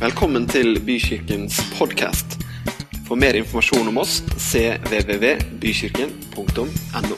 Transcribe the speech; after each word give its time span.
Velkommen 0.00 0.46
til 0.48 0.78
Bykirkens 0.80 1.58
podkast. 1.76 2.40
For 3.04 3.20
mer 3.20 3.36
informasjon 3.36 3.84
om 3.90 3.98
oss 4.00 4.22
cvvvbykirken.no. 4.32 7.16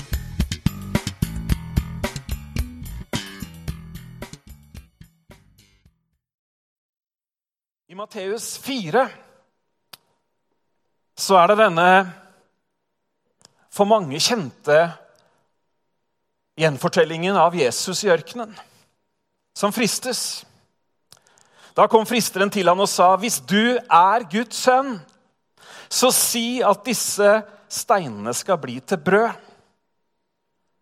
I 7.87 7.95
Matteus 7.95 8.59
4 8.67 9.07
så 11.15 11.39
er 11.39 11.47
det 11.53 11.59
denne 11.63 12.11
for 13.71 13.87
mange 13.87 14.19
kjente 14.19 14.91
gjenfortellingen 16.59 17.39
av 17.39 17.55
Jesus 17.55 18.03
i 18.03 18.11
ørkenen, 18.11 18.51
som 19.55 19.71
fristes. 19.71 20.43
Da 21.73 21.87
kom 21.89 22.05
fristeren 22.09 22.51
til 22.53 22.69
han 22.69 22.81
og 22.81 22.89
sa, 22.89 23.17
'Hvis 23.17 23.41
du 23.41 23.79
er 23.79 24.29
Guds 24.31 24.57
sønn, 24.57 25.01
så 25.89 26.13
si 26.13 26.63
at 26.63 26.85
disse 26.85 27.43
steinene 27.69 28.35
skal 28.35 28.59
bli 28.59 28.81
til 28.81 28.99
brød.' 28.99 29.37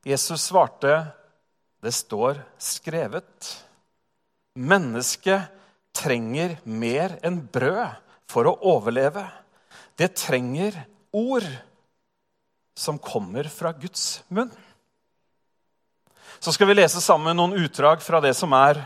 Jesus 0.05 0.41
svarte, 0.41 1.13
'Det 1.83 1.95
står 1.95 2.43
skrevet.' 2.59 3.65
Mennesket 4.57 5.49
trenger 5.95 6.59
mer 6.65 7.19
enn 7.23 7.41
brød 7.53 7.97
for 8.29 8.45
å 8.45 8.59
overleve. 8.63 9.31
Det 9.97 10.17
trenger 10.17 10.75
ord 11.13 11.47
som 12.75 12.99
kommer 12.99 13.49
fra 13.49 13.73
Guds 13.73 14.23
munn. 14.29 14.51
Så 16.41 16.53
skal 16.53 16.67
vi 16.67 16.75
lese 16.75 17.01
sammen 17.01 17.37
noen 17.37 17.53
utdrag 17.53 18.03
fra 18.03 18.21
det 18.21 18.33
som 18.37 18.53
er 18.53 18.81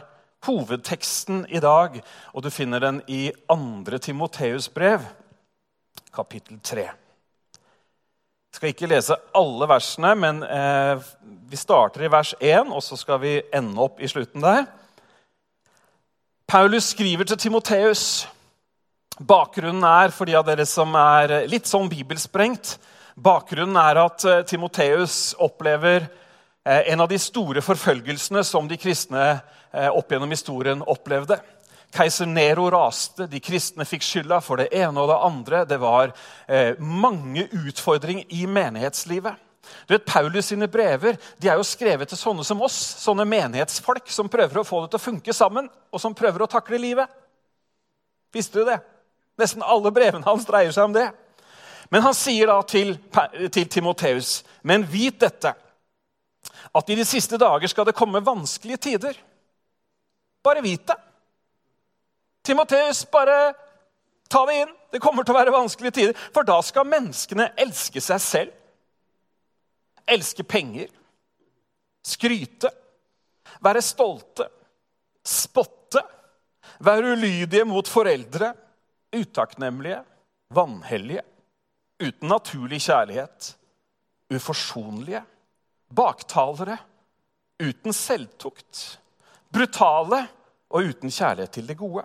hovedteksten 0.47 1.45
i 1.49 1.61
dag. 1.63 2.01
Og 2.33 2.45
du 2.45 2.51
finner 2.53 2.83
den 2.83 3.01
i 3.09 3.29
2. 3.51 3.99
Timoteus 3.99 4.69
brev, 4.69 5.05
kapittel 6.15 6.61
3. 6.63 6.87
Jeg 8.55 8.59
skal 8.61 8.71
ikke 8.71 8.87
lese 8.87 9.17
alle 9.35 9.67
versene, 9.67 10.13
men 10.15 10.43
eh, 10.47 11.03
vi 11.51 11.59
starter 11.59 12.05
i 12.07 12.11
vers 12.13 12.37
1, 12.39 12.71
og 12.71 12.83
så 12.87 12.97
skal 12.97 13.19
vi 13.25 13.41
ende 13.55 13.83
opp 13.83 13.99
i 13.99 14.09
slutten 14.11 14.45
der. 14.45 14.69
Paulus 16.47 16.93
skriver 16.95 17.27
til 17.27 17.41
Timoteus. 17.41 18.29
Bakgrunnen 19.19 19.83
er, 19.83 20.15
for 20.15 20.31
de 20.31 20.37
av 20.39 20.47
dere 20.47 20.67
som 20.71 20.95
er 20.99 21.49
litt 21.51 21.67
sånn 21.71 21.91
bibelsprengt, 21.91 22.77
bakgrunnen 23.15 23.79
er 23.79 24.01
at 24.05 24.25
eh, 24.27 24.45
Timoteus 24.47 25.35
opplever 25.43 26.07
en 26.65 27.01
av 27.05 27.09
de 27.11 27.19
store 27.21 27.61
forfølgelsene 27.65 28.45
som 28.47 28.69
de 28.69 28.79
kristne 28.81 29.25
eh, 29.35 29.91
opp 29.91 30.13
gjennom 30.13 30.33
historien 30.33 30.81
opplevde. 30.81 31.37
Keiser 31.95 32.27
Nero 32.27 32.67
raste, 32.73 33.29
de 33.31 33.41
kristne 33.45 33.87
fikk 33.87 34.03
skylda 34.03 34.41
for 34.43 34.59
det 34.59 34.71
ene 34.75 34.99
og 34.99 35.13
det 35.13 35.19
andre. 35.29 35.61
Det 35.69 35.77
var 35.79 36.11
mange 36.83 37.45
utfordringer 37.55 38.33
i 38.35 38.49
menighetslivet. 38.51 39.39
Du 39.87 39.95
vet, 39.95 40.05
Paulus 40.05 40.47
sine 40.47 40.69
brever 40.69 41.17
de 41.39 41.49
er 41.49 41.59
jo 41.59 41.67
skrevet 41.67 42.09
til 42.11 42.19
sånne 42.19 42.45
som 42.47 42.63
oss, 42.65 42.77
sånne 43.03 43.27
menighetsfolk 43.29 44.09
som 44.13 44.31
prøver 44.33 44.61
å 44.61 44.67
få 44.67 44.85
det 44.85 44.93
til 44.93 45.01
å 45.01 45.07
funke 45.07 45.37
sammen, 45.37 45.69
og 45.93 46.03
som 46.03 46.17
prøver 46.17 46.45
å 46.45 46.51
takle 46.51 46.81
livet. 46.81 47.11
Visste 48.35 48.61
du 48.61 48.69
det? 48.69 48.81
Nesten 49.41 49.65
alle 49.67 49.93
brevene 49.95 50.27
hans 50.27 50.47
dreier 50.47 50.75
seg 50.75 50.89
om 50.89 50.97
det. 50.97 51.09
Men 51.93 52.05
han 52.07 52.17
sier 52.17 52.49
da 52.51 52.61
til, 52.67 52.95
til 53.53 53.69
Timoteus.: 53.71 54.43
Men 54.63 54.87
vit 54.89 55.19
dette, 55.21 55.53
at 56.75 56.91
i 56.91 56.97
de 56.99 57.05
siste 57.07 57.39
dager 57.41 57.71
skal 57.71 57.87
det 57.89 57.97
komme 57.97 58.23
vanskelige 58.25 58.83
tider. 58.89 59.19
Bare 60.45 60.63
vit 60.65 60.87
det. 60.87 60.97
Timoteus, 62.45 63.05
bare 63.11 63.55
ta 64.29 64.45
det 64.47 64.59
inn. 64.63 64.75
Det 64.93 65.01
kommer 65.03 65.25
til 65.25 65.35
å 65.35 65.39
være 65.39 65.55
vanskelige 65.55 65.97
tider. 65.99 66.19
For 66.35 66.47
da 66.47 66.59
skal 66.65 66.89
menneskene 66.89 67.53
elske 67.61 68.03
seg 68.05 68.21
selv. 68.23 68.61
Elske 70.05 70.45
penger. 70.45 70.91
Skryte. 72.05 72.71
Være 73.65 73.83
stolte. 73.83 74.51
Spotte. 75.25 76.03
Være 76.85 77.15
ulydige 77.17 77.65
mot 77.69 77.89
foreldre. 77.89 78.53
Utakknemlige. 79.15 80.03
Vanhellige. 80.55 81.25
Uten 82.03 82.29
naturlig 82.29 82.83
kjærlighet. 82.85 83.55
Uforsonlige. 84.35 85.25
Baktalere. 85.95 86.79
Uten 87.63 87.95
selvtukt. 87.95 88.83
Brutale 89.55 90.25
og 90.75 90.91
uten 90.91 91.13
kjærlighet 91.13 91.55
til 91.55 91.69
det 91.71 91.79
gode. 91.79 92.03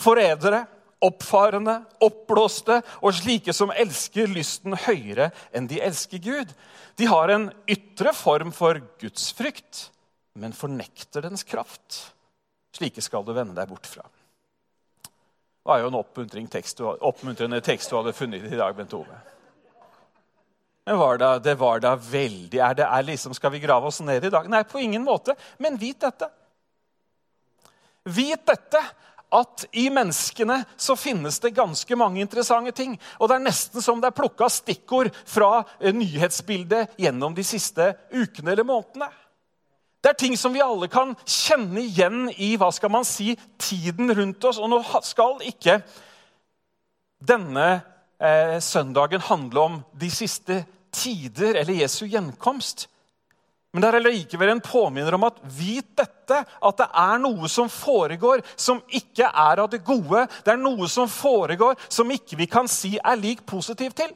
Forrædere, 0.00 0.64
oppfarende, 1.04 1.76
oppblåste 2.02 2.80
og 3.02 3.14
slike 3.14 3.52
som 3.54 3.72
elsker 3.76 4.30
lysten 4.32 4.76
høyere 4.86 5.30
enn 5.52 5.68
de 5.68 5.80
elsker 5.84 6.22
Gud. 6.24 6.52
De 6.96 7.08
har 7.10 7.32
en 7.32 7.50
ytre 7.68 8.14
form 8.16 8.52
for 8.56 8.80
gudsfrykt, 9.00 9.90
men 10.40 10.56
fornekter 10.56 11.26
dens 11.28 11.44
kraft. 11.44 12.00
Slike 12.76 13.04
skal 13.04 13.24
du 13.24 13.34
vende 13.36 13.56
deg 13.56 13.68
bort 13.68 13.88
fra. 13.88 14.04
Det 14.06 15.68
var 15.68 15.82
jo 15.82 15.88
en 15.90 15.98
oppmuntrende 15.98 17.62
tekst 17.66 17.90
du 17.90 17.96
hadde 17.98 18.14
funnet 18.16 18.46
i 18.46 18.58
dag, 18.58 18.76
Bent 18.76 18.94
Ove. 18.96 19.16
Var 20.86 21.18
da, 21.18 21.38
det 21.42 21.56
var 21.58 21.80
da 21.82 21.96
veldig 21.98 22.60
er 22.62 22.76
det, 22.78 22.84
er 22.86 23.06
liksom, 23.08 23.34
Skal 23.34 23.50
vi 23.50 23.62
grave 23.64 23.88
oss 23.90 23.98
ned 24.00 24.24
i 24.24 24.30
dag? 24.30 24.46
Nei, 24.50 24.62
på 24.62 24.78
ingen 24.78 25.02
måte. 25.02 25.34
Men 25.58 25.78
vit 25.80 25.98
dette. 26.00 26.28
Vit 28.06 28.44
dette 28.46 28.82
at 29.34 29.64
i 29.74 29.88
menneskene 29.90 30.60
så 30.78 30.94
finnes 30.96 31.40
det 31.42 31.56
ganske 31.56 31.98
mange 31.98 32.20
interessante 32.22 32.70
ting. 32.70 32.94
Og 33.18 33.26
det 33.26 33.40
er 33.40 33.46
nesten 33.48 33.82
som 33.82 33.98
det 34.00 34.12
er 34.12 34.18
plukka 34.20 34.46
stikkord 34.52 35.10
fra 35.26 35.64
eh, 35.80 35.90
nyhetsbildet 35.90 36.94
gjennom 37.02 37.34
de 37.34 37.44
siste 37.44 37.90
ukene 38.14 38.54
eller 38.54 38.68
månedene. 38.68 39.10
Det 39.98 40.12
er 40.12 40.20
ting 40.20 40.36
som 40.38 40.54
vi 40.54 40.62
alle 40.62 40.86
kan 40.86 41.16
kjenne 41.26 41.82
igjen 41.82 42.28
i 42.38 42.52
hva 42.60 42.70
skal 42.70 42.92
man 42.94 43.06
si, 43.08 43.32
tiden 43.58 44.12
rundt 44.14 44.44
oss. 44.46 44.62
Og 44.62 44.70
nå 44.70 44.78
skal 45.02 45.42
ikke 45.50 45.80
denne 47.18 47.66
eh, 48.22 48.60
søndagen 48.62 49.26
handle 49.26 49.66
om 49.66 49.82
de 49.98 50.14
siste 50.14 50.62
tider 50.96 51.60
eller 51.60 51.82
Jesu 51.82 52.06
gjenkomst. 52.08 52.88
Men 53.76 53.84
det 53.84 53.88
er 53.92 54.06
likevel 54.06 54.54
en 54.54 54.62
påminner 54.64 55.14
om 55.18 55.26
at 55.28 55.40
vit 55.52 55.88
dette, 55.98 56.38
at 56.40 56.78
det 56.80 56.86
er 56.96 57.18
noe 57.20 57.48
som 57.52 57.68
foregår 57.68 58.40
som 58.56 58.80
ikke 58.88 59.28
er 59.28 59.60
av 59.60 59.68
det 59.68 59.82
gode. 59.84 60.22
Det 60.46 60.54
er 60.54 60.62
noe 60.62 60.88
som 60.88 61.10
foregår 61.12 61.76
som 61.92 62.08
ikke 62.14 62.38
vi 62.40 62.46
kan 62.48 62.70
si 62.72 62.94
er 62.96 63.20
lik 63.20 63.44
positiv 63.44 63.92
til. 63.98 64.14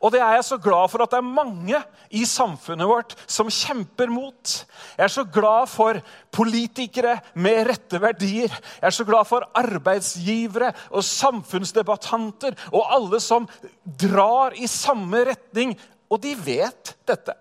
Og 0.00 0.12
det 0.14 0.20
er 0.22 0.36
jeg 0.36 0.46
så 0.46 0.58
glad 0.62 0.90
for 0.92 1.04
at 1.04 1.12
det 1.12 1.20
er 1.20 1.26
mange 1.26 1.80
i 2.14 2.24
samfunnet 2.28 2.88
vårt 2.88 3.14
som 3.26 3.50
kjemper 3.52 4.10
mot. 4.12 4.54
Jeg 4.96 5.04
er 5.06 5.12
så 5.12 5.24
glad 5.24 5.70
for 5.72 6.00
politikere 6.34 7.18
med 7.34 7.68
rette 7.70 8.00
verdier. 8.02 8.52
Jeg 8.52 8.88
er 8.90 8.96
så 8.96 9.06
glad 9.08 9.28
for 9.28 9.46
arbeidsgivere 9.58 10.72
og 10.90 11.06
samfunnsdebattanter 11.06 12.58
og 12.72 12.84
alle 12.98 13.22
som 13.22 13.48
drar 13.84 14.56
i 14.58 14.70
samme 14.70 15.24
retning. 15.30 15.74
Og 16.10 16.20
de 16.22 16.34
vet 16.38 16.94
dette. 17.08 17.34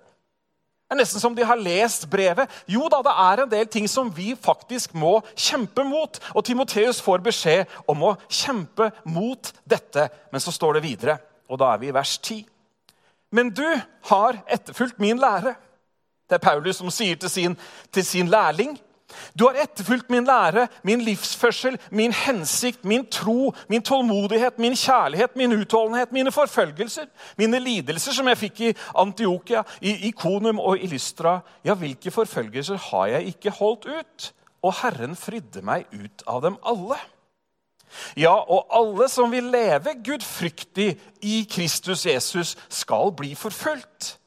Det 0.93 0.99
er 0.99 0.99
nesten 0.99 1.21
som 1.23 1.33
de 1.33 1.45
har 1.47 1.57
lest 1.57 2.03
brevet. 2.05 2.49
Jo 2.69 2.85
da, 2.91 2.99
det 3.01 3.13
er 3.17 3.41
en 3.41 3.49
del 3.49 3.69
ting 3.71 3.87
som 3.89 4.11
vi 4.13 4.35
faktisk 4.37 4.93
må 4.93 5.15
kjempe 5.33 5.81
mot. 5.89 6.19
Og 6.37 6.45
Timoteus 6.45 6.99
får 7.01 7.23
beskjed 7.25 7.71
om 7.89 8.03
å 8.05 8.15
kjempe 8.29 8.91
mot 9.09 9.49
dette. 9.65 10.05
Men 10.29 10.43
så 10.43 10.53
står 10.53 10.77
det 10.77 10.83
videre 10.85 11.17
og 11.53 11.59
da 11.61 11.73
er 11.73 11.81
vi 11.81 11.91
i 11.91 11.93
vers 11.93 12.17
10. 12.17 12.41
Men 13.33 13.51
du 13.53 13.65
har 14.09 14.39
etterfulgt 14.51 14.99
min 15.01 15.21
lære. 15.21 15.53
Det 16.29 16.39
er 16.39 16.41
Paulus 16.41 16.79
som 16.81 16.89
sier 16.93 17.19
til 17.19 17.29
sin, 17.29 17.55
til 17.93 18.05
sin 18.05 18.29
lærling. 18.31 18.75
Du 19.37 19.45
har 19.45 19.59
etterfulgt 19.61 20.09
min 20.09 20.25
lære, 20.25 20.67
min 20.83 21.01
livsførsel, 21.05 21.77
min 21.91 22.13
hensikt, 22.13 22.85
min 22.85 23.05
tro, 23.05 23.53
min 23.69 23.83
tålmodighet, 23.85 24.57
min 24.59 24.75
kjærlighet, 24.75 25.35
min 25.35 25.53
utholdenhet, 25.53 26.11
mine 26.11 26.31
forfølgelser, 26.31 27.05
mine 27.38 27.59
lidelser 27.59 28.15
som 28.17 28.29
jeg 28.31 28.41
fikk 28.41 28.61
i 28.61 28.73
Antiokia, 28.97 29.63
i 29.81 30.09
Ikonum 30.09 30.59
og 30.59 30.81
i 30.81 30.89
Lystra. 30.89 31.39
Ja, 31.65 31.77
hvilke 31.77 32.11
forfølgelser 32.11 32.81
har 32.89 33.11
jeg 33.13 33.35
ikke 33.35 33.53
holdt 33.59 33.85
ut? 33.85 34.31
Og 34.63 34.73
Herren 34.81 35.15
fridde 35.19 35.61
meg 35.61 35.85
ut 35.94 36.25
av 36.27 36.41
dem 36.45 36.57
alle. 36.65 36.97
Ja, 38.19 38.34
og 38.34 38.72
alle 38.74 39.07
som 39.12 39.31
vil 39.34 39.51
leve 39.54 39.95
gudfryktig 40.06 40.90
i 41.22 41.44
Kristus 41.50 42.06
Jesus, 42.10 42.56
skal 42.69 43.13
bli 43.18 43.34
forfulgt. 43.38 44.18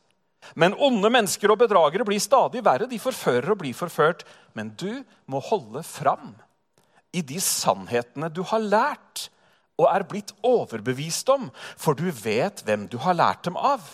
Men 0.55 0.77
onde 0.79 1.11
mennesker 1.11 1.51
og 1.53 1.61
bedragere 1.65 2.07
blir 2.07 2.23
stadig 2.23 2.63
verre. 2.65 2.89
De 2.89 3.01
forfører 3.03 3.51
og 3.53 3.61
blir 3.65 3.77
forført. 3.77 4.25
Men 4.55 4.71
du 4.79 5.03
må 5.27 5.41
holde 5.43 5.83
fram 5.87 6.35
i 7.17 7.23
de 7.25 7.41
sannhetene 7.43 8.31
du 8.33 8.43
har 8.47 8.63
lært 8.63 9.29
og 9.77 9.89
er 9.91 10.07
blitt 10.09 10.33
overbevist 10.47 11.29
om, 11.33 11.51
for 11.77 11.97
du 11.97 12.09
vet 12.09 12.63
hvem 12.65 12.87
du 12.89 12.97
har 13.03 13.17
lært 13.17 13.45
dem 13.45 13.59
av. 13.61 13.85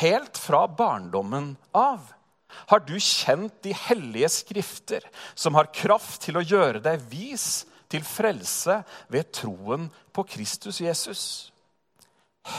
Helt 0.00 0.38
fra 0.38 0.64
barndommen 0.66 1.52
av. 1.76 2.02
Har 2.70 2.82
du 2.82 2.96
kjent 2.98 3.54
de 3.62 3.74
hellige 3.86 4.30
skrifter, 4.40 5.06
som 5.38 5.54
har 5.54 5.70
kraft 5.74 6.24
til 6.26 6.40
å 6.40 6.42
gjøre 6.42 6.82
deg 6.82 7.02
vis 7.12 7.64
til 7.90 8.04
frelse 8.06 8.80
ved 9.10 9.32
troen 9.34 9.88
på 10.14 10.24
Kristus 10.28 10.80
Jesus? 10.80 11.24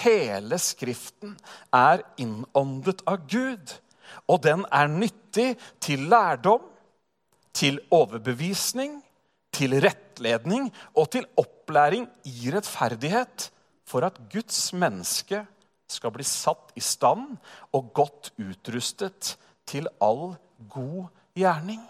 Hele 0.02 0.60
Skriften 0.62 1.38
er 1.74 2.04
innåndet 2.22 3.02
av 3.10 3.24
Gud, 3.30 3.78
og 4.28 4.44
den 4.44 4.66
er 4.72 4.92
nyttig 4.92 5.56
til 5.82 6.06
lærdom, 6.12 6.68
til 7.54 7.80
overbevisning, 7.92 9.00
til 9.52 9.76
rettledning 9.84 10.70
og 10.96 11.10
til 11.16 11.26
opplæring 11.40 12.08
i 12.30 12.52
rettferdighet, 12.54 13.50
for 13.84 14.06
at 14.08 14.20
Guds 14.32 14.72
menneske 14.72 15.42
skal 15.92 16.14
bli 16.16 16.24
satt 16.24 16.72
i 16.80 16.84
stand 16.84 17.36
og 17.76 17.92
godt 17.96 18.32
utrustet 18.40 19.36
til 19.68 19.90
all 20.00 20.38
god 20.72 21.10
gjerning. 21.36 21.82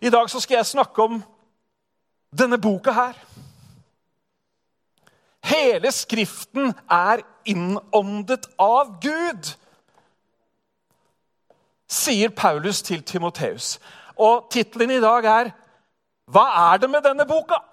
I 0.00 0.10
dag 0.12 0.30
skal 0.30 0.60
jeg 0.60 0.70
snakke 0.70 1.02
om 1.02 1.18
denne 2.38 2.58
boka 2.58 2.92
her. 2.92 3.14
Hele 5.44 5.92
Skriften 5.92 6.74
er 6.90 7.24
innåndet 7.48 8.46
av 8.60 9.00
Gud, 9.02 9.54
sier 11.90 12.30
Paulus 12.30 12.82
til 12.86 13.02
Timoteus. 13.02 13.78
Og 14.20 14.46
tittelen 14.52 14.90
i 14.90 15.00
dag 15.00 15.24
er 15.24 15.50
'Hva 16.30 16.72
er 16.72 16.76
det 16.78 16.90
med 16.90 17.02
denne 17.02 17.26
boka?' 17.26 17.64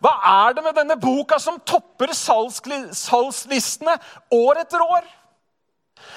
Hva 0.00 0.12
er 0.48 0.52
det 0.52 0.64
med 0.64 0.74
denne 0.74 0.96
boka 1.00 1.38
som 1.38 1.60
topper 1.60 2.12
salgslistene 2.16 3.98
år 4.32 4.60
etter 4.64 4.80
år? 4.82 5.04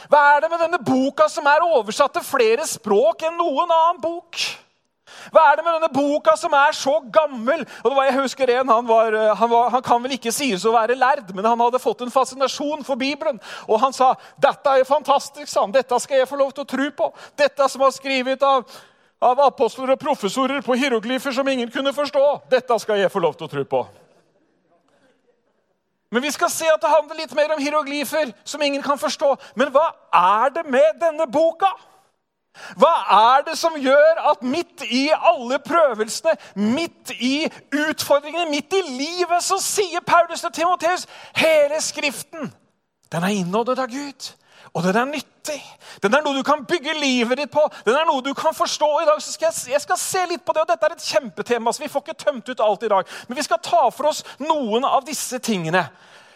Hva 0.09 0.21
er 0.35 0.39
det 0.39 0.49
med 0.49 0.59
denne 0.59 0.79
boka 0.85 1.27
som 1.29 1.45
er 1.45 1.61
oversatt 1.61 2.13
til 2.13 2.23
flere 2.23 2.65
språk 2.67 3.21
enn 3.27 3.37
noen 3.37 3.71
annen 3.71 4.01
bok? 4.01 4.64
Hva 5.33 5.43
er 5.51 5.57
det 5.57 5.65
med 5.65 5.75
denne 5.77 5.91
boka 5.93 6.33
som 6.37 6.53
er 6.57 6.73
så 6.73 6.95
gammel? 7.13 7.61
Og 7.83 7.91
det 7.91 7.97
var, 7.97 8.07
jeg 8.07 8.17
husker 8.17 8.51
en, 8.55 8.71
han, 8.73 8.87
var, 8.87 9.17
han, 9.37 9.49
var, 9.51 9.69
han 9.75 9.83
kan 9.85 10.01
vel 10.03 10.15
ikke 10.17 10.33
sies 10.33 10.65
å 10.65 10.73
være 10.73 10.97
lærd, 10.97 11.29
men 11.35 11.45
han 11.45 11.61
hadde 11.61 11.81
fått 11.81 12.01
en 12.05 12.13
fascinasjon 12.13 12.85
for 12.87 12.97
Bibelen. 12.99 13.37
Og 13.69 13.79
han 13.83 13.93
sa 13.93 14.13
dette 14.41 14.73
er 14.73 14.87
fantastisk, 14.87 15.49
sa 15.51 15.65
han. 15.65 15.75
dette 15.75 15.99
skal 16.01 16.21
jeg 16.21 16.29
få 16.29 16.39
lov 16.41 16.55
til 16.55 16.65
å 16.65 16.71
tro 16.73 16.89
på. 16.97 17.11
Dette 17.37 17.69
som 17.69 17.85
var 17.85 17.93
skrevet 17.93 18.45
av, 18.45 18.65
av 19.21 19.45
apostler 19.45 19.93
og 19.93 20.01
professorer 20.01 20.65
på 20.65 20.77
hieroglyfer 20.79 21.37
som 21.37 21.53
ingen 21.53 21.71
kunne 21.73 21.93
forstå. 21.93 22.25
Dette 22.51 22.81
skal 22.81 23.03
jeg 23.03 23.13
få 23.13 23.21
lov 23.23 23.37
til 23.37 23.49
å 23.49 23.53
tro 23.53 23.65
på. 23.75 23.85
Men 26.13 26.23
vi 26.23 26.31
skal 26.31 26.49
se 26.53 26.67
at 26.69 26.81
det 26.81 26.89
handler 26.89 27.17
litt 27.19 27.33
mer 27.35 27.53
om 27.53 27.61
hieroglyfer 27.61 28.29
som 28.47 28.61
ingen 28.63 28.81
kan 28.85 28.97
forstå. 28.97 29.35
Men 29.59 29.73
hva 29.73 29.89
er 30.15 30.53
det 30.55 30.65
med 30.69 31.01
denne 31.01 31.27
boka? 31.29 31.73
Hva 32.79 32.91
er 33.15 33.45
det 33.49 33.57
som 33.59 33.75
gjør 33.79 34.21
at 34.31 34.43
midt 34.43 34.83
i 34.89 35.07
alle 35.15 35.59
prøvelsene, 35.59 36.35
midt 36.55 37.11
i 37.19 37.47
utfordringene, 37.71 38.49
midt 38.51 38.73
i 38.73 38.83
livet, 38.89 39.43
så 39.43 39.59
sier 39.61 40.05
Paulus 40.05 40.41
til 40.41 40.53
Timoteus 40.61 41.07
hele 41.35 41.81
Skriften 41.81 42.53
den 43.11 43.23
er 43.23 43.27
innåddet 43.27 43.79
av 43.79 43.87
Gud. 43.87 44.31
Og 44.73 44.83
den 44.83 44.95
er 44.95 45.05
nyttig. 45.05 45.61
Den 46.03 46.13
er 46.13 46.23
noe 46.25 46.35
du 46.35 46.43
kan 46.43 46.65
bygge 46.67 46.97
livet 46.99 47.39
ditt 47.39 47.51
på. 47.53 47.61
Den 47.85 47.95
er 47.95 48.07
noe 48.07 48.23
du 48.25 48.33
kan 48.35 48.55
forstå. 48.55 48.89
I 49.01 49.05
dag 49.07 49.21
skal 49.23 49.47
jeg, 49.47 49.71
jeg 49.71 49.83
skal 49.83 49.99
se 50.01 50.23
litt 50.31 50.43
på 50.43 50.55
det, 50.55 50.65
og 50.65 50.71
Dette 50.73 50.89
er 50.89 50.95
et 50.97 51.05
kjempetema, 51.05 51.71
så 51.71 51.83
vi 51.85 51.91
får 51.91 52.03
ikke 52.03 52.17
tømt 52.25 52.49
ut 52.49 52.63
alt 52.65 52.83
i 52.83 52.91
dag. 52.91 53.13
Men 53.29 53.39
vi 53.39 53.45
skal 53.45 53.61
ta 53.63 53.85
for 53.93 54.09
oss 54.11 54.23
noen 54.43 54.83
av 54.89 55.05
disse 55.07 55.39
tingene. 55.39 55.85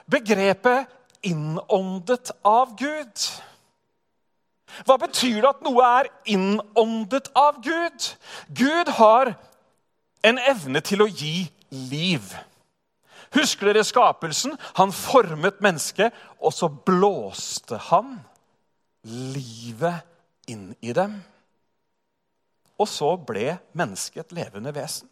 Begrepet 0.09 0.87
'innåndet 1.19 2.31
av 2.45 2.77
Gud'. 2.79 3.27
Hva 4.85 4.97
betyr 5.01 5.41
det 5.41 5.49
at 5.49 5.63
noe 5.65 5.85
er 5.99 6.09
innåndet 6.29 7.31
av 7.37 7.61
Gud? 7.63 8.11
Gud 8.55 8.91
har 8.99 9.33
en 10.25 10.39
evne 10.51 10.81
til 10.85 11.03
å 11.03 11.09
gi 11.09 11.49
liv. 11.69 12.33
Husker 13.35 13.69
dere 13.69 13.85
skapelsen? 13.85 14.55
Han 14.79 14.93
formet 14.95 15.61
mennesket, 15.61 16.15
og 16.41 16.53
så 16.55 16.69
blåste 16.69 17.77
han 17.89 18.17
livet 19.05 20.05
inn 20.49 20.71
i 20.81 20.93
dem. 20.97 21.19
Og 22.79 22.87
så 22.89 23.13
ble 23.17 23.57
mennesket 23.77 24.25
et 24.25 24.37
levende 24.39 24.73
vesen. 24.75 25.09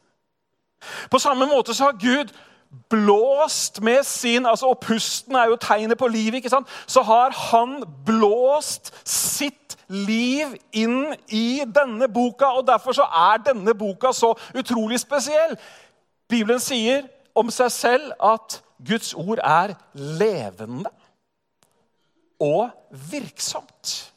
På 1.11 1.19
samme 1.19 1.47
måte 1.49 1.73
så 1.73 1.89
har 1.89 2.01
Gud 2.01 2.33
blåst 2.89 3.81
med 3.81 4.03
sin 4.03 4.45
altså, 4.45 4.65
Og 4.65 4.79
pusten 4.79 5.35
er 5.35 5.47
jo 5.51 5.55
tegnet 5.55 5.97
på 5.97 6.07
liv. 6.07 6.33
ikke 6.33 6.49
sant? 6.49 6.67
Så 6.87 7.01
har 7.01 7.31
han 7.31 7.83
blåst 8.05 8.93
sitt 9.07 9.77
liv 9.87 10.55
inn 10.73 11.15
i 11.29 11.63
denne 11.75 12.07
boka. 12.07 12.45
og 12.45 12.67
Derfor 12.67 12.91
så 12.91 13.03
er 13.03 13.43
denne 13.51 13.73
boka 13.73 14.11
så 14.13 14.33
utrolig 14.55 14.99
spesiell. 14.99 15.57
Bibelen 16.29 16.59
sier 16.59 17.07
om 17.35 17.51
seg 17.53 17.71
selv 17.71 18.11
at 18.23 18.61
Guds 18.87 19.13
ord 19.13 19.39
er 19.43 19.73
levende 19.93 20.89
og 22.39 22.69
virksomt. 23.11 24.13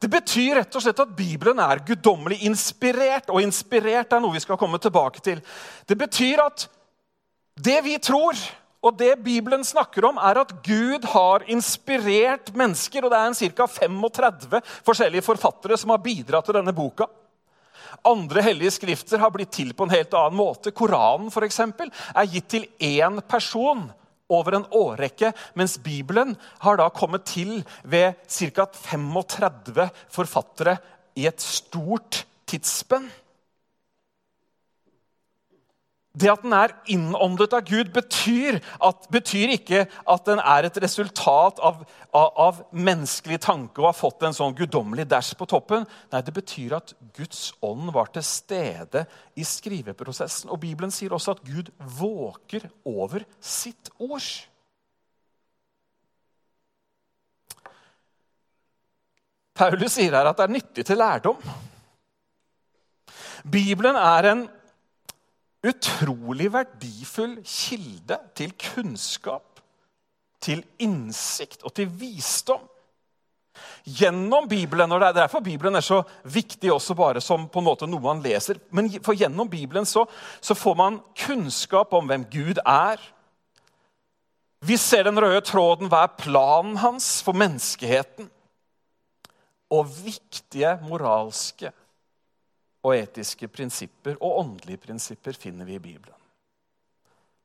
Det 0.00 0.08
betyr 0.08 0.56
rett 0.56 0.76
og 0.76 0.82
slett 0.82 1.02
at 1.02 1.12
Bibelen 1.12 1.58
er 1.60 1.82
guddommelig 1.84 2.40
inspirert, 2.48 3.28
og 3.28 3.42
inspirert 3.44 4.14
er 4.16 4.22
noe 4.22 4.32
vi 4.32 4.40
skal 4.40 4.58
komme 4.60 4.80
tilbake 4.80 5.20
til. 5.24 5.42
Det 5.84 5.96
betyr 6.00 6.40
at 6.46 6.64
det 7.60 7.76
vi 7.84 7.98
tror, 8.00 8.38
og 8.80 8.96
det 8.96 9.18
Bibelen 9.20 9.64
snakker 9.66 10.06
om, 10.08 10.16
er 10.16 10.40
at 10.40 10.54
Gud 10.64 11.04
har 11.12 11.44
inspirert 11.52 12.48
mennesker. 12.56 13.04
og 13.04 13.12
Det 13.12 13.20
er 13.20 13.52
ca. 13.52 13.66
35 13.66 14.62
forskjellige 14.86 15.26
forfattere 15.26 15.76
som 15.76 15.92
har 15.92 16.00
bidratt 16.00 16.48
til 16.48 16.56
denne 16.56 16.72
boka. 16.72 17.04
Andre 18.06 18.40
hellige 18.40 18.78
skrifter 18.78 19.20
har 19.20 19.32
blitt 19.34 19.52
til 19.52 19.74
på 19.76 19.84
en 19.84 19.92
helt 19.92 20.14
annen 20.16 20.38
måte. 20.38 20.72
Koranen 20.72 21.28
for 21.34 21.44
eksempel, 21.44 21.90
er 22.16 22.30
gitt 22.32 22.48
til 22.48 22.64
én 22.80 23.20
person 23.28 23.90
over 24.30 24.56
en 24.56 24.68
årrekke, 24.70 25.32
mens 25.58 25.76
Bibelen 25.82 26.36
har 26.64 26.80
da 26.80 26.88
kommet 26.94 27.26
til 27.28 27.60
ved 27.82 28.16
ca. 28.30 28.66
35 28.72 29.90
forfattere 30.10 30.78
i 31.18 31.26
et 31.30 31.42
stort 31.42 32.24
tidsspenn. 32.50 33.10
Det 36.10 36.26
at 36.26 36.42
den 36.42 36.54
er 36.56 36.72
innåndet 36.90 37.52
av 37.54 37.62
Gud, 37.68 37.92
betyr, 37.94 38.56
at, 38.82 39.04
betyr, 39.14 39.52
ikke 39.54 39.84
at 39.86 40.24
den 40.26 40.40
er 40.42 40.66
et 40.66 40.80
resultat 40.82 41.60
av, 41.62 41.84
av, 42.10 42.32
av, 42.34 42.58
menneskelig 42.74 43.38
tanke 43.44 43.78
og 43.78 43.92
har 43.92 43.94
fått 43.98 44.26
en 44.26 44.34
sånn 44.34 44.56
guddommelig 44.58 45.06
dash 45.12 45.38
på 45.38 45.46
toppen. 45.50 45.86
Nei, 46.10 46.22
Det 46.26 46.34
betyr 46.34 46.74
at 46.80 46.96
Guds 47.14 47.52
ånd 47.62 47.94
var 47.94 48.10
til 48.10 48.26
stede 48.26 49.04
i 49.38 49.46
skriveprosessen. 49.46 50.50
Og 50.50 50.58
Bibelen 50.66 50.90
sier 50.90 51.14
også 51.14 51.38
at 51.38 51.46
Gud 51.46 51.70
våker 51.78 52.66
over 52.82 53.22
sitt 53.38 53.94
ord. 54.02 54.26
Paulus 59.54 59.94
sier 59.94 60.16
her 60.16 60.26
at 60.26 60.38
det 60.40 60.48
er 60.48 60.58
nyttig 60.58 60.90
til 60.90 60.98
lærdom. 60.98 61.38
Bibelen 63.46 63.94
er 63.94 64.34
en 64.34 64.48
utrolig 65.66 66.48
verdifull 66.52 67.38
kilde 67.44 68.18
til 68.36 68.52
kunnskap, 68.56 69.60
til 70.40 70.62
innsikt 70.80 71.64
og 71.68 71.74
til 71.76 71.90
visdom. 72.00 72.62
Gjennom 73.84 74.48
Bibelen, 74.48 74.92
og 74.92 75.00
Det 75.00 75.08
er 75.08 75.12
derfor 75.12 75.40
Bibelen 75.40 75.76
er 75.76 75.84
så 75.84 76.02
viktig 76.24 76.72
også 76.72 76.94
bare 76.94 77.20
som 77.20 77.48
på 77.48 77.58
en 77.58 77.64
måte 77.64 77.86
noe 77.86 78.00
man 78.00 78.22
leser. 78.22 78.60
Men 78.70 78.88
for 79.04 79.12
gjennom 79.12 79.50
Bibelen 79.50 79.84
så, 79.84 80.06
så 80.40 80.54
får 80.54 80.74
man 80.74 81.00
kunnskap 81.26 81.92
om 81.92 82.06
hvem 82.06 82.24
Gud 82.24 82.60
er. 82.64 83.00
Vi 84.60 84.76
ser 84.76 85.02
den 85.02 85.20
røde 85.20 85.40
tråden. 85.40 85.88
Hva 85.88 86.04
er 86.04 86.16
planen 86.20 86.76
hans 86.76 87.22
for 87.24 87.36
menneskeheten? 87.36 88.30
Og 89.70 89.92
viktige 90.04 90.78
moralske 90.88 91.72
og 92.80 92.96
etiske 92.96 93.48
prinsipper 93.52 94.16
og 94.20 94.40
åndelige 94.44 94.80
prinsipper 94.86 95.36
finner 95.36 95.68
vi 95.68 95.76
i 95.76 95.82
Bibelen. 95.82 96.16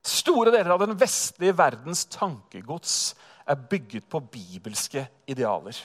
Store 0.06 0.54
deler 0.54 0.76
av 0.76 0.84
den 0.84 0.96
vestlige 1.00 1.56
verdens 1.58 2.06
tankegods 2.14 3.16
er 3.50 3.58
bygget 3.70 4.06
på 4.10 4.22
bibelske 4.22 5.08
idealer. 5.28 5.78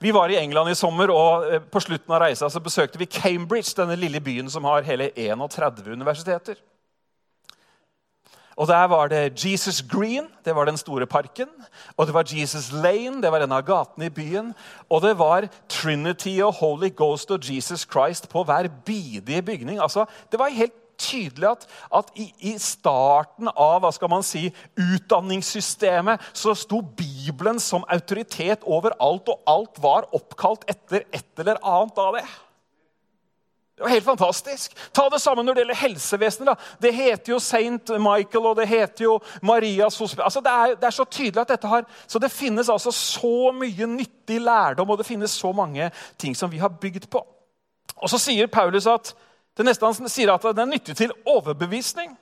Vi 0.00 0.12
var 0.12 0.28
i 0.28 0.36
England 0.36 0.72
i 0.72 0.76
sommer, 0.76 1.10
og 1.12 1.46
eh, 1.48 1.62
på 1.62 1.80
slutten 1.80 2.12
av 2.12 2.20
reisa 2.24 2.48
besøkte 2.60 3.00
vi 3.00 3.08
Cambridge, 3.08 3.72
denne 3.76 3.96
lille 3.96 4.20
byen 4.20 4.50
som 4.52 4.64
har 4.68 4.84
hele 4.84 5.10
31 5.16 5.92
universiteter. 5.92 6.58
Og 8.56 8.68
Der 8.68 8.84
var 8.84 9.08
det 9.08 9.44
Jesus 9.44 9.82
Green, 9.82 10.26
det 10.44 10.54
var 10.54 10.64
den 10.64 10.76
store 10.76 11.06
parken. 11.06 11.48
Og 11.96 12.06
det 12.06 12.14
var 12.14 12.24
Jesus 12.26 12.72
Lane, 12.72 13.22
det 13.22 13.32
var 13.32 13.40
en 13.42 13.52
av 13.52 13.64
gatene 13.64 14.06
i 14.06 14.12
byen. 14.12 14.52
Og 14.90 15.02
det 15.02 15.18
var 15.18 15.48
Trinity 15.68 16.40
og 16.42 16.52
Holy 16.60 16.90
Ghost 16.96 17.30
og 17.30 17.40
Jesus 17.42 17.86
Christ 17.90 18.28
på 18.28 18.44
hver 18.44 18.68
bidige 18.84 19.42
bygning. 19.42 19.80
Altså, 19.80 20.04
Det 20.30 20.38
var 20.38 20.48
helt 20.48 20.72
tydelig 20.98 21.48
at, 21.48 21.66
at 21.94 22.12
i, 22.14 22.28
i, 22.52 22.54
starten 22.58 23.50
av 23.56 23.80
hva 23.82 23.90
skal 23.94 24.10
man 24.12 24.24
si, 24.26 24.46
utdanningssystemet 24.78 26.22
så 26.36 26.54
sto 26.58 26.82
Bibelen 26.82 27.60
som 27.62 27.86
autoritet 27.90 28.62
over 28.62 28.94
alt, 29.00 29.28
og 29.28 29.42
alt 29.46 29.82
var 29.82 30.08
oppkalt 30.14 30.66
etter 30.70 31.06
et 31.10 31.42
eller 31.42 31.60
annet 31.62 31.98
av 31.98 32.18
det. 32.18 32.26
Det 33.76 33.82
var 33.82 33.88
helt 33.88 34.04
fantastisk. 34.04 34.76
Ta 34.92 35.08
det 35.08 35.20
samme 35.20 35.42
når 35.42 35.54
det 35.54 35.62
gjelder 35.62 35.80
helsevesenet. 35.80 36.50
Da. 36.52 36.78
Det 36.78 36.92
heter 36.94 37.32
jo 37.32 37.38
Saint 37.40 37.92
Michael 38.04 38.48
og 38.50 38.56
det 38.60 38.68
heter 38.68 39.06
jo 39.06 39.16
Marias 39.42 39.96
hospital. 39.98 40.26
Altså, 40.28 40.42
det, 40.44 40.52
er, 40.52 40.74
det, 40.76 40.86
er, 40.86 40.96
så 40.96 41.06
tydelig 41.08 41.40
at 41.40 41.54
dette 41.54 41.70
har 41.70 41.86
Så 42.06 42.20
det 42.20 42.30
finnes 42.32 42.68
altså 42.68 42.92
så 42.92 43.52
mye 43.56 43.88
nyttig 43.88 44.40
lærdom, 44.40 44.90
og 44.90 44.98
det 45.00 45.08
finnes 45.08 45.30
så 45.30 45.52
mange 45.52 45.90
ting 46.18 46.36
som 46.36 46.52
vi 46.52 46.60
har 46.60 46.68
bygd 46.68 47.08
på. 47.10 47.24
Og 47.96 48.10
så 48.10 48.20
sier 48.20 48.46
Paulus 48.46 48.86
at 48.86 49.14
det 49.56 49.64
neste 49.66 49.86
han 49.86 50.08
sier 50.08 50.32
at 50.32 50.44
den 50.52 50.66
er 50.66 50.74
nyttig 50.76 50.96
til 50.96 51.12
overbevisning. 51.26 52.12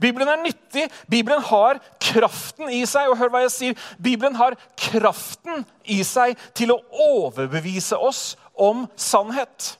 Bibelen 0.00 0.28
er 0.28 0.42
nyttig. 0.42 0.88
Bibelen 1.10 1.42
har 1.42 1.78
kraften 2.00 2.70
i 2.72 2.82
seg. 2.88 3.10
Og 3.10 3.18
hør 3.18 3.30
hva 3.32 3.44
jeg 3.44 3.54
sier. 3.54 3.84
Bibelen 4.02 4.36
har 4.38 4.56
kraften 4.78 5.64
i 5.84 6.00
seg 6.06 6.38
til 6.56 6.74
å 6.74 6.80
overbevise 7.10 7.98
oss 7.98 8.34
om 8.56 8.86
sannhet. 8.96 9.78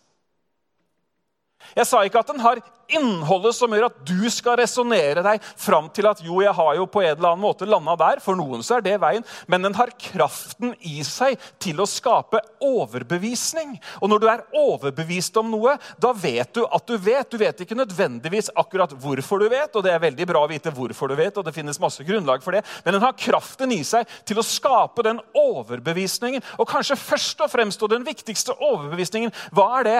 Jeg 1.76 1.86
sa 1.86 2.02
ikke 2.06 2.18
at 2.18 2.28
den 2.28 2.40
har 2.40 2.60
innholdet 2.92 3.56
som 3.56 3.72
gjør 3.72 3.88
at 3.88 3.98
du 4.06 4.28
skal 4.32 4.58
resonnere 4.60 5.22
deg 5.24 5.44
fram 5.58 5.88
til 5.94 6.08
at 6.10 6.22
jo, 6.24 6.40
jeg 6.44 6.54
har 6.56 6.74
jo 6.78 6.86
på 6.90 7.02
en 7.02 7.12
eller 7.14 7.32
annen 7.32 7.44
måte 7.44 7.68
landa 7.68 7.96
der. 8.00 8.22
For 8.24 8.38
noen 8.38 8.64
så 8.66 8.78
er 8.78 8.86
det 8.86 8.96
veien. 9.02 9.24
Men 9.50 9.66
den 9.66 9.76
har 9.78 9.92
kraften 10.00 10.74
i 10.86 11.02
seg 11.06 11.40
til 11.62 11.80
å 11.82 11.88
skape 11.88 12.40
overbevisning. 12.64 13.76
Og 14.00 14.10
når 14.12 14.22
du 14.22 14.28
er 14.30 14.44
overbevist 14.56 15.36
om 15.40 15.50
noe, 15.52 15.76
da 16.00 16.12
vet 16.16 16.54
du 16.56 16.64
at 16.66 16.86
du 16.86 16.96
vet. 16.96 17.30
Du 17.30 17.38
vet 17.40 17.64
ikke 17.64 17.78
nødvendigvis 17.78 18.52
akkurat 18.56 18.92
hvorfor 18.96 19.42
du 19.42 19.48
vet, 19.52 19.74
og 19.74 19.84
det 19.84 19.92
er 19.94 20.02
veldig 20.02 20.28
bra 20.28 20.44
å 20.44 20.50
vite 20.50 20.72
hvorfor 20.74 21.10
du 21.10 21.16
vet, 21.18 21.36
og 21.36 21.46
det 21.46 21.54
finnes 21.56 21.80
masse 21.82 22.04
grunnlag 22.06 22.44
for 22.44 22.56
det, 22.56 22.62
men 22.84 22.94
den 22.94 23.02
har 23.02 23.16
kraften 23.18 23.72
i 23.74 23.80
seg 23.86 24.06
til 24.28 24.38
å 24.40 24.46
skape 24.46 25.04
den 25.06 25.18
overbevisningen. 25.36 26.44
Og 26.60 26.68
kanskje 26.70 26.98
først 27.00 27.42
og 27.44 27.50
fremst, 27.52 27.82
og 27.82 27.92
den 27.92 28.06
viktigste 28.06 28.54
overbevisningen, 28.54 29.34
hva 29.56 29.68
er 29.80 29.88
det? 29.88 29.96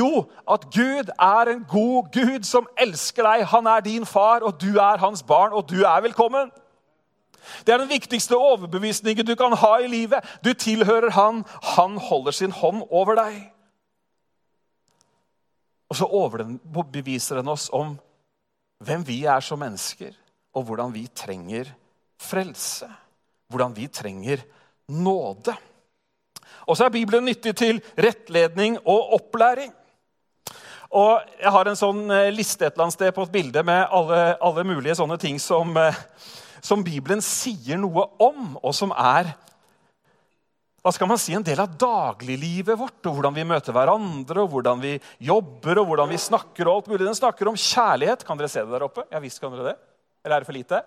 Jo, 0.00 0.26
at 0.50 0.66
Gud 0.74 1.12
er 1.14 1.52
en 1.54 1.64
god 1.70 2.10
Gud 2.14 2.23
Gud 2.24 2.46
som 2.48 2.68
elsker 2.80 3.26
deg. 3.26 3.46
Han 3.52 3.68
er 3.70 3.84
din 3.84 4.06
far, 4.08 4.44
og 4.46 4.56
du 4.60 4.78
er 4.80 5.02
hans 5.02 5.22
barn, 5.22 5.52
og 5.52 5.68
du 5.70 5.82
er 5.84 6.04
velkommen. 6.04 6.52
Det 7.66 7.74
er 7.74 7.82
den 7.82 7.90
viktigste 7.90 8.36
overbevisningen 8.36 9.26
du 9.26 9.34
kan 9.36 9.52
ha 9.60 9.74
i 9.82 9.88
livet. 9.90 10.24
Du 10.44 10.54
tilhører 10.56 11.12
han. 11.12 11.44
Han 11.76 11.98
holder 12.00 12.32
sin 12.32 12.54
hånd 12.56 12.82
over 12.90 13.18
deg. 13.20 13.36
Og 15.92 15.98
så 16.00 16.08
overbeviser 16.08 17.38
den 17.38 17.52
oss 17.52 17.68
om 17.72 17.94
hvem 18.84 19.04
vi 19.06 19.20
er 19.30 19.44
som 19.44 19.60
mennesker, 19.62 20.14
og 20.56 20.66
hvordan 20.66 20.92
vi 20.94 21.04
trenger 21.06 21.70
frelse. 22.20 22.88
Hvordan 23.52 23.76
vi 23.76 23.86
trenger 23.92 24.42
nåde. 24.88 25.54
Og 26.66 26.76
så 26.76 26.86
er 26.86 26.94
Bibelen 26.96 27.28
nyttig 27.28 27.54
til 27.56 27.80
rettledning 28.00 28.78
og 28.88 29.12
opplæring. 29.18 29.72
Og 30.94 31.24
Jeg 31.40 31.50
har 31.50 31.66
en 31.66 31.78
sånn 31.78 32.02
eh, 32.14 32.30
liste 32.30 32.68
et 32.68 32.74
eller 32.76 32.86
annet 32.86 32.94
sted 32.94 33.14
på 33.14 33.24
et 33.26 33.32
bilde 33.34 33.62
med 33.66 33.88
alle, 33.90 34.18
alle 34.38 34.62
mulige 34.66 34.94
sånne 34.94 35.16
ting 35.18 35.40
som, 35.42 35.72
eh, 35.80 35.96
som, 36.62 36.84
Bibelen 36.86 37.22
sier 37.24 37.80
noe 37.82 38.06
om, 38.22 38.54
og 38.62 38.76
som 38.76 38.94
er 38.94 39.32
hva 40.84 40.92
skal 40.92 41.08
man 41.08 41.18
si, 41.18 41.32
en 41.32 41.42
del 41.42 41.62
av 41.62 41.72
dagliglivet 41.80 42.76
vårt. 42.76 43.00
og 43.08 43.16
Hvordan 43.16 43.34
vi 43.34 43.46
møter 43.48 43.72
hverandre, 43.72 44.42
og 44.42 44.50
hvordan 44.52 44.82
vi 44.82 44.98
jobber 45.24 45.80
og 45.80 45.88
hvordan 45.88 46.10
vi 46.12 46.18
snakker. 46.20 46.68
og 46.68 46.74
alt 46.74 46.90
mulig. 46.92 47.06
Den 47.06 47.16
snakker 47.16 47.48
om 47.48 47.56
kjærlighet. 47.56 48.26
Kan 48.28 48.36
dere 48.36 48.52
se 48.52 48.60
det 48.60 48.74
der 48.74 48.84
oppe? 48.84 49.06
Ja 49.08 49.22
visst 49.24 49.40
kan 49.40 49.54
dere 49.54 49.70
det. 49.70 49.78
Eller 50.20 50.36
er 50.36 50.44
det 50.44 50.50
for 50.50 50.58
lite? 50.58 50.82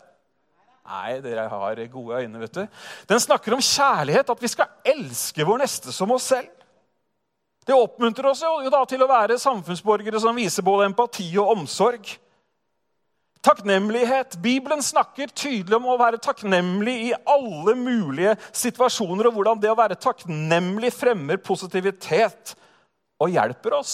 Nei, 0.87 1.17
dere 1.25 1.47
har 1.49 1.81
gode 1.89 2.21
øyne. 2.21 2.39
vet 2.39 2.53
du. 2.53 2.67
Den 3.09 3.19
snakker 3.19 3.57
om 3.57 3.59
kjærlighet, 3.59 4.29
at 4.29 4.45
vi 4.45 4.53
skal 4.53 4.69
elske 4.85 5.43
vår 5.49 5.65
neste 5.65 5.91
som 5.91 6.13
oss 6.13 6.29
selv. 6.29 6.53
Det 7.67 7.75
oppmuntrer 7.75 8.29
oss 8.31 8.45
jo 8.45 8.71
da 8.71 8.79
til 8.87 9.01
å 9.03 9.09
være 9.09 9.35
samfunnsborgere 9.41 10.21
som 10.23 10.37
viser 10.39 10.63
både 10.63 10.85
empati 10.87 11.27
og 11.35 11.51
omsorg. 11.57 12.13
Takknemlighet. 13.43 14.37
Bibelen 14.43 14.79
snakker 14.83 15.31
tydelig 15.35 15.75
om 15.75 15.89
å 15.91 15.97
være 15.99 16.19
takknemlig 16.23 16.95
i 17.09 17.11
alle 17.27 17.75
mulige 17.79 18.37
situasjoner, 18.55 19.27
og 19.27 19.35
hvordan 19.37 19.59
det 19.59 19.71
å 19.71 19.77
være 19.77 19.99
takknemlig 19.99 20.93
fremmer 20.95 21.41
positivitet 21.43 22.55
og 23.19 23.35
hjelper 23.35 23.77
oss. 23.81 23.93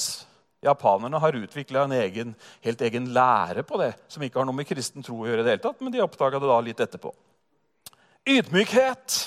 Japanerne 0.63 1.19
har 1.19 1.35
utvikla 1.35 1.83
en 1.83 1.95
egen, 1.97 2.33
helt 2.63 2.81
egen 2.87 3.09
lære 3.13 3.65
på 3.67 3.81
det, 3.81 3.91
som 4.07 4.23
ikke 4.23 4.39
har 4.39 4.47
noe 4.47 4.61
med 4.61 4.69
kristen 4.69 5.03
tro 5.03 5.17
å 5.19 5.27
gjøre. 5.27 5.43
det 5.43 5.57
hele 5.57 5.65
tatt, 5.65 5.81
Men 5.81 5.91
de 5.91 6.05
oppdaga 6.05 6.39
det 6.39 6.49
da 6.49 6.59
litt 6.63 6.83
etterpå. 6.85 7.11
Ydmykhet. 8.23 9.17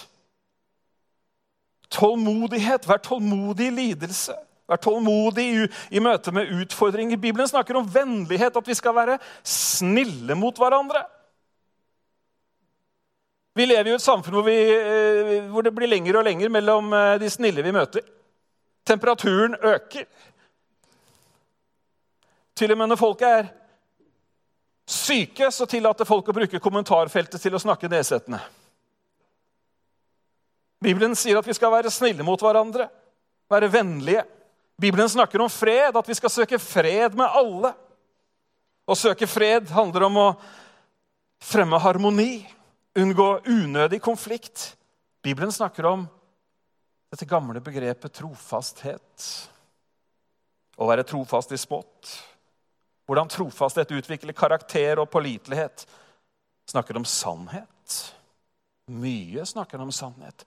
Tålmodighet. 1.92 2.88
Vær 2.88 3.02
tålmodig 3.04 3.70
i 3.70 3.74
lidelse. 3.74 4.36
Vær 4.66 4.80
tålmodig 4.82 5.44
i, 5.46 5.66
i 5.94 6.02
møte 6.02 6.32
med 6.34 6.50
utfordringer. 6.62 7.20
Bibelen 7.22 7.48
snakker 7.48 7.78
om 7.78 7.86
vennlighet, 7.86 8.56
at 8.56 8.68
vi 8.68 8.74
skal 8.74 8.96
være 8.96 9.18
snille 9.46 10.34
mot 10.38 10.58
hverandre. 10.58 11.04
Vi 13.56 13.64
lever 13.64 13.88
i 13.88 13.94
et 13.96 14.04
samfunn 14.04 14.34
hvor, 14.36 14.44
vi, 14.44 14.56
eh, 14.68 15.46
hvor 15.48 15.64
det 15.64 15.72
blir 15.72 15.88
lenger 15.88 16.18
og 16.18 16.26
lenger 16.26 16.50
mellom 16.52 16.90
eh, 16.92 17.14
de 17.22 17.30
snille 17.32 17.64
vi 17.64 17.72
møter. 17.72 18.04
Temperaturen 18.86 19.56
øker. 19.56 20.04
Til 22.56 22.72
og 22.72 22.78
med 22.78 22.90
når 22.90 23.00
folk 23.00 23.22
er 23.24 23.48
syke, 24.86 25.48
så 25.50 25.66
tillater 25.68 26.08
folk 26.08 26.28
å 26.28 26.36
bruke 26.36 26.60
kommentarfeltet 26.62 27.42
til 27.42 27.56
å 27.56 27.60
snakke 27.62 27.90
nedsettende. 27.90 28.42
Bibelen 30.82 31.16
sier 31.16 31.38
at 31.38 31.46
vi 31.46 31.54
skal 31.56 31.72
være 31.72 31.92
snille 31.92 32.24
mot 32.26 32.40
hverandre, 32.40 32.88
være 33.50 33.70
vennlige. 33.72 34.24
Bibelen 34.80 35.08
snakker 35.08 35.40
om 35.40 35.50
fred, 35.50 35.96
at 35.96 36.08
vi 36.08 36.16
skal 36.18 36.32
søke 36.32 36.58
fred 36.60 37.16
med 37.16 37.32
alle. 37.32 37.72
Å 38.86 38.96
søke 38.98 39.28
fred 39.28 39.70
handler 39.72 40.06
om 40.06 40.18
å 40.20 40.26
fremme 41.42 41.80
harmoni, 41.80 42.44
unngå 42.96 43.28
unødig 43.48 44.02
konflikt. 44.04 44.74
Bibelen 45.24 45.52
snakker 45.52 45.88
om 45.88 46.04
dette 47.10 47.28
gamle 47.28 47.62
begrepet 47.64 48.12
trofasthet. 48.20 49.28
Å 50.76 50.88
være 50.90 51.06
trofast 51.08 51.54
i 51.56 51.60
smått. 51.60 52.12
Hvordan 53.08 53.30
trofasthet 53.32 53.94
utvikler 53.96 54.36
karakter 54.36 55.00
og 55.00 55.08
pålitelighet. 55.08 55.86
Snakker 56.68 56.98
om 57.00 57.06
sannhet. 57.08 57.96
Mye 58.92 59.46
snakker 59.48 59.80
om 59.80 59.94
sannhet 59.94 60.44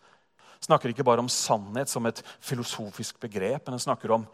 snakker 0.65 0.91
ikke 0.91 1.05
bare 1.07 1.23
om 1.23 1.31
sannhet 1.31 1.91
som 1.91 2.05
et 2.09 2.21
filosofisk 2.43 3.19
begrep, 3.21 3.65
men 3.65 3.77
den 3.77 3.83
snakker 3.83 4.11
om 4.15 4.27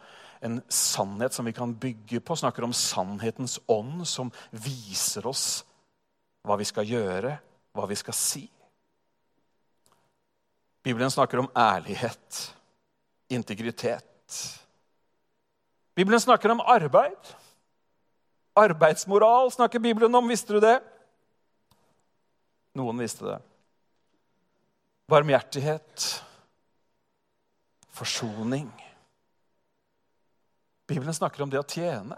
en 0.45 0.59
sannhet 0.69 1.33
som 1.33 1.45
vi 1.45 1.53
kan 1.55 1.73
bygge 1.73 2.19
på. 2.19 2.35
Snakker 2.35 2.65
om 2.65 2.73
sannhetens 2.73 3.59
ånd, 3.71 4.03
som 4.07 4.31
viser 4.51 5.27
oss 5.27 5.63
hva 6.45 6.57
vi 6.59 6.67
skal 6.67 6.85
gjøre, 6.89 7.37
hva 7.73 7.87
vi 7.89 7.97
skal 7.97 8.17
si. 8.17 8.43
Bibelen 10.85 11.09
snakker 11.09 11.41
om 11.41 11.49
ærlighet, 11.57 12.41
integritet. 13.33 14.35
Bibelen 15.97 16.21
snakker 16.21 16.53
om 16.53 16.61
arbeid. 16.61 17.33
Arbeidsmoral 18.55 19.49
snakker 19.51 19.81
Bibelen 19.81 20.15
om. 20.15 20.29
Visste 20.29 20.53
du 20.53 20.61
det? 20.61 20.77
Noen 22.77 23.01
visste 23.01 23.25
det 23.25 23.41
barmhjertighet, 25.07 26.23
forsoning. 27.89 28.71
Bibelen 30.87 31.13
snakker 31.13 31.43
om 31.43 31.49
det 31.49 31.61
å 31.61 31.67
tjene. 31.67 32.17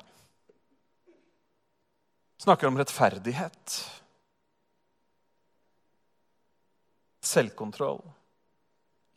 Snakker 2.37 2.67
om 2.67 2.77
rettferdighet. 2.77 3.77
Selvkontroll. 7.23 8.03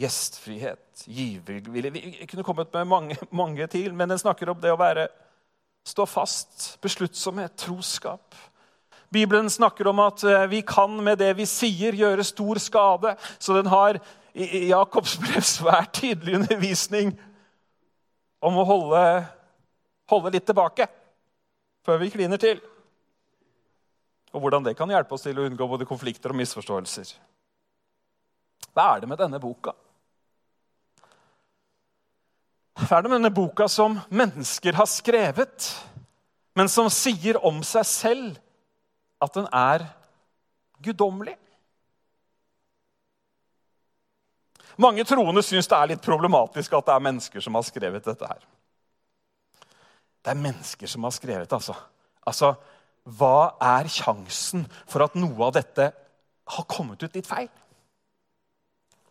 Gjestfrihet. 0.00 1.02
Givervilje. 1.04 1.90
Vi 1.90 2.26
kunne 2.26 2.46
kommet 2.46 2.72
med 2.72 2.88
mange, 2.88 3.18
mange 3.30 3.66
til, 3.70 3.92
men 3.94 4.08
den 4.08 4.22
snakker 4.22 4.50
om 4.50 4.62
det 4.62 4.72
å 4.72 4.80
være 4.80 5.08
stå 5.86 6.06
fast, 6.06 6.78
besluttsomhet, 6.82 7.56
troskap. 7.58 8.34
Bibelen 9.10 9.50
snakker 9.50 9.88
om 9.90 9.98
at 10.04 10.22
eh, 10.24 10.46
vi 10.50 10.62
kan 10.66 10.92
med 11.04 11.18
det 11.18 11.32
vi 11.38 11.46
sier, 11.48 11.96
gjøre 11.96 12.24
stor 12.26 12.60
skade. 12.62 13.16
Så 13.38 13.56
den 13.56 13.70
har 13.70 13.98
i 14.32 14.68
Jakobs 14.70 15.16
brev 15.18 15.42
svært 15.42 15.96
tydelig 15.98 16.38
undervisning 16.38 17.12
om 18.40 18.60
å 18.60 18.66
holde, 18.66 19.02
holde 20.10 20.34
litt 20.36 20.46
tilbake 20.46 20.86
før 21.84 21.98
vi 22.02 22.12
kliner 22.14 22.40
til. 22.40 22.60
Og 24.30 24.44
hvordan 24.44 24.64
det 24.64 24.76
kan 24.78 24.90
hjelpe 24.90 25.16
oss 25.16 25.26
til 25.26 25.38
å 25.40 25.48
unngå 25.48 25.66
både 25.66 25.88
konflikter 25.88 26.30
og 26.30 26.38
misforståelser. 26.38 27.10
Hva 28.70 28.92
er 28.94 29.02
det 29.02 29.10
med 29.10 29.18
denne 29.18 29.40
boka? 29.42 29.74
Hva 32.78 33.00
er 33.00 33.02
det 33.02 33.10
med 33.10 33.18
denne 33.18 33.34
boka 33.34 33.66
som 33.68 33.98
mennesker 34.14 34.78
har 34.78 34.86
skrevet? 34.88 35.72
men 36.54 36.68
som 36.68 36.90
sier 36.92 37.38
om 37.46 37.62
seg 37.66 37.86
selv 37.86 38.38
at 39.20 39.36
den 39.36 39.46
er 39.52 39.84
guddommelig. 40.82 41.36
Mange 44.80 45.04
troende 45.04 45.42
syns 45.44 45.68
det 45.68 45.76
er 45.76 45.90
litt 45.92 46.04
problematisk 46.04 46.72
at 46.78 46.86
det 46.88 46.94
er 46.94 47.04
mennesker 47.04 47.44
som 47.44 47.58
har 47.58 47.66
skrevet 47.66 48.06
dette 48.06 48.28
her. 48.30 48.44
Det 50.20 50.32
er 50.32 50.40
mennesker 50.40 50.88
som 50.88 51.04
har 51.04 51.12
skrevet, 51.16 51.52
altså. 51.52 51.76
Altså, 52.28 52.54
Hva 53.04 53.56
er 53.64 53.88
sjansen 53.88 54.66
for 54.84 55.02
at 55.04 55.14
noe 55.16 55.46
av 55.46 55.54
dette 55.56 55.86
har 56.54 56.66
kommet 56.68 57.00
ut 57.02 57.14
litt 57.16 57.28
feil? 57.28 57.48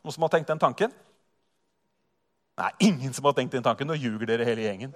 Noen 0.05 0.15
som 0.15 0.25
har 0.25 0.33
tenkt 0.35 0.51
den 0.51 0.61
tanken? 0.61 0.93
Nei, 2.59 2.69
ingen 2.85 3.15
som 3.15 3.25
har 3.25 3.33
tenkt 3.35 3.55
den 3.55 3.65
tanken. 3.65 3.89
Nå 3.89 3.97
ljuger 3.97 4.29
dere 4.29 4.45
hele 4.47 4.67
gjengen. 4.67 4.93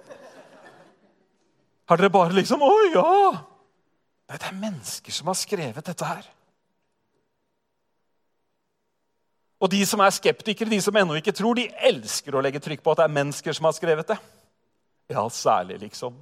Har 1.90 2.00
dere 2.00 2.12
bare 2.12 2.36
liksom 2.36 2.62
Å 2.64 2.72
ja! 2.94 3.10
Nei, 4.28 4.38
det 4.40 4.48
er 4.48 4.56
mennesker 4.56 5.12
som 5.12 5.28
har 5.28 5.36
skrevet 5.36 5.86
dette 5.86 6.08
her. 6.08 6.28
Og 9.64 9.70
de 9.72 9.80
som 9.88 10.00
er 10.04 10.12
skeptikere, 10.12 10.72
de 10.72 10.80
som 10.82 10.96
ennå 10.96 11.16
ikke 11.20 11.32
tror, 11.36 11.56
de 11.56 11.70
elsker 11.88 12.34
å 12.36 12.42
legge 12.44 12.60
trykk 12.60 12.82
på 12.84 12.92
at 12.92 13.00
det 13.00 13.08
er 13.08 13.16
mennesker 13.16 13.56
som 13.56 13.68
har 13.68 13.76
skrevet 13.76 14.10
det. 14.12 14.18
Ja, 15.12 15.24
særlig, 15.32 15.78
liksom. 15.86 16.16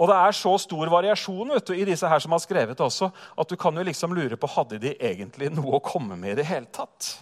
Og 0.00 0.08
det 0.08 0.16
er 0.16 0.36
så 0.36 0.52
stor 0.60 0.88
variasjon 0.92 1.52
vet 1.52 1.66
du, 1.68 1.74
i 1.76 1.84
disse 1.88 2.08
her 2.08 2.22
som 2.24 2.32
har 2.32 2.40
skrevet 2.40 2.78
det 2.78 2.84
også, 2.84 3.10
at 3.12 3.50
du 3.50 3.56
kan 3.60 3.76
jo 3.76 3.84
liksom 3.84 4.14
lure 4.16 4.38
på 4.40 4.48
hadde 4.48 4.78
de 4.80 4.94
egentlig 4.96 5.50
noe 5.52 5.76
å 5.76 5.84
komme 5.84 6.16
med 6.16 6.34
i 6.34 6.38
det 6.40 6.48
hele 6.48 6.70
tatt. 6.72 7.12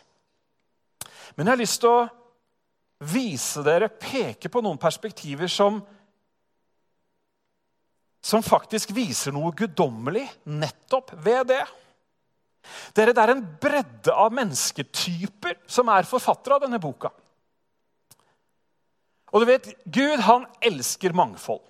Men 1.35 1.47
jeg 1.47 1.53
har 1.53 1.63
lyst 1.63 1.81
til 1.83 1.91
å 1.91 2.07
vise 3.11 3.63
dere, 3.67 3.91
peke 3.91 4.51
på 4.51 4.63
noen 4.63 4.79
perspektiver 4.79 5.51
som 5.51 5.81
som 8.25 8.43
faktisk 8.45 8.91
viser 8.97 9.35
noe 9.35 9.55
guddommelig 9.57 10.27
nettopp 10.45 11.15
ved 11.25 11.53
det. 11.53 11.63
Dere, 12.97 13.15
Det 13.15 13.23
er 13.23 13.33
en 13.33 13.47
bredde 13.63 14.13
av 14.13 14.35
mennesketyper 14.35 15.57
som 15.67 15.89
er 15.89 16.09
forfattere 16.09 16.59
av 16.59 16.67
denne 16.67 16.81
boka. 16.83 17.11
Og 19.33 19.43
du 19.43 19.47
vet, 19.49 19.69
Gud 19.85 20.21
han 20.25 20.47
elsker 20.65 21.13
mangfold. 21.17 21.63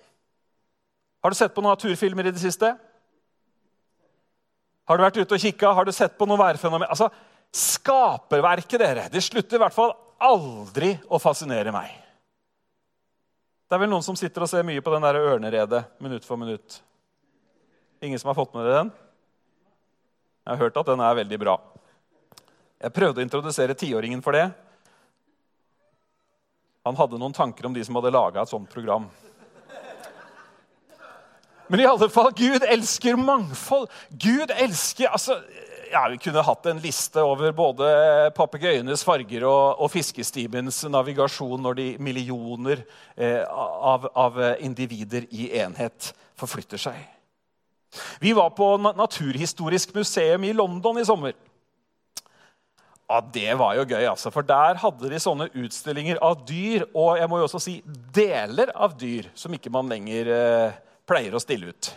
Har 1.23 1.31
du 1.31 1.35
sett 1.35 1.53
på 1.53 1.61
noen 1.61 1.75
naturfilmer 1.75 2.29
i 2.29 2.31
det 2.31 2.41
siste? 2.41 2.71
Har 4.87 4.97
du 4.97 5.03
vært 5.03 5.19
ute 5.19 5.35
og 5.35 5.43
kikka? 5.43 5.73
Har 5.75 5.85
du 5.85 5.91
sett 5.93 6.15
på 6.17 6.25
noe 6.25 6.39
værfenomen? 6.39 6.87
Altså, 6.89 7.11
Skaperverket, 7.49 8.77
dere, 8.77 9.07
det 9.09 9.23
slutter 9.25 9.57
i 9.57 9.61
hvert 9.63 9.73
fall 9.73 9.91
aldri 10.21 10.91
å 11.09 11.17
fascinere 11.21 11.73
meg. 11.73 11.89
Det 13.69 13.77
er 13.77 13.83
vel 13.83 13.91
noen 13.91 14.01
som 14.01 14.15
sitter 14.17 14.41
og 14.41 14.49
ser 14.49 14.63
mye 14.65 14.81
på 14.81 14.89
den 14.95 15.03
der 15.05 15.17
ørneredet 15.19 15.83
minutt 16.01 16.23
for 16.25 16.41
minutt. 16.41 16.79
Ingen 18.01 18.17
som 18.17 18.31
har 18.31 18.37
fått 18.39 18.55
med 18.55 18.65
dere 18.65 18.79
den? 18.79 18.89
Jeg 20.41 20.49
har 20.55 20.61
hørt 20.63 20.79
at 20.81 20.87
den 20.89 21.03
er 21.05 21.19
veldig 21.19 21.37
bra. 21.37 21.53
Jeg 22.81 22.95
prøvde 22.95 23.21
å 23.21 23.27
introdusere 23.27 23.75
tiåringen 23.77 24.23
for 24.25 24.33
det. 24.33 24.47
Han 26.87 26.97
hadde 26.97 27.19
noen 27.21 27.35
tanker 27.37 27.67
om 27.69 27.75
de 27.75 27.83
som 27.85 27.99
hadde 27.99 28.15
laga 28.15 28.41
et 28.41 28.49
sånt 28.49 28.71
program. 28.73 29.05
Men 31.69 31.83
i 31.83 31.85
alle 31.85 32.09
fall, 32.09 32.31
Gud 32.33 32.65
elsker 32.65 33.21
mangfold. 33.21 33.85
Gud 34.09 34.49
elsker 34.49 35.13
altså, 35.13 35.37
ja, 35.91 36.07
Vi 36.11 36.17
kunne 36.17 36.45
hatt 36.45 36.65
en 36.69 36.81
liste 36.83 37.23
over 37.25 37.53
både 37.55 37.89
papegøyenes 38.37 39.03
farger 39.07 39.45
og, 39.49 39.81
og 39.81 39.91
fiskestibens 39.93 40.83
navigasjon 40.89 41.61
når 41.65 41.79
de 41.79 41.87
millioner 41.99 42.83
eh, 43.15 43.43
av, 43.45 44.09
av 44.15 44.41
individer 44.59 45.27
i 45.31 45.51
enhet 45.61 46.11
forflytter 46.39 46.81
seg. 46.81 46.99
Vi 48.21 48.33
var 48.33 48.51
på 48.57 48.75
Naturhistorisk 48.77 49.95
museum 49.95 50.43
i 50.45 50.53
London 50.53 50.99
i 51.01 51.05
sommer. 51.05 51.33
Ja, 53.09 53.21
Det 53.21 53.53
var 53.57 53.73
jo 53.73 53.87
gøy, 53.89 54.05
altså, 54.05 54.29
for 54.29 54.45
der 54.45 54.77
hadde 54.77 55.09
de 55.09 55.19
sånne 55.19 55.49
utstillinger 55.57 56.19
av 56.21 56.43
dyr. 56.45 56.85
Og 56.93 57.17
jeg 57.17 57.29
må 57.29 57.39
jo 57.39 57.47
også 57.47 57.61
si 57.63 57.79
deler 58.13 58.69
av 58.75 58.93
dyr 58.99 59.31
som 59.33 59.55
ikke 59.55 59.73
man 59.73 59.89
lenger 59.89 60.29
eh, 60.35 60.77
pleier 61.09 61.33
å 61.33 61.41
stille 61.41 61.73
ut. 61.73 61.89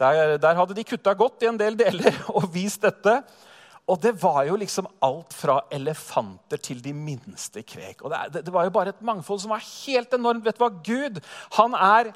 Der, 0.00 0.38
der 0.40 0.56
hadde 0.58 0.76
de 0.76 0.86
kutta 0.88 1.14
godt 1.14 1.44
i 1.44 1.50
en 1.50 1.60
del 1.60 1.76
deler 1.78 2.16
og 2.36 2.48
vist 2.54 2.82
dette. 2.86 3.20
Og 3.90 3.98
det 4.02 4.14
var 4.22 4.44
jo 4.46 4.56
liksom 4.60 4.86
alt 5.02 5.34
fra 5.34 5.58
elefanter 5.74 6.60
til 6.62 6.82
de 6.84 6.92
minste 6.94 7.62
kvek. 7.66 8.04
Og 8.04 8.12
det, 8.12 8.44
det, 8.46 8.52
var 8.54 8.66
jo 8.66 8.74
bare 8.74 8.94
et 8.94 9.02
mangfold 9.02 9.40
som 9.42 9.54
var 9.54 9.64
helt 9.64 10.14
enormt. 10.14 10.44
Vet 10.46 10.58
du 10.58 10.64
hva? 10.64 10.70
Gud 10.70 11.22
han 11.58 11.74
er 11.74 12.12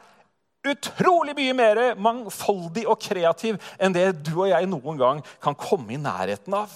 utrolig 0.64 1.34
mye 1.36 1.54
mer 1.56 1.80
mangfoldig 2.00 2.86
og 2.88 3.00
kreativ 3.02 3.58
enn 3.76 3.92
det 3.92 4.06
du 4.24 4.32
og 4.38 4.48
jeg 4.48 4.68
noen 4.70 5.00
gang 5.00 5.24
kan 5.44 5.56
komme 5.58 5.92
i 5.92 6.00
nærheten 6.00 6.56
av. 6.56 6.72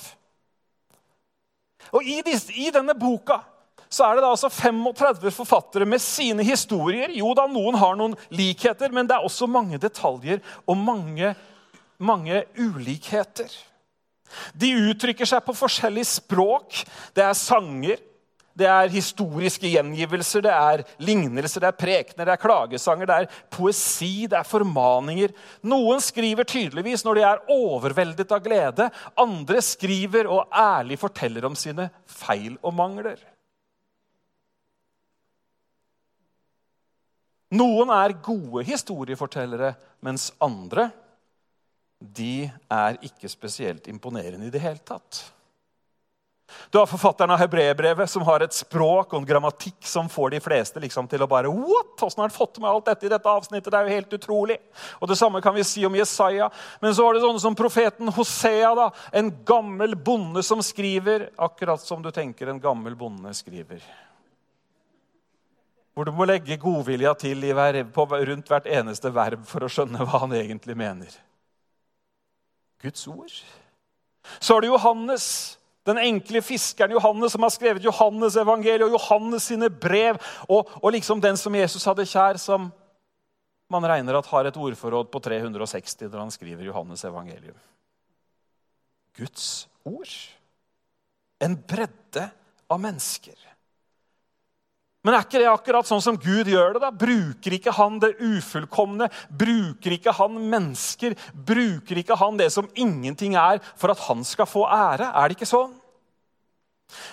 Og 1.94 2.04
I, 2.04 2.18
disse, 2.26 2.52
i 2.52 2.68
denne 2.74 2.92
boka 2.98 3.38
så 3.88 4.04
er 4.04 4.18
det 4.18 4.24
da 4.24 4.32
altså 4.34 4.50
35 4.52 5.32
forfattere 5.32 5.88
med 5.88 6.02
sine 6.04 6.44
historier. 6.46 7.12
Jo 7.16 7.32
da, 7.36 7.46
noen 7.50 7.78
har 7.80 7.96
noen 7.98 8.16
likheter, 8.34 8.92
men 8.92 9.08
det 9.08 9.16
er 9.16 9.24
også 9.24 9.48
mange 9.50 9.80
detaljer 9.80 10.42
og 10.68 10.76
mange, 10.76 11.32
mange 11.98 12.42
ulikheter. 12.58 13.48
De 14.52 14.74
uttrykker 14.90 15.28
seg 15.28 15.40
på 15.44 15.56
forskjellig 15.56 16.04
språk. 16.08 16.82
Det 17.16 17.24
er 17.24 17.36
sanger, 17.38 18.02
det 18.58 18.66
er 18.66 18.90
historiske 18.90 19.70
gjengivelser, 19.70 20.42
det 20.42 20.52
er 20.52 20.82
lignelser, 21.06 21.62
det 21.62 21.68
er 21.70 21.78
prekener, 21.78 22.26
det 22.26 22.34
er 22.34 22.42
klagesanger, 22.42 23.06
det 23.06 23.16
er 23.16 23.40
poesi, 23.54 24.26
det 24.26 24.40
er 24.40 24.48
formaninger. 24.48 25.34
Noen 25.70 26.02
skriver 26.02 26.48
tydeligvis 26.48 27.06
når 27.06 27.20
de 27.20 27.26
er 27.28 27.42
overveldet 27.54 28.34
av 28.34 28.42
glede. 28.44 28.90
Andre 29.18 29.62
skriver 29.62 30.28
og 30.28 30.50
ærlig 30.50 30.98
forteller 30.98 31.46
om 31.46 31.56
sine 31.58 31.88
feil 32.18 32.58
og 32.58 32.74
mangler. 32.74 33.20
Noen 37.56 37.88
er 37.94 38.18
gode 38.24 38.64
historiefortellere, 38.68 39.72
mens 40.04 40.28
andre 40.44 40.90
de 41.98 42.46
er 42.70 42.98
ikke 43.02 43.30
spesielt 43.30 43.88
imponerende 43.90 44.46
i 44.46 44.52
det 44.54 44.62
hele 44.62 44.82
tatt. 44.86 45.24
Du 46.70 46.78
har 46.78 46.86
forfatteren 46.86 47.30
av 47.30 47.40
Hebreerbrevet, 47.42 48.10
som 48.10 48.22
har 48.24 48.40
et 48.40 48.54
språk 48.56 49.12
og 49.12 49.20
en 49.20 49.26
grammatikk 49.28 49.84
som 49.84 50.08
får 50.08 50.30
de 50.32 50.40
fleste 50.40 50.80
liksom 50.80 51.08
til 51.10 51.24
å 51.24 51.28
bare 51.28 51.50
What? 51.52 51.92
Hvordan 51.98 52.22
har 52.22 52.30
han 52.30 52.36
fått 52.36 52.60
med 52.62 52.70
alt 52.70 52.88
dette 52.88 53.08
i 53.08 53.12
dette 53.12 53.32
avsnittet? 53.32 53.68
Det 53.72 53.78
er 53.78 53.88
jo 53.88 53.96
helt 53.96 54.16
utrolig. 54.16 54.56
Og 55.00 55.08
Det 55.08 55.18
samme 55.20 55.42
kan 55.44 55.56
vi 55.56 55.66
si 55.66 55.84
om 55.86 55.96
Jesaja. 55.96 56.48
Men 56.80 56.94
så 56.94 57.04
har 57.04 57.14
du 57.14 57.20
sånne 57.20 57.42
som 57.42 57.56
profeten 57.58 58.12
Hosea, 58.16 58.74
da, 58.78 58.90
en 59.12 59.32
gammel 59.44 59.96
bonde 59.96 60.44
som 60.46 60.62
skriver 60.64 61.28
akkurat 61.36 61.84
som 61.84 62.04
du 62.04 62.10
tenker 62.10 62.48
en 62.48 62.62
gammel 62.62 62.96
bonde 62.96 63.34
skriver. 63.36 63.84
Hvor 65.98 66.06
du 66.06 66.14
må 66.14 66.28
legge 66.30 66.54
godvilja 66.62 67.10
til 67.18 67.42
hver, 67.42 67.80
på, 67.90 68.04
rundt 68.06 68.50
hvert 68.52 68.68
eneste 68.70 69.10
verb 69.10 69.42
for 69.50 69.66
å 69.66 69.70
skjønne 69.72 70.04
hva 70.06 70.20
han 70.22 70.34
egentlig 70.38 70.76
mener. 70.78 71.10
Guds 72.78 73.02
ord. 73.10 73.32
Så 74.38 74.54
har 74.54 74.62
du 74.62 74.68
Johannes 74.68 75.24
den 75.90 75.98
enkle 75.98 76.38
fiskeren 76.44 76.94
Johannes 76.94 77.34
som 77.34 77.42
har 77.42 77.50
skrevet 77.50 77.82
Johannes 77.82 78.36
evangeliet 78.38 78.86
og 78.86 78.94
Johannes 78.94 79.48
sine 79.50 79.72
brev. 79.74 80.22
Og, 80.46 80.70
og, 80.78 80.92
liksom 80.94 81.18
den 81.24 81.34
som 81.40 81.58
Jesus 81.58 81.88
hadde 81.90 82.06
kjær, 82.06 82.38
som 82.38 82.70
man 83.66 83.90
regner 83.90 84.20
at 84.20 84.30
har 84.30 84.46
et 84.46 84.62
ordforråd 84.62 85.10
på 85.10 85.24
360 85.26 86.06
når 86.06 86.26
han 86.28 86.34
skriver 86.38 86.70
Johannes 86.70 87.02
evangelium. 87.10 87.58
Guds 89.18 89.66
ord. 89.82 90.14
En 91.42 91.58
bredde 91.58 92.30
av 92.70 92.86
mennesker. 92.86 93.47
Men 95.06 95.14
er 95.14 95.22
ikke 95.22 95.38
det 95.38 95.50
akkurat 95.50 95.86
sånn 95.86 96.02
som 96.02 96.16
Gud 96.18 96.48
gjør 96.50 96.74
det? 96.74 96.80
da? 96.82 96.90
Bruker 96.90 97.54
ikke 97.54 97.74
han 97.76 98.00
det 98.02 98.16
ufullkomne? 98.18 99.06
Bruker 99.30 99.94
ikke 99.94 100.14
han 100.18 100.40
mennesker? 100.50 101.14
Bruker 101.32 102.00
ikke 102.02 102.18
han 102.18 102.40
det 102.40 102.50
som 102.52 102.66
ingenting 102.74 103.36
er, 103.38 103.62
for 103.78 103.94
at 103.94 104.02
han 104.08 104.24
skal 104.26 104.48
få 104.50 104.66
ære? 104.66 105.12
Er 105.14 105.30
det 105.30 105.38
ikke 105.38 105.48
sånn? 105.48 105.76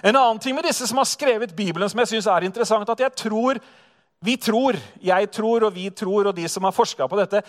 En 0.02 0.15
annen 0.15 0.41
ting 0.41 0.56
med 0.56 0.65
disse 0.65 0.88
som 0.89 0.98
har 1.02 1.08
skrevet 1.10 1.54
Bibelen, 1.56 1.89
som 1.91 2.02
jeg 2.02 2.15
synes 2.15 2.30
er 2.32 2.48
interessant, 2.48 2.89
at 2.89 3.04
jeg 3.06 3.13
tror, 3.21 3.60
vi 4.26 4.36
tror, 4.41 4.80
jeg 5.04 5.30
tror 5.36 5.67
og 5.67 5.76
vi 5.76 5.89
tror, 5.93 6.32
og 6.32 6.38
de 6.38 6.48
som 6.50 6.65
har 6.65 6.74
forska 6.74 7.06
på 7.12 7.19
dette 7.19 7.43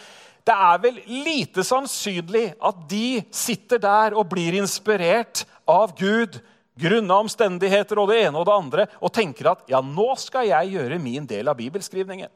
Det 0.46 0.55
er 0.55 0.83
vel 0.83 0.99
lite 1.25 1.64
sannsynlig 1.64 2.51
at 2.62 2.83
de 2.90 3.22
sitter 3.35 3.81
der 3.83 4.14
og 4.14 4.29
blir 4.31 4.59
inspirert 4.61 5.46
av 5.66 5.94
Gud 5.99 6.38
grunna 6.76 7.20
omstendigheter 7.24 7.98
og 8.00 8.10
det 8.12 8.22
ene 8.26 8.40
og 8.40 8.46
det 8.48 8.56
andre, 8.56 8.86
og 9.00 9.12
tenker 9.14 9.52
at 9.52 9.66
ja, 9.72 9.80
nå 9.80 10.12
skal 10.20 10.48
jeg 10.50 10.76
gjøre 10.76 11.00
min 11.02 11.26
del 11.28 11.48
av 11.48 11.58
bibelskrivningen. 11.58 12.32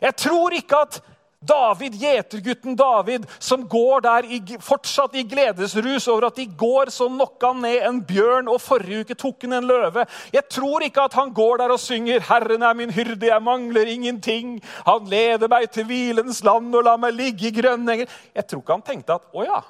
Jeg 0.00 0.16
tror 0.16 0.54
ikke 0.56 0.84
at 0.86 1.00
David, 1.40 1.94
gjetergutten 1.96 2.74
David, 2.76 3.24
som 3.38 3.62
går 3.68 4.02
der 4.04 4.26
i, 4.28 4.38
fortsatt 4.60 5.14
i 5.16 5.22
gledesrus 5.24 6.04
over 6.12 6.26
at 6.28 6.40
i 6.42 6.44
går 6.44 6.90
så 6.92 7.06
knocka 7.08 7.54
han 7.54 7.62
ned 7.64 7.86
en 7.88 8.00
bjørn, 8.04 8.50
og 8.52 8.60
forrige 8.60 9.06
uke 9.06 9.16
tok 9.16 9.46
han 9.46 9.56
en 9.56 9.68
løve. 9.70 10.04
Jeg 10.34 10.44
tror 10.52 10.84
ikke 10.84 11.06
at 11.08 11.16
han 11.16 11.32
går 11.32 11.62
der 11.62 11.72
og 11.72 11.80
synger 11.80 12.20
'Herren 12.20 12.62
er 12.62 12.74
min 12.76 12.92
hyrde, 12.92 13.26
jeg 13.26 13.42
mangler 13.42 13.88
ingenting'. 13.88 14.60
'Han 14.84 15.08
leder 15.08 15.48
meg 15.48 15.70
til 15.70 15.84
hvilens 15.88 16.44
land 16.44 16.74
og 16.74 16.84
lar 16.84 17.00
meg 17.00 17.14
ligge 17.14 17.48
i 17.48 17.56
grønne 17.56 17.92
enger'. 17.92 18.12
Jeg 18.34 18.46
tror 18.46 18.60
ikke 18.60 18.72
han 18.72 18.82
tenkte 18.82 19.14
at 19.14 19.32
'Å 19.32 19.44
ja, 19.44 19.62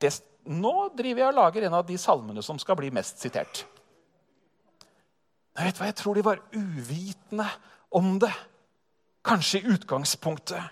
det, 0.00 0.12
nå 0.44 0.88
driver 0.96 1.22
jeg 1.22 1.28
og 1.30 1.38
lager 1.38 1.66
en 1.66 1.76
av 1.78 1.86
de 1.86 1.98
salmene 2.00 2.42
som 2.42 2.58
skal 2.58 2.78
bli 2.78 2.90
mest 2.94 3.22
sitert'. 3.22 3.64
Nei, 5.52 5.66
vet 5.68 5.78
hva? 5.78 5.90
Jeg 5.90 5.98
tror 6.00 6.16
de 6.16 6.24
var 6.24 6.40
uvitende 6.56 7.48
om 7.92 8.16
det. 8.18 8.32
Kanskje 9.22 9.60
i 9.60 9.74
utgangspunktet, 9.74 10.62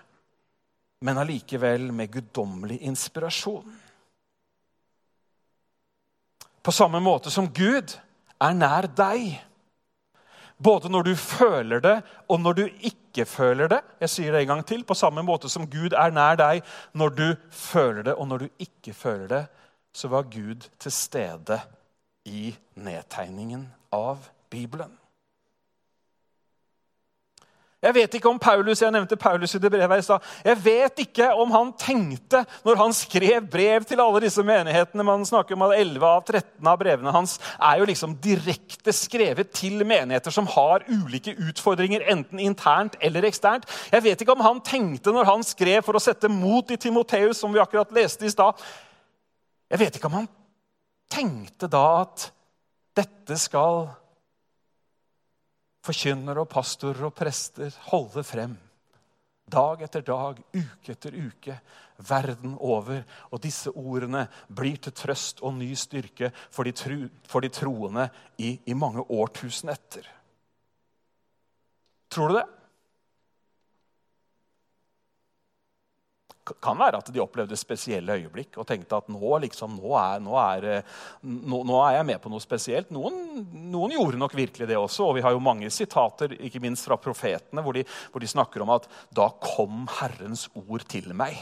men 1.05 1.17
allikevel 1.21 1.91
med 1.95 2.11
guddommelig 2.11 2.81
inspirasjon. 2.81 3.77
På 6.61 6.71
samme 6.71 6.99
måte 6.99 7.31
som 7.31 7.47
Gud 7.47 7.95
er 8.41 8.57
nær 8.57 8.89
deg. 8.91 9.39
Både 10.61 10.91
når 10.93 11.07
du 11.07 11.15
føler 11.15 11.79
det, 11.81 11.95
og 12.29 12.41
når 12.41 12.53
du 12.53 12.65
ikke 12.85 13.25
føler 13.25 13.71
det. 13.71 13.79
Jeg 14.03 14.09
sier 14.13 14.33
det 14.33 14.43
en 14.43 14.51
gang 14.53 14.65
til. 14.67 14.83
På 14.85 14.97
samme 14.97 15.23
måte 15.25 15.49
som 15.49 15.65
Gud 15.69 15.95
er 15.97 16.13
nær 16.13 16.37
deg 16.37 16.61
når 16.93 17.15
du 17.17 17.27
føler 17.49 18.03
det, 18.03 18.13
og 18.13 18.27
når 18.27 18.45
du 18.45 18.47
ikke 18.61 18.93
føler 18.93 19.27
det, 19.31 19.41
så 19.93 20.07
var 20.07 20.29
Gud 20.31 20.69
til 20.79 20.91
stede 20.91 21.59
i 22.25 22.55
nedtegningen 22.75 23.67
av 23.91 24.17
Bibelen. 24.49 25.01
Jeg 27.81 27.95
vet 27.95 28.13
ikke 28.13 28.29
om 28.29 28.37
Paulus 28.37 28.83
jeg 28.83 28.93
nevnte 28.93 29.17
Paulus 29.17 29.55
i 29.57 29.59
det 29.61 29.71
brevet 29.73 30.03
i 30.03 30.03
stad, 30.05 30.25
jeg 30.45 30.57
vet 30.61 30.99
ikke 31.01 31.31
om 31.33 31.49
han 31.49 31.71
tenkte 31.81 32.43
når 32.61 32.77
han 32.77 32.93
skrev 32.93 33.47
brev 33.49 33.87
til 33.89 34.03
alle 34.03 34.21
disse 34.21 34.43
menighetene 34.45 35.05
Man 35.07 35.25
snakker 35.25 35.57
om 35.57 35.63
at 35.65 35.73
11 35.79 36.05
av 36.05 36.21
13 36.21 36.69
av 36.69 36.77
brevene 36.77 37.13
hans 37.15 37.39
er 37.57 37.81
jo 37.81 37.87
liksom 37.89 38.13
direkte 38.21 38.93
skrevet 38.93 39.49
til 39.57 39.81
menigheter 39.81 40.33
som 40.33 40.45
har 40.53 40.85
ulike 40.91 41.33
utfordringer, 41.33 42.05
enten 42.13 42.39
internt 42.39 42.99
eller 43.01 43.25
eksternt. 43.25 43.65
Jeg 43.89 44.05
vet 44.05 44.21
ikke 44.21 44.37
om 44.37 44.45
han 44.45 44.61
tenkte 44.61 45.15
når 45.15 45.31
han 45.31 45.45
skrev 45.45 45.81
for 45.81 45.97
å 45.97 46.03
sette 46.03 46.29
mot 46.29 46.69
i 46.69 46.77
Timoteus, 46.77 47.41
som 47.41 47.49
vi 47.53 47.63
akkurat 47.63 47.97
leste 47.97 48.29
i 48.29 48.33
stad. 48.33 48.61
Jeg 49.71 49.79
vet 49.79 49.95
ikke 49.95 50.09
om 50.09 50.17
han 50.19 50.29
tenkte 51.11 51.69
da 51.71 51.85
at 52.01 52.25
dette 52.97 53.37
skal 53.39 53.85
forkynnere 55.85 56.43
og 56.43 56.51
pastorer 56.51 57.07
og 57.07 57.15
prester 57.15 57.71
holde 57.87 58.23
frem. 58.27 58.57
Dag 59.51 59.81
etter 59.83 60.03
dag, 60.05 60.37
uke 60.55 60.93
etter 60.93 61.15
uke, 61.15 61.55
verden 62.07 62.53
over. 62.59 63.01
Og 63.31 63.41
disse 63.43 63.71
ordene 63.71 64.25
blir 64.47 64.77
til 64.79 64.95
trøst 64.95 65.41
og 65.43 65.55
ny 65.57 65.71
styrke 65.79 66.31
for 66.51 66.67
de, 66.67 66.75
tru, 66.75 67.07
for 67.27 67.43
de 67.43 67.51
troende 67.51 68.09
i, 68.39 68.57
i 68.67 68.75
mange 68.75 69.03
årtusen 69.07 69.71
etter. 69.71 70.07
Tror 72.11 72.31
du 72.31 72.39
det? 72.41 72.47
Kan 76.41 76.77
være 76.79 76.97
at 77.01 77.09
de 77.13 77.21
opplevde 77.21 77.57
spesielle 77.59 78.15
øyeblikk 78.17 78.57
og 78.57 78.65
tenkte 78.67 78.97
at 78.97 79.09
nå, 79.13 79.37
liksom, 79.43 79.75
nå, 79.77 79.91
er, 79.99 80.21
nå, 80.23 80.33
er, 80.41 80.67
eh, 80.71 80.95
nå, 81.21 81.77
er, 81.77 81.97
jeg 81.99 82.07
med 82.09 82.21
på 82.23 82.31
noe 82.33 82.41
spesielt. 82.43 82.89
Noen, 82.93 83.19
noen, 83.69 83.93
gjorde 83.93 84.19
nok 84.21 84.35
virkelig 84.37 84.67
det 84.69 84.77
også. 84.79 85.05
Og 85.09 85.19
vi 85.19 85.25
har 85.25 85.35
jo 85.35 85.43
mange 85.43 85.69
sitater 85.73 86.33
ikke 86.39 86.63
minst 86.63 86.87
fra 86.89 86.97
profetene, 87.01 87.61
hvor 87.61 87.77
de, 87.77 87.85
hvor 88.11 88.23
de 88.23 88.31
snakker 88.31 88.65
om 88.65 88.73
at 88.73 88.89
'da 89.13 89.29
kom 89.43 89.85
Herrens 89.99 90.47
ord 90.57 90.87
til 90.89 91.13
meg'. 91.13 91.37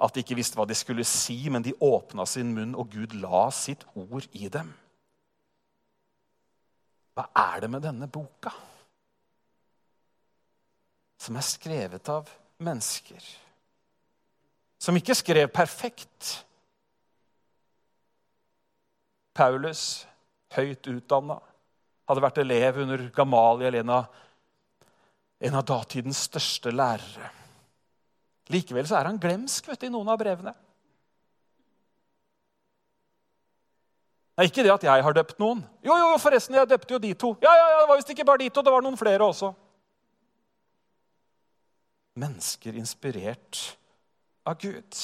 At 0.00 0.14
de 0.14 0.24
ikke 0.24 0.36
visste 0.40 0.58
hva 0.58 0.66
de 0.66 0.74
skulle 0.74 1.04
si, 1.04 1.48
men 1.50 1.62
de 1.62 1.76
åpna 1.80 2.26
sin 2.26 2.54
munn, 2.56 2.74
og 2.74 2.90
Gud 2.90 3.14
la 3.20 3.50
sitt 3.50 3.84
ord 3.94 4.26
i 4.32 4.48
dem. 4.48 4.72
Hva 7.14 7.28
er 7.36 7.60
det 7.60 7.70
med 7.70 7.84
denne 7.84 8.08
boka? 8.10 8.50
Som 11.20 11.36
er 11.36 11.46
skrevet 11.46 12.08
av 12.10 12.28
mennesker 12.58 13.43
som 14.80 14.96
ikke 14.96 15.16
skrev 15.16 15.48
perfekt. 15.52 16.34
Paulus, 19.34 20.04
høyt 20.54 20.86
utdanna, 20.90 21.38
hadde 22.08 22.22
vært 22.22 22.42
elev 22.42 22.82
under 22.84 23.06
Gamaliel, 23.16 23.80
en 23.80 23.94
av, 23.96 24.20
en 25.40 25.56
av 25.58 25.64
datidens 25.66 26.20
største 26.28 26.72
lærere. 26.74 27.30
Likevel 28.52 28.86
så 28.86 28.98
er 28.98 29.08
han 29.08 29.18
glemsk 29.20 29.70
vet 29.70 29.80
du, 29.80 29.88
i 29.88 29.92
noen 29.92 30.10
av 30.12 30.20
brevene. 30.20 30.52
Er 34.34 34.48
ikke 34.48 34.64
det 34.66 34.72
at 34.74 34.84
jeg 34.84 35.02
har 35.06 35.14
døpt 35.14 35.38
noen. 35.38 35.60
Jo, 35.86 35.94
jo, 35.94 36.14
forresten, 36.18 36.56
jeg 36.58 36.68
døpte 36.68 36.96
jo 36.96 36.98
de 37.02 37.12
to. 37.14 37.30
Ja, 37.42 37.52
ja, 37.54 37.66
ja, 37.70 37.80
Det 37.84 37.88
var 37.88 38.00
visst 38.00 38.10
ikke 38.10 38.26
bare 38.26 38.42
de 38.42 38.50
to, 38.50 38.64
det 38.66 38.72
var 38.74 38.82
noen 38.82 38.98
flere 38.98 39.26
også. 39.30 39.52
Mennesker 42.18 42.76
inspirert 42.78 43.62
av 44.44 44.58
Gud. 44.60 44.96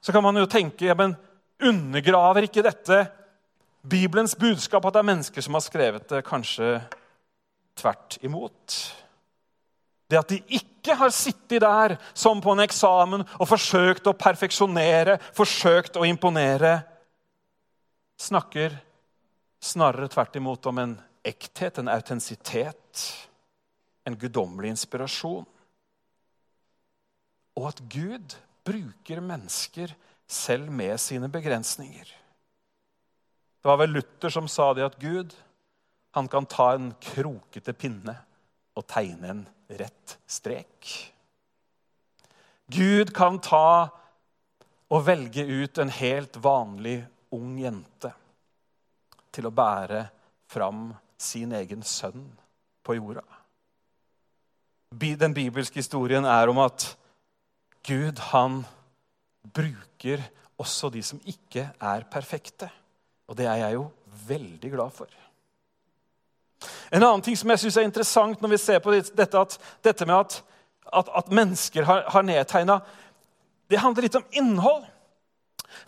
Så 0.00 0.12
kan 0.12 0.22
man 0.22 0.36
jo 0.36 0.48
tenke 0.50 0.88
ja, 0.88 0.96
men 0.98 1.14
undergraver 1.62 2.48
ikke 2.48 2.64
dette 2.66 3.04
Bibelens 3.82 4.34
budskap 4.38 4.84
at 4.86 4.96
det 4.96 5.02
er 5.02 5.10
mennesker 5.10 5.44
som 5.44 5.54
har 5.58 5.64
skrevet 5.64 6.08
det? 6.10 6.24
Kanskje 6.26 6.80
tvert 7.78 8.18
imot. 8.22 8.76
Det 10.10 10.18
at 10.18 10.34
de 10.34 10.40
ikke 10.58 10.96
har 10.98 11.14
sittet 11.14 11.62
der 11.62 11.96
som 12.14 12.42
på 12.42 12.52
en 12.52 12.64
eksamen 12.64 13.24
og 13.38 13.48
forsøkt 13.48 14.10
å 14.10 14.16
perfeksjonere, 14.18 15.16
forsøkt 15.34 15.96
å 15.96 16.06
imponere, 16.06 16.80
snakker 18.20 18.74
snarere 19.62 20.10
tvert 20.10 20.36
imot 20.38 20.66
om 20.70 20.82
en 20.82 20.94
ekthet, 21.24 21.78
en 21.78 21.90
autentisitet, 21.90 23.06
en 24.04 24.18
guddommelig 24.18 24.74
inspirasjon 24.74 25.46
og 27.58 27.68
at 27.72 27.82
Gud 27.92 28.36
bruker 28.64 29.20
mennesker 29.24 29.92
selv 30.28 30.70
med 30.72 30.96
sine 31.00 31.28
begrensninger. 31.32 32.04
Det 33.62 33.70
var 33.70 33.78
vel 33.78 33.96
Luther 33.98 34.32
som 34.32 34.48
sa 34.50 34.72
det 34.74 34.86
at 34.86 35.00
Gud 35.00 35.34
han 36.12 36.28
kan 36.28 36.46
ta 36.48 36.72
en 36.74 36.92
krokete 37.00 37.72
pinne 37.76 38.14
og 38.76 38.86
tegne 38.88 39.28
en 39.32 39.42
rett 39.78 40.16
strek. 40.28 40.88
Gud 42.72 43.12
kan 43.14 43.38
ta 43.44 43.88
og 44.92 45.04
velge 45.06 45.44
ut 45.44 45.78
en 45.80 45.92
helt 45.92 46.36
vanlig 46.44 46.98
ung 47.32 47.54
jente 47.60 48.12
til 49.32 49.48
å 49.48 49.54
bære 49.54 50.04
fram 50.52 50.90
sin 51.20 51.54
egen 51.56 51.84
sønn 51.86 52.26
på 52.84 52.96
jorda. 52.98 53.24
Den 54.92 55.32
bibelske 55.32 55.80
historien 55.80 56.26
er 56.28 56.50
om 56.52 56.60
at 56.60 56.90
Gud, 57.86 58.18
han 58.30 58.62
bruker 59.54 60.22
også 60.60 60.90
de 60.94 61.02
som 61.02 61.20
ikke 61.26 61.66
er 61.80 62.06
perfekte. 62.10 62.68
Og 63.28 63.36
det 63.38 63.48
er 63.48 63.64
jeg 63.64 63.78
jo 63.78 63.88
veldig 64.28 64.70
glad 64.70 64.94
for. 64.94 65.10
En 66.92 67.02
annen 67.02 67.24
ting 67.24 67.36
som 67.38 67.50
jeg 67.50 67.64
synes 67.64 67.78
er 67.80 67.88
interessant 67.88 68.42
når 68.42 68.54
vi 68.54 68.62
ser 68.62 68.82
på 68.84 68.94
dette, 68.94 69.38
at, 69.38 69.58
dette 69.82 70.06
med 70.06 70.18
at, 70.18 70.38
at, 70.92 71.10
at 71.22 71.32
mennesker 71.34 71.86
har, 71.88 72.04
har 72.12 72.26
nedtegna 72.26 72.80
Det 73.70 73.80
handler 73.80 74.04
litt 74.04 74.18
om 74.18 74.26
innhold. 74.36 74.84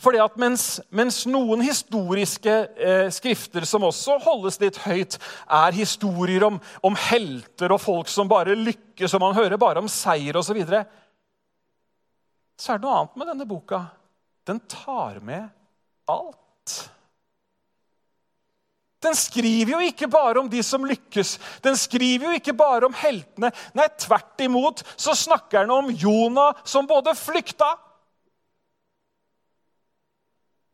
Fordi 0.01 0.19
at 0.23 0.37
mens, 0.41 0.81
mens 0.89 1.23
noen 1.29 1.61
historiske 1.63 2.55
eh, 2.75 3.09
skrifter 3.13 3.67
som 3.69 3.85
også 3.85 4.17
holdes 4.25 4.57
litt 4.63 4.79
høyt, 4.87 5.19
er 5.45 5.77
historier 5.77 6.47
om, 6.49 6.57
om 6.83 6.97
helter 7.11 7.75
og 7.75 7.83
folk 7.83 8.09
som 8.09 8.31
bare 8.31 8.57
lykkes, 8.57 9.13
og 9.15 9.23
man 9.23 9.37
hører 9.37 9.61
bare 9.61 9.85
om 9.85 9.91
seier 9.93 10.41
osv., 10.41 10.49
så, 10.49 10.57
videre, 10.57 10.85
så 12.57 12.75
er 12.75 12.81
det 12.81 12.87
noe 12.87 12.99
annet 13.01 13.21
med 13.21 13.31
denne 13.33 13.47
boka. 13.49 13.85
Den 14.47 14.61
tar 14.71 15.21
med 15.25 15.49
alt. 16.11 16.75
Den 19.05 19.17
skriver 19.17 19.75
jo 19.75 19.81
ikke 19.85 20.09
bare 20.09 20.41
om 20.41 20.51
de 20.51 20.63
som 20.65 20.85
lykkes, 20.89 21.37
den 21.65 21.77
skriver 21.77 22.31
jo 22.31 22.37
ikke 22.39 22.55
bare 22.57 22.89
om 22.89 22.95
heltene. 22.97 23.51
Nei, 23.77 23.89
tvert 24.01 24.41
imot 24.45 24.85
så 24.97 25.17
snakker 25.19 25.65
den 25.65 25.75
om 25.75 25.91
Jonah 25.93 26.63
som 26.65 26.89
både 26.89 27.13
flykta 27.19 27.75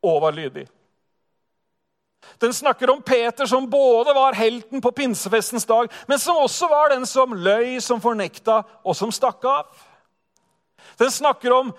og 0.07 0.23
var 0.23 0.37
lydig. 0.37 0.69
Den 2.41 2.55
snakker 2.55 2.91
om 2.93 3.03
Peter 3.03 3.47
som 3.47 3.67
både 3.71 4.15
var 4.15 4.37
helten 4.37 4.81
på 4.81 4.93
pinsefestens 4.97 5.67
dag, 5.69 5.91
men 6.07 6.19
som 6.19 6.39
også 6.41 6.69
var 6.71 6.93
den 6.95 7.07
som 7.09 7.35
løy, 7.35 7.81
som 7.81 8.01
fornekta 8.01 8.63
og 8.85 8.97
som 8.97 9.13
stakk 9.13 9.45
av. 9.49 9.69
Den 11.01 11.11
snakker 11.11 11.55
om 11.57 11.73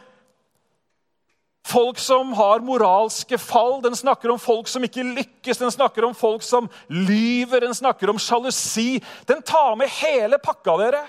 folk 1.68 2.00
som 2.02 2.34
har 2.34 2.64
moralske 2.66 3.38
fall, 3.38 3.80
den 3.84 3.96
snakker 3.96 4.34
om 4.34 4.40
folk 4.42 4.68
som 4.68 4.84
ikke 4.86 5.06
lykkes, 5.06 5.62
den 5.62 5.72
snakker 5.72 6.08
om 6.08 6.16
folk 6.18 6.44
som 6.44 6.70
lyver, 6.90 7.62
den 7.62 7.76
snakker 7.78 8.10
om 8.10 8.20
sjalusi. 8.20 8.98
Den 9.30 9.44
tar 9.46 9.78
med 9.80 9.92
hele 10.02 10.42
pakka, 10.42 10.78
dere. 10.82 11.04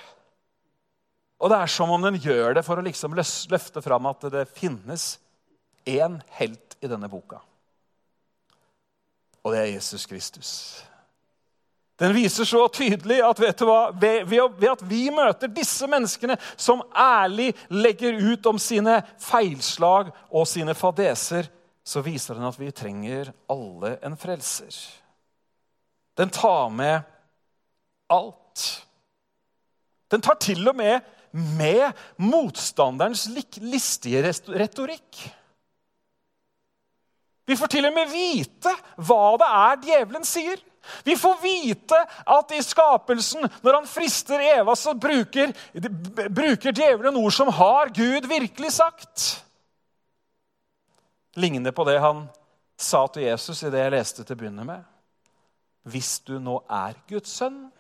Og 1.43 1.51
det 1.51 1.59
er 1.59 1.73
som 1.73 1.91
om 1.91 2.05
den 2.05 2.21
gjør 2.23 2.55
det 2.59 2.67
for 2.67 2.79
å 2.79 2.85
liksom 2.87 3.17
løfte 3.17 3.83
fram 3.83 4.07
at 4.13 4.29
det 4.31 4.45
finnes 4.55 5.17
én 5.89 6.21
helt 6.39 6.77
i 6.85 6.91
denne 6.91 7.09
boka. 7.11 7.41
Og 9.43 9.55
det 9.55 9.65
er 9.65 9.73
Jesus 9.73 10.07
Kristus. 10.07 10.53
Den 12.01 12.15
viser 12.17 12.49
så 12.49 12.65
tydelig 12.73 13.21
at 13.23 13.41
vet 13.41 13.59
du 13.61 13.67
hva, 13.69 13.93
ved, 13.93 14.65
at 14.71 14.85
vi 14.89 15.05
møter 15.15 15.51
disse 15.53 15.87
menneskene 15.91 16.39
som 16.57 16.83
ærlig 16.97 17.53
legger 17.71 18.17
ut 18.33 18.49
om 18.49 18.59
sine 18.59 19.01
feilslag 19.21 20.11
og 20.31 20.49
sine 20.49 20.75
fadeser, 20.75 21.51
så 21.85 22.03
viser 22.03 22.39
den 22.39 22.49
at 22.49 22.59
vi 22.59 22.71
trenger 22.75 23.33
alle 23.51 23.97
en 24.07 24.17
frelser. 24.19 24.73
Den 26.19 26.33
tar 26.33 26.71
med 26.73 27.03
alt. 28.13 28.65
Den 30.13 30.25
tar 30.25 30.41
til 30.41 30.69
og 30.69 30.77
med 30.77 31.01
med 31.33 31.93
motstanderens 32.21 33.25
listige 33.57 34.21
retorikk. 34.53 35.23
Vi 37.49 37.57
får 37.57 37.73
til 37.73 37.89
og 37.89 37.95
med 37.97 38.11
vite 38.13 38.75
hva 39.01 39.23
det 39.41 39.49
er 39.49 39.81
djevelen 39.87 40.29
sier. 40.29 40.61
Vi 41.05 41.17
får 41.17 41.43
vite 41.43 41.99
at 42.27 42.53
i 42.53 42.63
skapelsen, 42.63 43.47
når 43.63 43.75
han 43.79 43.87
frister 43.87 44.43
Eva, 44.43 44.75
så 44.77 44.95
bruker, 44.95 45.53
bruker 46.29 46.73
djevelen 46.73 47.17
ord 47.17 47.33
som 47.33 47.49
'har 47.49 47.93
Gud 47.95 48.27
virkelig 48.27 48.73
sagt'? 48.73 49.43
Ligner 51.35 51.71
på 51.71 51.85
det 51.85 52.01
han 52.01 52.29
sa 52.77 53.07
til 53.07 53.23
Jesus 53.23 53.63
i 53.63 53.71
det 53.71 53.79
jeg 53.79 53.95
leste 53.95 54.25
til 54.25 54.37
å 54.37 54.39
begynne 54.39 54.65
med. 54.65 54.83
Hvis 55.83 56.19
du 56.27 56.39
nå 56.39 56.63
er 56.71 56.95
Guds 57.09 57.31
sønn, 57.31 57.71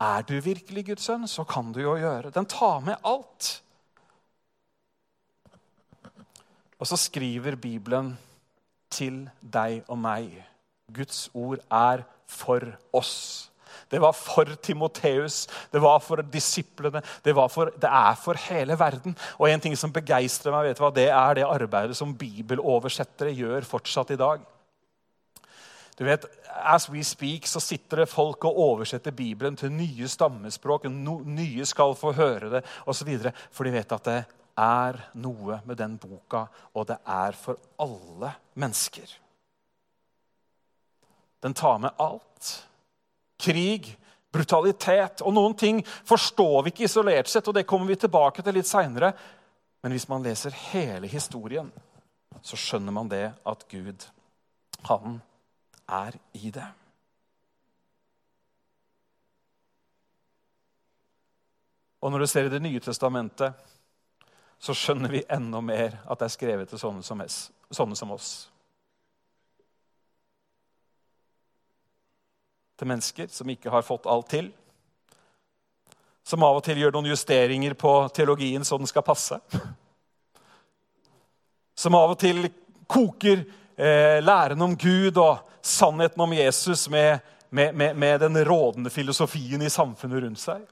er 0.00 0.22
du 0.22 0.40
virkelig 0.40 0.86
Guds 0.86 1.08
sønn, 1.08 1.26
så 1.26 1.44
kan 1.44 1.72
du 1.72 1.80
jo 1.80 1.96
gjøre 1.98 2.30
Den 2.30 2.46
tar 2.46 2.80
med 2.80 2.96
alt. 3.04 3.62
Og 6.78 6.86
så 6.86 6.96
skriver 6.96 7.56
Bibelen 7.56 8.18
til 8.90 9.24
deg 9.42 9.82
og 9.88 9.98
meg. 9.98 10.47
Guds 10.92 11.28
ord 11.34 11.60
er 11.70 12.04
for 12.28 12.64
oss. 12.92 13.48
Det 13.88 14.00
var 14.00 14.12
for 14.12 14.50
Timoteus, 14.62 15.46
det 15.72 15.80
var 15.80 16.00
for 16.04 16.20
disiplene, 16.20 17.00
det, 17.24 17.32
for, 17.50 17.72
det, 17.72 17.88
er 17.88 18.18
for 18.20 18.36
hele 18.48 18.76
verden. 18.78 19.16
Og 19.38 19.48
en 19.48 19.62
ting 19.64 19.76
som 19.76 19.92
begeistrer 19.92 20.52
meg, 20.52 20.68
vet 20.68 20.80
du 20.80 20.84
hva, 20.84 20.92
det 20.92 21.08
er 21.08 21.38
det 21.38 21.46
arbeidet 21.48 21.96
som 21.96 22.12
bibeloversettere 22.16 23.32
gjør 23.32 23.68
fortsatt 23.68 24.12
i 24.12 24.20
dag. 24.20 24.44
Du 25.98 26.04
vet, 26.06 26.28
As 26.58 26.88
we 26.90 27.04
speak 27.06 27.46
så 27.46 27.60
sitter 27.62 28.02
det 28.02 28.10
folk 28.10 28.44
og 28.48 28.58
oversetter 28.58 29.14
Bibelen 29.14 29.56
til 29.56 29.72
nye 29.72 30.08
stammespråk. 30.10 30.88
Nye 30.90 31.66
skal 31.66 31.94
få 31.98 32.12
høre 32.18 32.50
det, 32.56 32.64
osv. 32.86 33.12
For 33.54 33.66
de 33.66 33.74
vet 33.74 33.94
at 33.94 34.10
det 34.10 34.18
er 34.58 34.98
noe 35.22 35.60
med 35.64 35.78
den 35.78 35.96
boka, 36.02 36.44
og 36.74 36.88
det 36.90 36.98
er 37.06 37.38
for 37.38 37.58
alle 37.78 38.34
mennesker. 38.58 39.06
Den 41.40 41.54
tar 41.54 41.78
med 41.78 41.90
alt. 41.96 42.66
Krig, 43.38 43.90
brutalitet. 44.32 45.22
Og 45.22 45.34
noen 45.34 45.54
ting 45.58 45.82
forstår 45.86 46.62
vi 46.62 46.74
ikke 46.74 46.88
isolert 46.88 47.30
sett, 47.30 47.48
og 47.48 47.54
det 47.56 47.66
kommer 47.68 47.90
vi 47.90 48.00
tilbake 48.00 48.42
til 48.42 48.58
litt 48.58 48.70
seinere. 48.70 49.12
Men 49.82 49.94
hvis 49.94 50.08
man 50.10 50.24
leser 50.26 50.56
hele 50.72 51.10
historien, 51.10 51.70
så 52.42 52.58
skjønner 52.58 52.94
man 52.94 53.10
det 53.10 53.24
at 53.46 53.64
Gud, 53.70 54.08
han 54.90 55.20
er 55.88 56.18
i 56.38 56.50
det. 56.54 56.66
Og 61.98 62.12
når 62.12 62.22
du 62.22 62.26
ser 62.30 62.46
i 62.46 62.52
Det 62.52 62.62
nye 62.62 62.80
testamentet, 62.80 63.54
så 64.58 64.74
skjønner 64.74 65.10
vi 65.10 65.24
enda 65.30 65.60
mer 65.62 66.00
at 66.06 66.18
det 66.18 66.28
er 66.28 66.34
skrevet 66.34 66.70
til 66.70 66.80
sånne 66.82 67.02
som, 67.02 68.10
oss. 68.10 68.50
Til 72.78 72.88
mennesker 72.88 73.30
som 73.32 73.50
ikke 73.50 73.72
har 73.74 73.86
fått 73.86 74.06
alt 74.06 74.28
til. 74.30 74.52
Som 76.28 76.44
av 76.44 76.60
og 76.60 76.64
til 76.66 76.78
gjør 76.78 76.94
noen 76.94 77.10
justeringer 77.10 77.74
på 77.78 77.92
teologien 78.14 78.64
så 78.64 78.78
den 78.78 78.90
skal 78.90 79.06
passe. 79.06 79.38
Som 81.78 81.96
av 81.96 82.12
og 82.12 82.18
til 82.20 82.50
koker 82.88 83.44
eh, 83.76 84.18
læren 84.24 84.62
om 84.62 84.76
Gud 84.76 85.18
og 85.18 85.44
sannheten 85.64 86.20
om 86.20 86.34
Jesus 86.36 86.88
med, 86.92 87.20
med, 87.50 87.74
med, 87.74 87.96
med 87.96 88.20
den 88.20 88.44
rådende 88.44 88.90
filosofien 88.90 89.62
i 89.62 89.70
samfunnet 89.72 90.22
rundt 90.24 90.42
seg. 90.42 90.66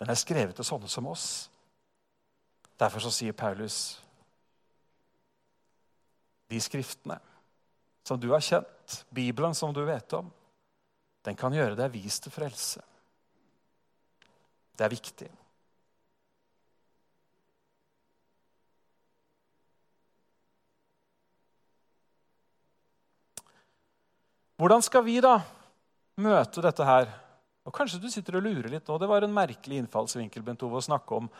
Den 0.00 0.10
er 0.10 0.18
skrevet 0.18 0.56
til 0.56 0.66
sånne 0.66 0.88
som 0.88 1.08
oss. 1.10 1.26
Derfor 2.80 3.04
så 3.04 3.12
sier 3.12 3.36
Paulus 3.36 4.00
de 6.50 6.60
skriftene 6.60 7.18
som 8.06 8.18
du 8.20 8.30
har 8.32 8.42
kjent, 8.42 9.04
Bibelen 9.12 9.54
som 9.54 9.74
du 9.74 9.82
vet 9.86 10.16
om, 10.16 10.30
den 11.26 11.36
kan 11.36 11.54
gjøre 11.54 11.76
deg 11.78 11.92
vis 11.92 12.20
til 12.22 12.32
frelse. 12.32 12.82
Det 14.76 14.86
er 14.86 14.92
viktig. 14.92 15.28
Hvordan 24.60 24.82
skal 24.84 25.04
vi 25.06 25.16
da 25.24 25.38
møte 26.20 26.60
dette 26.64 26.84
her? 26.84 27.08
Og 27.64 27.72
Kanskje 27.76 28.00
du 28.02 28.10
sitter 28.12 28.36
og 28.36 28.44
lurer 28.44 28.68
litt 28.72 28.88
nå. 28.88 28.96
Det 29.00 29.08
var 29.08 29.24
en 29.24 29.32
merkelig 29.32 29.78
innfallsvinkel 29.80 30.44
Bent 30.44 30.64
Ove, 30.66 30.80
å 30.80 30.84
snakke 30.84 31.16
om 31.16 31.30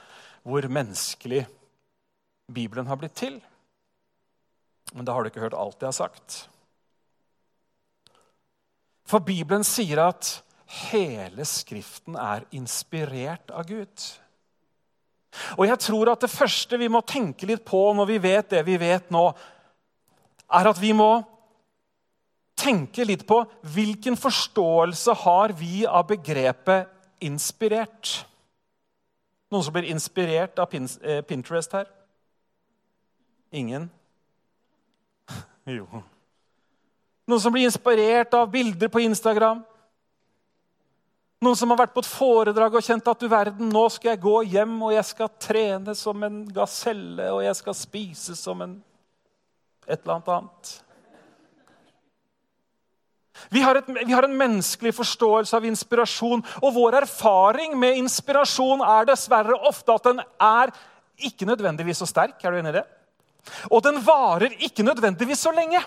hvor 0.45 0.65
menneskelig 0.73 1.43
Bibelen 2.49 2.89
har 2.89 3.01
blitt 3.01 3.17
til. 3.21 3.37
Men 4.95 5.05
da 5.05 5.13
har 5.15 5.25
du 5.25 5.31
ikke 5.31 5.45
hørt 5.45 5.57
alt 5.59 5.81
jeg 5.81 5.91
har 5.91 5.97
sagt. 5.97 6.39
For 9.11 9.19
Bibelen 9.27 9.65
sier 9.67 9.99
at 10.05 10.37
hele 10.87 11.45
Skriften 11.49 12.15
er 12.15 12.45
inspirert 12.55 13.51
av 13.51 13.67
Gud. 13.67 14.05
Og 15.59 15.67
jeg 15.67 15.79
tror 15.83 16.13
at 16.13 16.23
det 16.23 16.31
første 16.31 16.79
vi 16.79 16.89
må 16.91 17.03
tenke 17.07 17.49
litt 17.51 17.65
på 17.67 17.81
når 17.95 18.07
vi 18.11 18.21
vet 18.23 18.53
det 18.55 18.63
vi 18.67 18.79
vet 18.79 19.11
nå, 19.15 19.25
er 20.51 20.71
at 20.71 20.79
vi 20.83 20.93
må 20.95 21.11
tenke 22.61 23.07
litt 23.07 23.23
på 23.27 23.41
hvilken 23.75 24.19
forståelse 24.21 25.15
har 25.25 25.55
vi 25.59 25.87
av 25.87 26.07
begrepet 26.11 26.91
'inspirert'. 27.21 28.25
Noen 29.51 29.65
som 29.65 29.75
blir 29.75 29.91
inspirert 29.91 30.59
av 30.59 30.75
eh, 30.75 31.23
Pinterest 31.23 31.73
her? 31.73 31.87
Ingen? 33.53 33.91
Jo. 35.67 35.87
Noen 37.31 37.43
som 37.43 37.55
blir 37.55 37.69
inspirert 37.69 38.35
av 38.35 38.49
bilder 38.51 38.91
på 38.91 39.05
Instagram? 39.05 39.63
Noen 41.41 41.57
som 41.57 41.71
har 41.73 41.79
vært 41.85 41.95
på 41.95 42.03
et 42.03 42.11
foredrag 42.11 42.75
og 42.75 42.85
kjent 42.85 43.07
at 43.09 43.23
du 43.23 43.29
verden, 43.31 43.71
nå 43.73 43.85
skal 43.95 44.13
jeg 44.13 44.23
gå 44.25 44.37
hjem 44.51 44.75
og 44.83 44.93
jeg 44.93 45.07
skal 45.09 45.31
trene 45.41 45.95
som 45.97 46.27
en 46.27 46.43
gaselle 46.53 47.31
og 47.33 47.45
jeg 47.47 47.57
skal 47.61 47.77
spise 47.79 48.35
som 48.37 48.65
en 48.67 48.79
et 49.87 50.03
eller 50.03 50.19
annet 50.19 50.33
annet. 50.35 50.73
Vi 53.51 53.63
har, 53.65 53.79
et, 53.79 53.87
vi 53.89 54.13
har, 54.13 54.27
en 54.27 54.37
menneskelig 54.37 54.93
forståelse 54.95 55.57
av 55.57 55.65
inspirasjon, 55.65 56.43
og 56.61 56.75
vår 56.77 56.99
erfaring 57.01 57.73
med 57.79 57.97
inspirasjon 58.03 58.85
er 58.85 59.09
dessverre 59.09 59.57
ofte 59.71 59.97
at 59.97 60.11
den 60.11 60.21
er 60.21 60.75
ikke 61.31 61.49
nødvendigvis 61.49 62.03
så 62.03 62.11
sterk. 62.11 62.37
Er 62.45 62.53
du 62.53 62.61
enig 62.61 62.75
i 62.75 62.79
det? 62.79 62.85
Og 63.73 63.81
den 63.87 63.99
varer 64.05 64.53
ikke 64.61 64.85
nødvendigvis 64.85 65.47
så 65.47 65.55
lenge. 65.57 65.81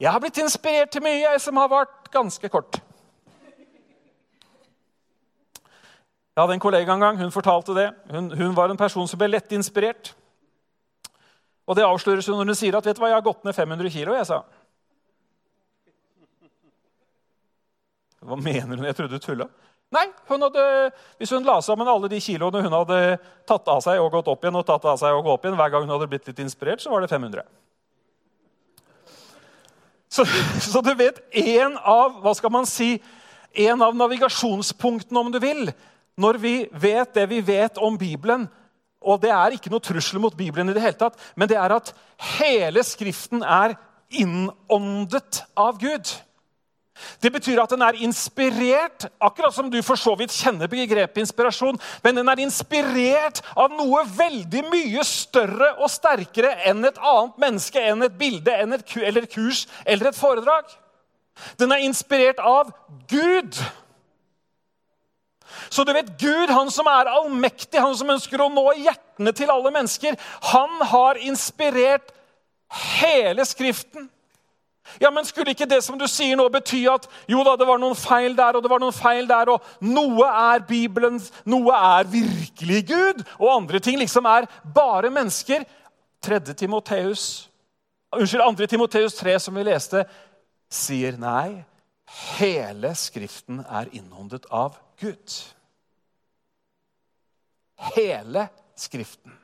Jeg 0.00 0.10
har 0.10 0.20
blitt 0.20 0.40
inspirert 0.42 0.90
til 0.90 1.04
mye 1.04 1.20
jeg, 1.22 1.40
som 1.40 1.56
har 1.60 1.70
vart 1.70 2.10
ganske 2.12 2.48
kort. 2.50 2.80
Jeg 6.34 6.42
hadde 6.42 6.56
en 6.56 6.62
kollega 6.62 6.92
en 6.92 7.00
gang, 7.04 7.18
hun 7.20 7.30
fortalte 7.30 7.76
det. 7.76 7.86
Hun, 8.10 8.32
hun 8.34 8.56
var 8.56 8.70
en 8.70 8.80
person 8.80 9.06
som 9.06 9.20
ble 9.20 9.28
lett 9.30 9.52
inspirert. 9.54 10.10
Og 11.64 11.78
det 11.78 11.86
avsløres 11.86 12.26
når 12.28 12.50
hun 12.50 12.58
sier 12.58 12.74
at 12.74 12.86
vet 12.86 12.98
du 12.98 13.04
hva, 13.04 13.12
jeg 13.12 13.20
har 13.20 13.24
gått 13.24 13.46
ned 13.46 13.54
500 13.54 13.92
kilo. 13.94 14.16
Jeg 14.18 14.26
sa. 14.28 14.40
Hva 18.24 18.40
mener 18.40 18.74
hun? 18.74 18.88
Jeg 18.88 18.98
trodde 18.98 19.20
du 19.20 19.22
tulla. 19.22 19.46
Nei, 19.94 20.08
hun 20.26 20.42
hadde, 20.42 20.90
Hvis 21.20 21.30
hun 21.30 21.46
la 21.46 21.60
sammen 21.62 21.86
alle 21.86 22.10
de 22.10 22.18
kiloene 22.18 22.64
hun 22.64 22.74
hadde 22.80 22.98
tatt 23.46 23.68
av 23.70 23.84
seg 23.84 24.02
og 24.02 24.10
gått 24.16 24.30
opp 24.32 24.42
igjen, 24.42 24.58
og 24.58 24.66
tatt 24.66 24.88
av 24.90 24.98
seg 24.98 25.14
og 25.14 25.22
gått 25.22 25.38
opp 25.38 25.46
igjen, 25.46 25.58
hver 25.60 25.70
gang 25.70 25.86
hun 25.86 25.94
hadde 25.94 26.08
blitt 26.10 26.26
litt 26.26 26.42
inspirert, 26.42 26.82
så 26.82 26.90
var 26.90 27.04
det 27.04 27.12
500. 27.12 27.46
Så, 30.14 30.22
så 30.62 30.82
du 30.84 30.92
vet 30.94 31.18
en 31.34 31.74
av 31.80 32.20
hva 32.22 32.34
skal 32.38 32.52
man 32.54 32.68
si, 32.70 32.96
en 33.66 33.82
av 33.82 33.96
navigasjonspunktene, 33.98 35.18
om 35.18 35.32
du 35.34 35.40
vil, 35.42 35.72
når 36.18 36.38
vi 36.42 36.54
vet 36.70 37.16
det 37.16 37.24
vi 37.30 37.40
vet 37.42 37.80
om 37.82 37.96
Bibelen 37.98 38.46
Og 39.02 39.18
det 39.20 39.32
er 39.34 39.56
ikke 39.56 39.70
noe 39.72 39.82
trussel 39.82 40.20
mot 40.22 40.36
Bibelen, 40.36 40.70
i 40.70 40.74
det 40.76 40.80
hele 40.80 40.96
tatt, 40.96 41.18
men 41.36 41.50
det 41.50 41.58
er 41.60 41.74
at 41.74 41.90
hele 42.38 42.80
Skriften 42.86 43.42
er 43.42 43.74
innåndet 44.14 45.42
av 45.58 45.76
Gud. 45.82 46.08
Det 47.20 47.30
betyr 47.34 47.58
at 47.58 47.72
den 47.74 47.82
er 47.82 47.96
inspirert, 48.06 49.08
akkurat 49.18 49.54
som 49.54 49.70
du 49.70 49.80
for 49.82 49.98
så 49.98 50.14
vidt 50.18 50.34
kjenner 50.34 50.70
begrepet 50.70 51.24
inspirasjon. 51.24 51.78
Men 52.04 52.20
den 52.20 52.30
er 52.30 52.42
inspirert 52.44 53.40
av 53.58 53.74
noe 53.74 54.04
veldig 54.14 54.62
mye 54.70 55.04
større 55.08 55.72
og 55.74 55.90
sterkere 55.90 56.54
enn 56.70 56.86
et 56.86 57.00
annet 57.02 57.40
menneske, 57.42 57.82
enn 57.82 58.06
et 58.06 58.18
bilde, 58.18 58.54
enn 58.54 58.76
et 58.76 58.96
eller 59.02 59.26
kurs 59.30 59.64
eller 59.84 60.12
et 60.12 60.18
foredrag. 60.18 60.70
Den 61.58 61.74
er 61.74 61.82
inspirert 61.82 62.38
av 62.38 62.70
Gud. 63.10 63.58
Så 65.70 65.82
du 65.84 65.92
vet, 65.94 66.14
Gud, 66.20 66.50
han 66.50 66.70
som 66.70 66.86
er 66.90 67.10
allmektig, 67.10 67.80
han 67.80 67.94
som 67.98 68.10
ønsker 68.14 68.42
å 68.42 68.50
nå 68.52 68.68
hjertene 68.78 69.34
til 69.34 69.50
alle 69.50 69.74
mennesker, 69.74 70.18
han 70.54 70.82
har 70.94 71.18
inspirert 71.26 72.14
hele 73.00 73.46
Skriften. 73.46 74.08
Ja, 75.00 75.10
men 75.10 75.24
Skulle 75.24 75.54
ikke 75.54 75.68
det 75.68 75.80
som 75.84 75.98
du 75.98 76.06
sier 76.10 76.36
nå, 76.38 76.46
bety 76.52 76.84
at 76.90 77.08
jo 77.30 77.42
da, 77.46 77.56
det 77.58 77.66
var 77.68 77.80
noen 77.80 77.96
feil 77.98 78.36
der 78.36 78.58
og 78.58 78.64
det 78.64 78.70
var 78.70 78.82
noen 78.82 78.94
feil 78.94 79.28
der, 79.28 79.50
og 79.54 79.64
noe 79.84 80.28
er 80.28 80.64
Bibelen, 80.68 81.20
noe 81.48 81.78
er 81.78 82.10
virkelig 82.10 82.82
Gud, 82.90 83.24
og 83.38 83.54
andre 83.56 83.80
ting 83.82 83.98
liksom 84.00 84.28
er 84.30 84.48
bare 84.74 85.12
mennesker? 85.12 85.64
3. 86.24 86.40
Timoteus, 86.56 87.50
unnskyld, 88.16 88.44
2. 88.56 88.66
Timoteus 88.72 89.18
3, 89.18 89.36
som 89.44 89.56
vi 89.58 89.66
leste, 89.66 90.04
sier 90.72 91.18
nei. 91.20 91.64
Hele 92.38 92.92
Skriften 92.96 93.60
er 93.64 93.90
innåndet 93.96 94.46
av 94.52 94.78
Gud. 95.00 95.38
Hele 97.94 98.48
Skriften. 98.78 99.43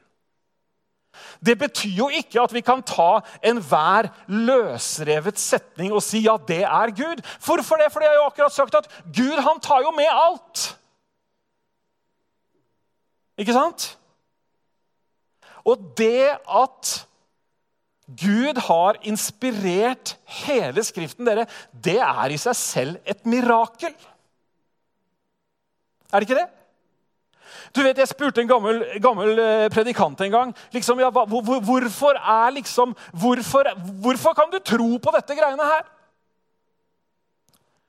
Det 1.44 1.56
betyr 1.58 1.96
jo 1.98 2.08
ikke 2.08 2.42
at 2.42 2.54
vi 2.54 2.62
kan 2.64 2.82
ta 2.86 3.20
enhver 3.42 4.10
løsrevet 4.28 5.40
setning 5.40 5.92
og 5.92 6.02
si 6.04 6.24
ja, 6.26 6.36
det 6.48 6.62
er 6.64 6.94
Gud. 6.96 7.22
Hvorfor 7.44 7.80
det? 7.80 7.90
For 7.92 8.04
jeg 8.04 8.12
har 8.12 8.20
jo 8.20 8.28
akkurat 8.28 8.56
sagt 8.56 8.78
at 8.78 8.90
Gud 9.08 9.40
han 9.40 9.62
tar 9.62 9.84
jo 9.86 9.94
med 9.96 10.10
alt. 10.10 10.66
Ikke 13.40 13.56
sant? 13.56 13.94
Og 15.64 15.80
det 15.98 16.36
at 16.48 16.94
Gud 18.10 18.58
har 18.66 18.98
inspirert 19.06 20.16
hele 20.42 20.82
Skriften, 20.84 21.28
dere, 21.28 21.46
det 21.72 21.98
er 22.02 22.32
i 22.32 22.38
seg 22.40 22.56
selv 22.58 22.96
et 23.06 23.22
mirakel. 23.28 23.94
Er 26.10 26.18
det 26.18 26.26
ikke 26.26 26.40
det? 26.40 26.48
Du 27.74 27.82
vet, 27.82 27.98
Jeg 27.98 28.08
spurte 28.08 28.42
en 28.42 28.48
gammel, 28.48 28.82
gammel 29.02 29.38
eh, 29.38 29.68
predikant 29.72 30.20
en 30.20 30.32
gang 30.32 30.52
liksom, 30.72 31.00
ja, 31.00 31.10
hvor, 31.10 31.60
hvorfor, 31.60 32.18
er, 32.18 32.50
liksom, 32.54 32.94
hvorfor, 33.12 33.70
hvorfor 34.02 34.34
kan 34.34 34.50
du 34.52 34.58
tro 34.58 34.98
på 34.98 35.14
dette 35.16 35.36
greiene 35.38 35.66
her. 35.72 35.88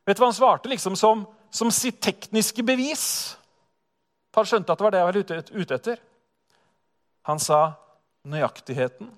Vet 0.06 0.18
du 0.18 0.24
hva 0.24 0.32
han 0.32 0.38
svarte 0.38 0.72
liksom 0.72 0.98
som, 0.98 1.26
som 1.54 1.72
sitt 1.72 2.02
tekniske 2.02 2.66
bevis? 2.66 3.06
Han 4.36 4.48
skjønte 4.48 4.74
at 4.74 4.80
det 4.80 4.86
var 4.88 4.96
det 4.96 5.02
jeg 5.02 5.10
var 5.10 5.62
ute 5.62 5.78
etter. 5.78 6.02
Han 7.30 7.40
sa 7.42 7.62
nøyaktigheten 8.26 9.10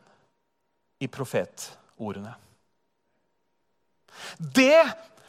i 1.04 1.08
profetordene. 1.12 2.34
Det 4.38 4.82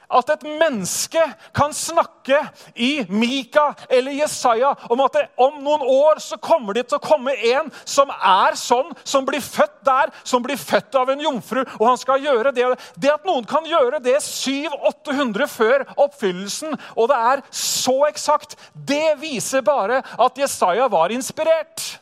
at 0.09 0.31
et 0.35 0.45
menneske 0.47 1.23
kan 1.57 1.73
snakke 1.75 2.41
i 2.75 3.05
Mika 3.09 3.71
eller 3.89 4.17
Jesaja 4.19 4.75
om 4.93 5.01
at 5.05 5.17
det, 5.17 5.25
om 5.41 5.57
noen 5.65 5.85
år 5.89 6.21
så 6.23 6.39
kommer 6.43 6.77
det 6.77 6.87
til 6.89 6.99
å 6.99 7.05
komme 7.05 7.35
en 7.55 7.71
som 7.85 8.13
er 8.15 8.59
sånn, 8.59 8.93
som 9.05 9.27
blir 9.27 9.43
født 9.45 9.81
der, 9.87 10.13
som 10.25 10.45
blir 10.45 10.61
født 10.61 10.95
av 10.99 11.11
en 11.13 11.25
jomfru, 11.25 11.63
og 11.65 11.87
han 11.89 12.01
skal 12.01 12.23
gjøre 12.25 12.53
det. 12.57 12.69
Det 13.01 13.13
at 13.13 13.27
noen 13.29 13.47
kan 13.49 13.67
gjøre 13.69 14.01
det 14.05 14.17
700-800 14.25 15.51
før 15.51 15.87
oppfyllelsen, 15.97 16.77
og 16.97 17.11
det 17.11 17.19
er 17.33 17.45
så 17.55 17.97
eksakt, 18.09 18.57
det 18.75 19.17
viser 19.21 19.65
bare 19.65 20.03
at 20.03 20.39
Jesaja 20.41 20.89
var 20.93 21.15
inspirert. 21.15 21.95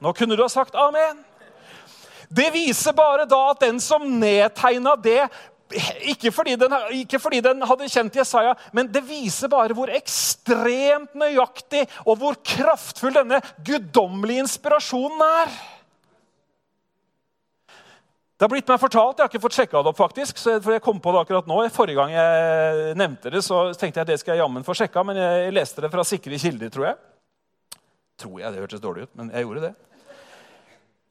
Nå 0.00 0.14
kunne 0.16 0.36
du 0.36 0.44
ha 0.44 0.48
sagt 0.52 0.76
amen. 0.80 1.24
Det 2.30 2.46
viser 2.54 2.94
bare 2.94 3.24
da 3.26 3.40
at 3.50 3.62
den 3.64 3.80
som 3.82 4.04
nedtegna 4.20 4.92
det, 5.02 5.24
ikke 5.70 6.32
fordi, 6.34 6.56
den, 6.58 6.72
ikke 6.98 7.20
fordi, 7.22 7.40
den, 7.44 7.62
hadde 7.66 7.88
kjent 7.90 8.16
Jesaja, 8.18 8.54
men 8.74 8.88
det 8.90 9.04
viser 9.06 9.50
bare 9.52 9.74
hvor 9.76 9.90
ekstremt 9.94 11.12
nøyaktig 11.18 11.84
og 12.04 12.16
hvor 12.18 12.38
kraftfull 12.42 13.14
denne 13.14 13.38
guddommelige 13.66 14.46
inspirasjonen 14.46 15.22
er. 15.26 15.52
Det 18.40 18.46
har 18.46 18.52
blitt 18.54 18.70
meg 18.72 18.80
fortalt, 18.80 19.18
Jeg 19.18 19.26
har 19.26 19.28
ikke 19.28 19.42
fått 19.44 19.56
sjekka 19.58 19.82
det 19.84 19.90
opp, 19.92 19.98
faktisk, 19.98 20.38
for 20.40 20.72
jeg 20.72 20.80
kom 20.80 20.96
på 20.96 21.12
det 21.12 21.20
akkurat 21.20 21.48
nå. 21.50 21.58
Forrige 21.74 21.98
gang 21.98 22.14
jeg 22.14 22.94
nevnte 22.96 23.30
det, 23.34 23.42
så 23.44 23.66
tenkte 23.76 24.00
jeg 24.00 24.06
at 24.06 24.12
det 24.14 24.16
skal 24.22 24.32
jeg 24.32 24.40
jammen 24.40 24.64
få 24.64 24.72
sjekka, 24.78 25.04
men 25.04 25.20
jeg 25.20 25.52
leste 25.52 25.84
det 25.84 25.90
fra 25.92 26.06
sikre 26.08 26.38
kilder, 26.40 26.72
tror 26.72 26.86
jeg. 26.88 26.96
Tror 28.24 28.40
jeg, 28.40 28.52
Det 28.52 28.62
hørtes 28.64 28.80
dårlig 28.80 29.04
ut, 29.04 29.12
men 29.20 29.28
jeg 29.28 29.44
gjorde 29.44 29.66
det. 29.68 29.74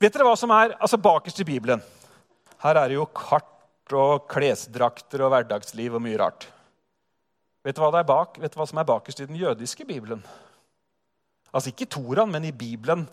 Vet 0.02 0.16
dere 0.16 0.26
hva 0.26 0.34
som 0.42 0.56
er 0.58 0.74
altså 0.80 0.98
bakerst 0.98 1.44
i 1.44 1.46
Bibelen? 1.46 1.86
Her 2.64 2.82
er 2.82 2.90
det 2.90 2.98
jo 2.98 3.06
kart 3.14 3.59
og 3.98 4.28
klesdrakter 4.30 5.24
og 5.26 5.34
hverdagsliv 5.34 5.96
og 5.98 6.04
mye 6.04 6.20
rart. 6.20 6.48
Vet 7.66 7.76
du 7.76 7.82
hva, 7.84 7.92
det 7.94 8.04
er 8.04 8.10
bak? 8.10 8.38
Vet 8.42 8.54
du 8.54 8.60
hva 8.60 8.68
som 8.70 8.80
er 8.82 8.88
bakerst 8.88 9.24
i 9.24 9.28
den 9.30 9.40
jødiske 9.40 9.86
bibelen? 9.88 10.22
Altså 11.50 11.72
ikke 11.72 11.88
i 11.88 11.92
Toraen, 11.96 12.32
men 12.32 12.46
i 12.46 12.56
Bibelen 12.56 13.08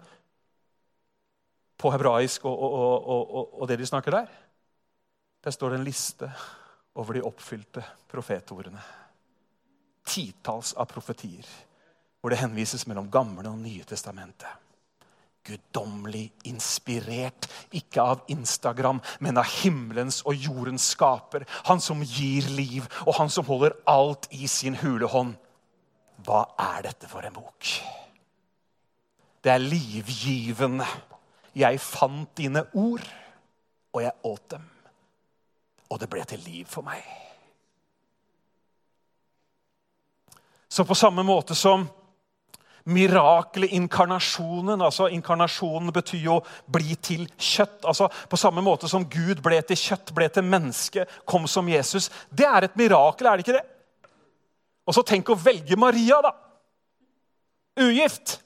på 1.76 1.92
hebraisk 1.92 2.44
og, 2.48 2.60
og, 2.62 3.08
og, 3.08 3.54
og, 3.60 3.64
det 3.68 3.78
de 3.80 3.88
snakker 3.88 4.14
der. 4.14 4.28
Der 5.44 5.54
står 5.54 5.72
det 5.72 5.80
en 5.80 5.88
liste 5.88 6.30
over 6.96 7.16
de 7.16 7.24
oppfylte 7.24 7.84
profetordene. 8.08 8.80
Titalls 10.06 10.74
av 10.76 10.88
profetier 10.90 11.48
hvor 12.20 12.32
det 12.32 12.40
henvises 12.40 12.86
mellom 12.88 13.10
Gamle 13.12 13.50
og 13.50 13.58
Nye 13.60 13.84
testamentet 13.86 14.65
guddommelig 15.46 16.26
inspirert. 16.48 17.48
Ikke 17.76 18.02
av 18.02 18.24
Instagram, 18.32 19.00
men 19.20 19.38
av 19.40 19.48
himmelens 19.62 20.22
og 20.26 20.34
jordens 20.34 20.90
skaper. 20.94 21.46
Han 21.70 21.82
som 21.82 22.02
gir 22.04 22.48
liv, 22.56 22.86
og 23.06 23.16
han 23.20 23.32
som 23.32 23.46
holder 23.48 23.76
alt 23.90 24.28
i 24.34 24.48
sin 24.50 24.78
hule 24.82 25.08
hånd. 25.10 25.36
Hva 26.26 26.46
er 26.58 26.88
dette 26.88 27.08
for 27.10 27.26
en 27.26 27.36
bok? 27.36 27.70
Det 29.44 29.52
er 29.52 29.62
livgivende. 29.62 30.86
Jeg 31.56 31.80
fant 31.80 32.32
dine 32.36 32.64
ord, 32.74 33.04
og 33.92 34.02
jeg 34.02 34.12
åt 34.28 34.50
dem. 34.56 34.64
Og 35.88 36.00
det 36.02 36.10
ble 36.10 36.24
til 36.26 36.42
liv 36.42 36.66
for 36.68 36.84
meg. 36.84 37.04
Så 40.68 40.84
på 40.84 40.96
samme 40.98 41.22
måte 41.24 41.54
som 41.54 41.86
mirakelet 42.86 43.70
inkarnasjonen. 43.70 44.82
altså 44.82 45.08
Inkarnasjonen 45.08 45.92
betyr 45.92 46.18
jo 46.18 46.40
'bli 46.66 46.94
til 46.94 47.26
kjøtt'. 47.38 47.86
altså 47.86 48.08
På 48.30 48.36
samme 48.36 48.62
måte 48.62 48.88
som 48.88 49.04
Gud 49.04 49.42
ble 49.42 49.62
til 49.62 49.76
kjøtt, 49.76 50.14
ble 50.14 50.28
til 50.28 50.44
menneske, 50.44 51.06
kom 51.26 51.46
som 51.46 51.68
Jesus. 51.68 52.10
Det 52.30 52.46
er 52.46 52.64
et 52.64 52.76
mirakel, 52.76 53.26
er 53.26 53.36
det 53.36 53.48
ikke 53.48 53.58
det? 53.58 53.66
Og 54.86 54.94
så 54.94 55.02
tenk 55.02 55.28
å 55.28 55.34
velge 55.34 55.76
Maria, 55.76 56.20
da. 56.22 56.32
Ugift. 57.76 58.40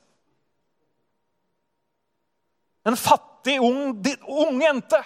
En 2.86 2.96
fattig, 2.96 3.60
ung, 3.60 4.06
ung 4.26 4.62
jente. 4.62 5.02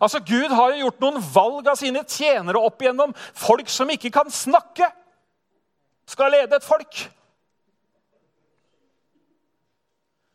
Altså, 0.00 0.18
Gud 0.20 0.50
har 0.50 0.70
jo 0.70 0.82
gjort 0.82 1.00
noen 1.00 1.22
valg 1.34 1.68
av 1.68 1.76
sine 1.76 2.02
tjenere 2.04 2.58
opp 2.58 2.82
igjennom. 2.82 3.14
Folk 3.34 3.68
som 3.68 3.90
ikke 3.90 4.10
kan 4.10 4.30
snakke, 4.30 4.90
skal 6.08 6.30
lede 6.32 6.56
et 6.56 6.64
folk. 6.64 7.08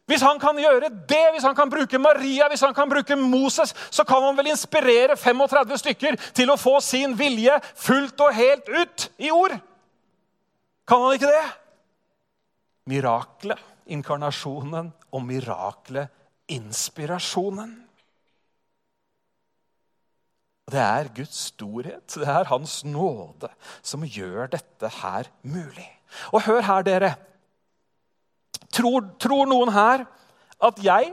Hvis 0.09 0.23
han 0.25 0.39
kan 0.39 0.57
gjøre 0.59 0.89
det, 0.91 1.25
hvis 1.31 1.45
han 1.47 1.55
kan 1.55 1.69
bruke 1.71 1.99
Maria, 2.01 2.49
hvis 2.51 2.63
han 2.65 2.73
kan 2.75 2.89
bruke 2.91 3.15
Moses, 3.15 3.71
så 3.89 4.03
kan 4.03 4.23
han 4.25 4.35
vel 4.35 4.51
inspirere 4.51 5.15
35 5.15 5.79
stykker 5.79 6.17
til 6.35 6.51
å 6.51 6.59
få 6.59 6.79
sin 6.83 7.15
vilje 7.15 7.55
fullt 7.79 8.19
og 8.25 8.35
helt 8.35 8.67
ut 8.67 9.07
i 9.23 9.31
ord? 9.31 9.55
Kan 10.87 11.05
han 11.05 11.15
ikke 11.15 11.31
det? 11.31 11.45
Miraklet, 12.91 13.63
inkarnasjonen, 13.87 14.91
og 15.13 15.23
miraklet, 15.23 16.11
inspirasjonen. 16.51 17.71
Det 20.67 20.79
er 20.83 21.11
Guds 21.15 21.49
storhet, 21.51 22.07
det 22.11 22.27
er 22.27 22.47
Hans 22.51 22.81
nåde, 22.83 23.49
som 23.83 24.03
gjør 24.03 24.51
dette 24.51 24.89
her 24.99 25.31
mulig. 25.47 25.87
Og 26.35 26.43
hør 26.47 26.63
her, 26.67 26.83
dere. 26.87 27.15
Tror, 28.71 29.09
tror 29.19 29.49
noen 29.49 29.71
her 29.73 30.05
at 30.63 30.79
jeg 30.83 31.11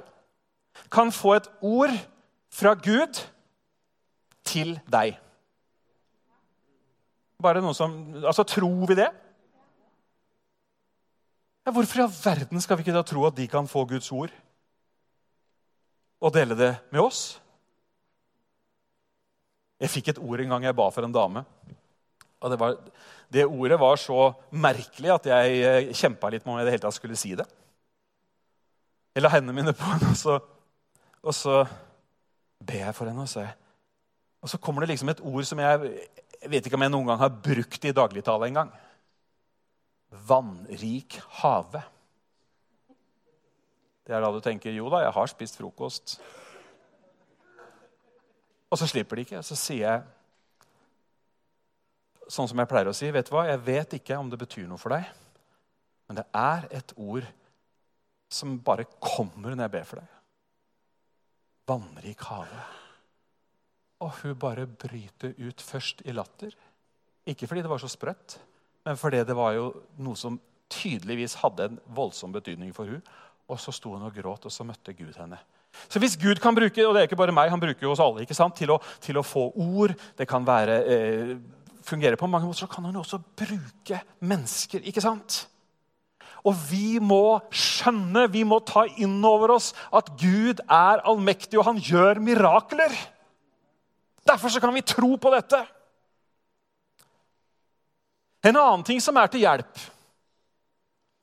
kan 0.92 1.10
få 1.12 1.34
et 1.38 1.48
ord 1.60 1.94
fra 2.52 2.74
Gud 2.78 3.22
til 4.46 4.76
deg? 4.90 5.18
Bare 7.40 7.62
noen 7.64 7.76
som, 7.76 7.96
altså 8.20 8.44
Tror 8.44 8.86
vi 8.90 8.98
det? 9.00 9.08
Ja, 11.66 11.72
hvorfor 11.76 12.00
i 12.00 12.04
all 12.06 12.12
verden 12.12 12.62
skal 12.62 12.78
vi 12.78 12.86
ikke 12.86 12.96
da 12.96 13.04
tro 13.06 13.26
at 13.28 13.36
de 13.36 13.46
kan 13.50 13.68
få 13.68 13.84
Guds 13.88 14.08
ord 14.12 14.32
og 16.20 16.32
dele 16.34 16.56
det 16.56 16.72
med 16.92 17.00
oss? 17.04 17.38
Jeg 19.80 19.92
fikk 19.92 20.10
et 20.12 20.20
ord 20.20 20.42
en 20.42 20.52
gang 20.52 20.66
jeg 20.66 20.76
ba 20.76 20.88
for 20.92 21.06
en 21.06 21.14
dame. 21.14 21.44
Og 22.40 22.52
det, 22.52 22.58
var, 22.60 22.76
det 23.28 23.46
ordet 23.46 23.80
var 23.80 24.00
så 24.00 24.30
merkelig 24.50 25.12
at 25.12 25.28
jeg 25.28 25.58
eh, 25.60 25.90
kjempa 25.96 26.30
litt 26.32 26.46
med 26.46 26.54
om 26.54 26.60
jeg 26.60 26.68
det 26.68 26.74
hele 26.76 26.84
tatt 26.86 26.96
skulle 26.96 27.18
si 27.20 27.34
det. 27.36 27.46
Jeg 29.14 29.24
la 29.24 29.32
hendene 29.32 29.56
mine 29.56 29.74
på 29.76 29.84
henne, 29.90 30.12
og 30.12 30.16
så, 30.16 30.38
og 31.20 31.36
så 31.36 31.60
ber 32.64 32.84
jeg 32.86 32.96
for 32.96 33.10
henne. 33.10 33.26
Og 33.26 33.28
så, 33.28 33.44
og 34.40 34.52
så 34.52 34.60
kommer 34.62 34.84
det 34.84 34.94
liksom 34.94 35.12
et 35.12 35.20
ord 35.20 35.48
som 35.48 35.60
jeg, 35.60 35.90
jeg 36.40 36.52
vet 36.52 36.66
ikke 36.66 36.78
om 36.78 36.86
jeg 36.86 36.94
noen 36.94 37.10
gang 37.10 37.20
har 37.20 37.40
brukt 37.48 37.84
i 37.84 37.96
dagligtale 37.96 38.48
engang. 38.48 38.70
Vannrik 40.30 41.18
hage. 41.42 41.82
Det 44.06 44.16
er 44.16 44.24
da 44.24 44.30
du 44.32 44.40
tenker 44.42 44.72
jo 44.74 44.88
da, 44.90 45.04
jeg 45.04 45.14
har 45.14 45.28
spist 45.30 45.60
frokost. 45.60 46.16
Og 48.70 48.78
så 48.78 48.88
slipper 48.88 49.18
de 49.18 49.26
ikke. 49.26 49.42
Så 49.44 49.58
sier 49.58 49.84
jeg 49.84 50.00
sånn 52.30 52.48
som 52.50 52.60
jeg 52.62 52.70
pleier 52.70 52.90
å 52.90 52.96
si, 52.96 53.10
vet 53.12 53.28
du 53.28 53.34
hva, 53.34 53.48
jeg 53.48 53.62
vet 53.66 53.98
ikke 53.98 54.18
om 54.20 54.30
det 54.30 54.38
betyr 54.40 54.68
noe 54.70 54.80
for 54.80 54.94
deg, 54.94 55.06
men 56.08 56.18
det 56.20 56.26
er 56.36 56.66
et 56.80 56.94
ord 56.98 57.26
som 58.30 58.56
bare 58.62 58.86
kommer 59.02 59.54
når 59.54 59.66
jeg 59.66 59.74
ber 59.74 59.88
for 59.88 60.02
deg. 60.02 60.18
Vannrik 61.70 62.22
hage. 62.30 62.62
Og 64.00 64.14
hun 64.22 64.38
bare 64.40 64.66
bryter 64.66 65.34
ut 65.38 65.62
først 65.62 66.02
i 66.08 66.14
latter. 66.14 66.54
Ikke 67.28 67.46
fordi 67.50 67.62
det 67.66 67.70
var 67.70 67.82
så 67.82 67.90
sprøtt, 67.90 68.38
men 68.86 68.98
fordi 68.98 69.20
det 69.26 69.36
var 69.36 69.54
jo 69.58 69.66
noe 70.00 70.18
som 70.18 70.38
tydeligvis 70.70 71.36
hadde 71.42 71.66
en 71.68 71.80
voldsom 71.94 72.32
betydning 72.32 72.72
for 72.74 72.88
hun. 72.88 73.02
Og 73.50 73.58
så 73.60 73.74
sto 73.74 73.96
hun 73.96 74.06
og 74.06 74.14
gråt, 74.14 74.46
og 74.46 74.54
så 74.54 74.64
møtte 74.66 74.94
Gud 74.96 75.18
henne. 75.18 75.38
Så 75.90 76.00
hvis 76.02 76.16
Gud 76.18 76.40
kan 76.42 76.54
bruke 76.54 76.82
og 76.86 76.94
det 76.94 77.02
er 77.02 77.08
ikke 77.08 77.18
bare 77.18 77.34
meg, 77.34 77.50
han 77.50 77.62
bruker 77.62 77.86
jo 77.86 77.92
oss 77.92 78.02
alle 78.02 78.24
ikke 78.24 78.34
sant, 78.34 78.56
til 78.58 78.72
å, 78.74 78.80
til 79.02 79.18
å 79.20 79.26
få 79.26 79.50
ord, 79.54 79.94
det 80.18 80.26
kan 80.30 80.46
være, 80.46 80.78
eh, 80.90 81.34
fungere 81.90 82.18
på 82.18 82.28
mange 82.30 82.48
måter, 82.48 82.64
så 82.64 82.70
kan 82.70 82.86
han 82.88 82.96
også 83.00 83.18
bruke 83.18 84.00
mennesker. 84.20 84.84
ikke 84.86 85.02
sant? 85.04 85.44
Og 86.46 86.56
vi 86.70 86.98
må 87.02 87.40
skjønne, 87.52 88.24
vi 88.32 88.46
må 88.48 88.60
ta 88.64 88.86
inn 89.02 89.18
over 89.26 89.56
oss 89.58 89.72
at 89.92 90.08
Gud 90.20 90.62
er 90.64 91.02
allmektig, 91.04 91.58
og 91.60 91.66
han 91.68 91.82
gjør 91.84 92.22
mirakler. 92.24 92.94
Derfor 94.26 94.52
så 94.52 94.62
kan 94.62 94.72
vi 94.74 94.86
tro 94.86 95.16
på 95.20 95.32
dette. 95.34 95.60
En 98.46 98.56
annen 98.56 98.84
ting 98.86 99.02
som 99.04 99.18
er 99.20 99.28
til 99.28 99.44
hjelp 99.44 99.88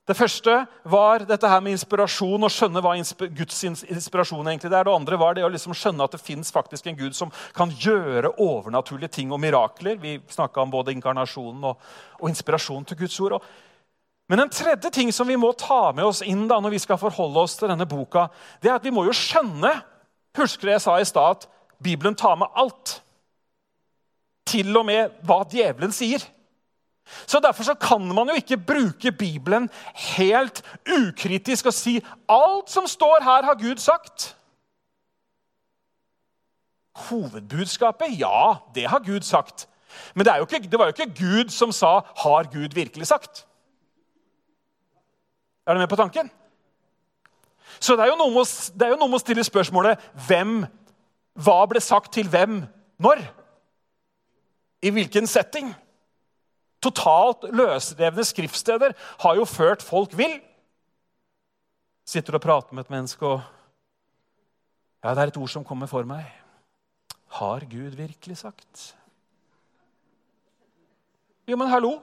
det 0.08 0.16
første 0.16 0.54
var 0.88 1.26
dette 1.28 1.50
her 1.52 1.60
med 1.60 1.76
inspirasjon, 1.76 2.46
å 2.48 2.52
skjønne 2.52 2.80
hva 2.84 2.94
Guds 3.36 3.58
inspirasjon 3.68 4.48
egentlig 4.48 4.70
er. 4.72 4.88
Det 4.88 4.94
andre 4.94 5.20
var 5.20 5.36
det 5.36 5.44
å 5.44 5.50
liksom 5.52 5.76
skjønne 5.76 6.06
at 6.06 6.16
det 6.16 6.22
fins 6.24 6.54
en 6.56 6.96
Gud 6.96 7.16
som 7.16 7.32
kan 7.54 7.70
gjøre 7.70 8.32
overnaturlige 8.40 9.18
ting 9.20 9.34
og 9.36 9.42
mirakler. 9.44 10.00
Vi 10.00 10.22
snakka 10.32 10.64
om 10.64 10.72
både 10.72 10.94
inkarnasjonen 10.96 11.64
og, 11.68 11.90
og 12.22 12.30
inspirasjonen 12.32 12.88
til 12.88 13.02
Guds 13.04 13.20
ord. 13.20 13.42
Men 14.32 14.46
en 14.46 14.52
tredje 14.52 14.92
ting 14.96 15.12
som 15.12 15.28
vi 15.28 15.36
må 15.40 15.52
ta 15.60 15.92
med 15.92 16.08
oss 16.08 16.24
inn 16.24 16.48
da 16.48 16.62
når 16.64 16.78
vi 16.78 16.82
skal 16.84 17.00
forholde 17.00 17.44
oss 17.44 17.58
til 17.60 17.68
denne 17.68 17.88
boka, 17.88 18.30
det 18.64 18.72
er 18.72 18.80
at 18.80 18.88
vi 18.88 18.96
må 18.96 19.06
jo 19.08 19.16
skjønne 19.16 19.76
Husker 20.38 20.70
jeg 20.70 20.82
sa 20.84 21.00
i 21.02 21.06
stad 21.08 21.34
at 21.34 21.46
Bibelen 21.82 22.14
tar 22.14 22.36
med 22.38 22.52
alt? 22.54 23.00
Til 24.46 24.70
og 24.78 24.86
med 24.86 25.16
hva 25.26 25.40
djevelen 25.50 25.90
sier. 25.90 26.22
Så 27.28 27.40
Derfor 27.40 27.64
så 27.64 27.74
kan 27.74 28.02
man 28.14 28.30
jo 28.30 28.36
ikke 28.36 28.58
bruke 28.58 29.12
Bibelen 29.12 29.70
helt 29.96 30.64
ukritisk 30.86 31.66
og 31.66 31.74
si 31.74 32.00
alt 32.30 32.70
som 32.70 32.88
står 32.88 33.24
her, 33.24 33.44
har 33.44 33.56
Gud 33.56 33.78
sagt. 33.78 34.34
Hovedbudskapet 36.96 38.20
ja, 38.20 38.56
det 38.76 38.90
har 38.90 39.00
Gud 39.00 39.22
sagt. 39.22 39.68
Men 40.16 40.26
det, 40.26 40.34
ikke, 40.42 40.68
det 40.72 40.80
var 40.80 40.86
jo 40.86 40.96
ikke 40.98 41.16
Gud 41.20 41.50
som 41.50 41.72
sa 41.72 42.00
'Har 42.00 42.44
Gud 42.44 42.74
virkelig 42.74 43.08
sagt'? 43.12 43.46
Er 45.68 45.74
du 45.74 45.80
med 45.80 45.88
på 45.88 45.96
tanken? 45.96 46.32
Så 47.80 47.96
det 47.96 48.00
er 48.04 48.06
jo 48.08 48.16
noe 48.16 48.32
med, 48.32 48.46
det 48.80 48.86
er 48.86 48.90
jo 48.90 48.96
noe 48.96 49.08
med 49.08 49.20
å 49.20 49.26
stille 49.26 49.44
spørsmålet 49.44 50.00
hvem, 50.28 50.66
hva 51.34 51.66
ble 51.70 51.82
sagt 51.84 52.14
til 52.14 52.30
hvem 52.30 52.66
når? 53.00 53.22
I 54.82 54.90
hvilken 54.90 55.28
setting? 55.28 55.76
Totalt 56.84 57.48
løsrevne 57.56 58.26
skriftsteder 58.28 58.94
har 59.24 59.38
jo 59.40 59.46
ført 59.50 59.86
folk 59.86 60.14
vill. 60.18 60.38
Sitter 62.08 62.38
og 62.38 62.44
prater 62.44 62.76
med 62.76 62.86
et 62.86 62.94
menneske, 62.94 63.26
og 63.26 63.42
Ja, 65.04 65.14
det 65.14 65.22
er 65.22 65.30
et 65.32 65.38
ord 65.40 65.52
som 65.52 65.64
kommer 65.64 65.88
for 65.88 66.04
meg. 66.10 66.26
Har 67.38 67.64
Gud 67.70 67.96
virkelig 67.96 68.40
sagt? 68.42 68.94
Jo, 71.48 71.56
men 71.56 71.70
hallo! 71.72 72.00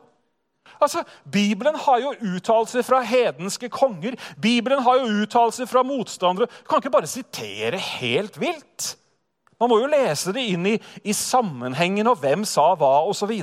Altså, 0.80 1.02
Bibelen 1.28 1.76
har 1.76 2.00
jo 2.00 2.14
uttalelser 2.32 2.84
fra 2.86 3.02
hedenske 3.04 3.68
konger. 3.68 4.16
Bibelen 4.40 4.80
har 4.82 5.02
jo 5.02 5.22
uttalelser 5.22 5.68
fra 5.68 5.82
motstandere. 5.84 6.48
Du 6.62 6.70
kan 6.70 6.80
ikke 6.80 6.94
bare 6.94 7.10
sitere 7.10 7.78
helt 7.78 8.40
vilt. 8.40 8.94
Man 9.60 9.70
må 9.70 9.78
jo 9.82 9.90
lese 9.90 10.32
det 10.34 10.46
inn 10.54 10.66
i, 10.66 10.78
i 11.04 11.12
sammenhengen 11.12 12.08
og 12.10 12.22
hvem 12.22 12.46
sa 12.48 12.70
hva 12.78 12.94
osv. 13.10 13.34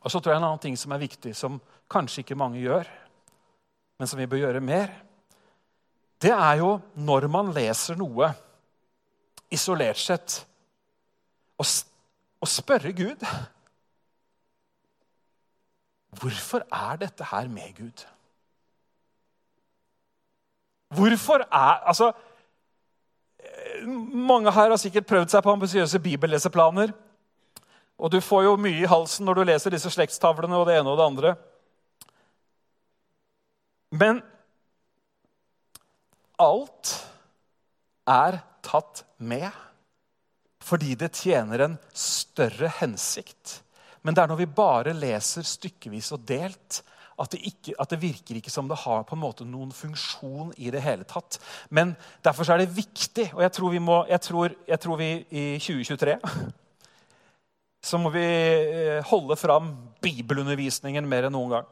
Og 0.00 0.10
så 0.12 0.20
tror 0.20 0.32
jeg 0.32 0.40
en 0.40 0.48
annen 0.48 0.62
ting 0.62 0.76
som 0.78 0.92
er 0.94 1.02
viktig, 1.02 1.34
som 1.36 1.60
kanskje 1.90 2.22
ikke 2.22 2.38
mange 2.38 2.60
gjør, 2.62 2.88
men 3.98 4.08
som 4.08 4.20
vi 4.20 4.28
bør 4.30 4.44
gjøre 4.44 4.62
mer, 4.62 4.92
det 6.22 6.30
er 6.34 6.58
jo 6.60 6.76
når 6.94 7.28
man 7.30 7.52
leser 7.54 7.98
noe 7.98 8.30
isolert 9.54 9.98
sett, 9.98 10.42
å 11.58 12.46
spørre 12.46 12.92
Gud 12.94 13.24
Hvorfor 16.18 16.62
er 16.70 17.00
dette 17.00 17.26
her 17.32 17.48
med 17.50 17.72
Gud? 17.74 18.04
Hvorfor 20.94 21.42
er 21.50 21.82
Altså 21.90 22.12
Mange 24.14 24.52
her 24.52 24.70
har 24.70 24.76
sikkert 24.76 25.06
prøvd 25.06 25.34
seg 25.34 25.42
på 25.42 25.52
ambisiøse 25.52 26.00
bibelleseplaner. 26.02 26.94
Og 27.98 28.12
du 28.14 28.20
får 28.22 28.44
jo 28.46 28.56
mye 28.60 28.84
i 28.84 28.90
halsen 28.90 29.26
når 29.26 29.38
du 29.38 29.46
leser 29.48 29.74
disse 29.74 29.90
slektstavlene 29.90 30.58
og 30.58 30.68
det 30.68 30.78
ene 30.78 30.92
og 30.92 31.00
det 31.00 31.06
andre. 31.06 31.32
Men 33.90 34.20
alt 36.38 36.92
er 38.08 38.38
tatt 38.64 39.02
med 39.18 39.48
fordi 40.68 40.92
det 41.00 41.14
tjener 41.16 41.64
en 41.64 41.78
større 41.96 42.68
hensikt. 42.82 43.62
Men 44.04 44.14
det 44.14 44.22
er 44.22 44.30
når 44.30 44.42
vi 44.42 44.50
bare 44.52 44.92
leser 44.92 45.46
stykkevis 45.46 46.10
og 46.12 46.26
delt, 46.28 46.82
at 47.18 47.32
det, 47.32 47.40
ikke, 47.48 47.72
at 47.80 47.90
det, 47.90 47.98
virker 48.02 48.36
ikke 48.38 48.52
som 48.52 48.68
det 48.70 48.76
har 48.84 49.06
på 49.08 49.16
en 49.16 49.22
måte 49.22 49.46
noen 49.48 49.72
funksjon 49.74 50.52
i 50.60 50.68
det 50.70 50.84
hele 50.84 51.08
tatt. 51.08 51.40
Men 51.74 51.96
derfor 52.22 52.52
er 52.52 52.62
det 52.62 52.76
viktig, 52.76 53.30
og 53.32 53.42
jeg 53.42 53.54
tror 53.56 53.72
vi, 53.72 53.80
må, 53.82 53.96
jeg 54.12 54.22
tror, 54.28 54.54
jeg 54.68 54.80
tror 54.84 55.00
vi 55.00 55.10
i 55.32 55.46
2023 55.58 56.18
så 57.84 57.98
må 58.00 58.10
vi 58.14 58.24
eh, 58.24 59.02
holde 59.06 59.36
fram 59.38 59.72
bibelundervisningen 60.02 61.06
mer 61.08 61.28
enn 61.28 61.36
noen 61.36 61.58
gang. 61.58 61.68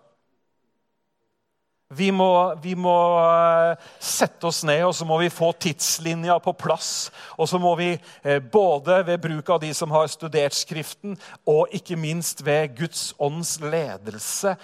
Vi 1.94 2.08
må, 2.10 2.54
vi 2.58 2.72
må, 2.74 2.94
eh, 3.22 3.78
sette 4.02 4.48
oss 4.48 4.64
ned 4.66 4.82
og 4.88 4.94
så 4.98 5.06
må 5.06 5.20
vi 5.20 5.30
få 5.30 5.52
tidslinja 5.54 6.34
på 6.42 6.54
plass. 6.58 7.12
Og 7.38 7.46
så 7.46 7.60
må 7.62 7.76
vi 7.78 7.92
eh, 7.94 8.40
både 8.40 9.04
ved 9.06 9.22
bruk 9.22 9.52
av 9.54 9.60
de 9.62 9.70
som 9.74 9.94
har 9.94 10.10
studert 10.10 10.56
Skriften, 10.56 11.14
og 11.46 11.70
ikke 11.74 11.98
minst 11.98 12.42
ved 12.46 12.74
Guds 12.78 13.12
ånds 13.22 13.60
ledelse 13.62 14.56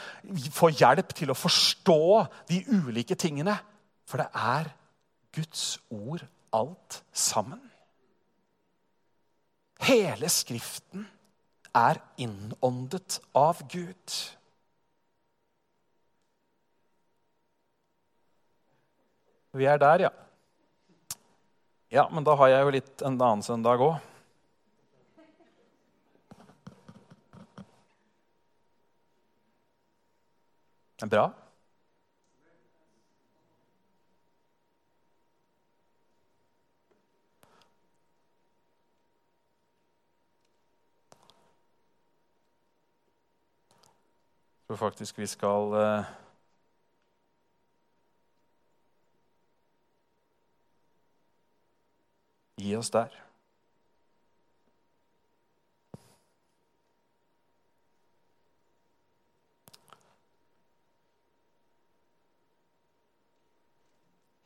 få 0.51 0.73
hjelp 0.75 1.15
til 1.15 1.31
å 1.31 1.39
forstå 1.39 2.03
de 2.51 2.65
ulike 2.75 3.15
tingene. 3.15 3.55
For 4.11 4.19
det 4.19 4.31
er 4.35 4.73
Guds 5.33 5.79
ord 5.95 6.27
alt 6.53 7.03
sammen. 7.15 7.63
Hele 9.83 10.27
Skriften 10.31 11.07
er 11.77 12.01
innåndet 12.21 13.19
av 13.37 13.63
Gud. 13.73 14.17
Vi 19.53 19.69
er 19.69 19.81
der, 19.81 20.07
ja. 20.07 20.13
Ja, 21.93 22.07
men 22.09 22.25
da 22.25 22.37
har 22.41 22.49
jeg 22.49 22.65
jo 22.65 22.73
litt 22.73 23.05
en 23.05 23.19
annen 23.21 23.45
søndag 23.45 23.83
òg. 23.85 23.99
Bra. 31.03 31.27
tror 44.73 44.89
faktisk 44.89 45.19
vi 45.19 45.27
skal 45.27 45.75
eh, 45.77 46.05
gi 52.57 52.77
oss 52.77 52.89
der. 52.91 53.13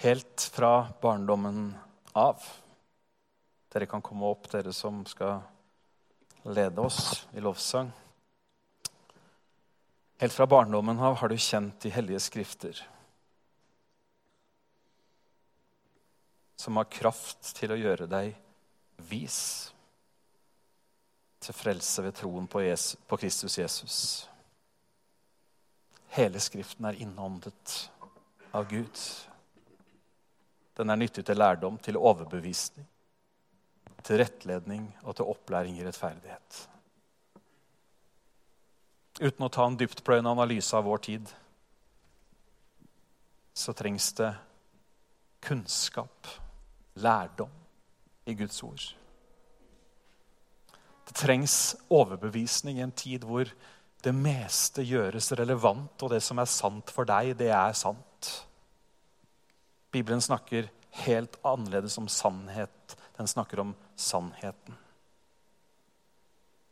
Helt 0.03 0.41
fra 0.41 0.89
barndommen 1.03 1.77
av. 2.15 2.43
Dere 3.71 3.87
kan 3.87 4.03
komme 4.03 4.27
opp, 4.27 4.51
dere 4.51 4.75
som 4.75 5.05
skal 5.07 5.39
lede 6.43 6.83
oss 6.83 7.29
i 7.31 7.47
lovsang. 7.47 7.95
Helt 10.19 10.33
fra 10.33 10.47
barndommen 10.47 10.99
av 10.99 11.15
har 11.21 11.29
du 11.29 11.37
kjent 11.39 11.81
de 11.81 11.91
hellige 11.93 12.21
skrifter. 12.21 12.79
Som 16.57 16.77
har 16.81 16.89
kraft 16.89 17.53
til 17.59 17.75
å 17.75 17.77
gjøre 17.77 18.09
deg 18.09 18.33
vis 19.11 19.41
til 21.45 21.55
frelse 21.55 22.03
ved 22.03 22.17
troen 22.17 22.47
på, 22.49 22.63
Jesus, 22.65 22.97
på 23.07 23.19
Kristus 23.21 23.59
Jesus. 23.59 23.99
Hele 26.17 26.41
Skriften 26.41 26.89
er 26.89 27.03
innåndet 27.05 27.75
av 28.57 28.65
Gud. 28.71 29.03
Den 30.77 30.91
er 30.91 31.01
nyttig 31.01 31.27
til 31.29 31.37
lærdom, 31.37 31.77
til 31.79 32.01
overbevisning, 32.01 32.89
til 34.01 34.23
rettledning 34.23 34.89
og 35.05 35.19
til 35.19 35.29
opplæring 35.29 35.77
i 35.77 35.85
rettferdighet. 35.85 36.63
Uten 39.21 39.47
å 39.47 39.53
ta 39.53 39.65
en 39.65 39.79
dyptpløyende 39.81 40.33
analyse 40.37 40.77
av 40.77 40.85
vår 40.85 41.05
tid 41.09 41.31
så 43.57 43.73
trengs 43.73 44.11
det 44.19 44.35
kunnskap, 45.41 46.29
lærdom, 47.01 47.53
i 48.27 48.35
Guds 48.35 48.59
ord. 48.67 48.83
Det 51.07 51.15
trengs 51.15 51.77
overbevisning 51.89 52.81
i 52.81 52.85
en 52.85 52.93
tid 52.93 53.25
hvor 53.25 53.49
det 54.05 54.13
meste 54.13 54.85
gjøres 54.85 55.31
relevant, 55.39 55.95
og 56.03 56.13
det 56.13 56.21
som 56.23 56.43
er 56.43 56.51
sant 56.51 56.91
for 56.93 57.09
deg, 57.09 57.33
det 57.39 57.53
er 57.55 57.77
sant. 57.79 58.33
Bibelen 59.95 60.21
snakker 60.21 60.69
helt 61.07 61.39
annerledes 61.47 61.97
om 62.03 62.11
sannhet. 62.11 62.97
Den 63.17 63.31
snakker 63.31 63.63
om 63.63 63.73
sannheten. 63.97 64.77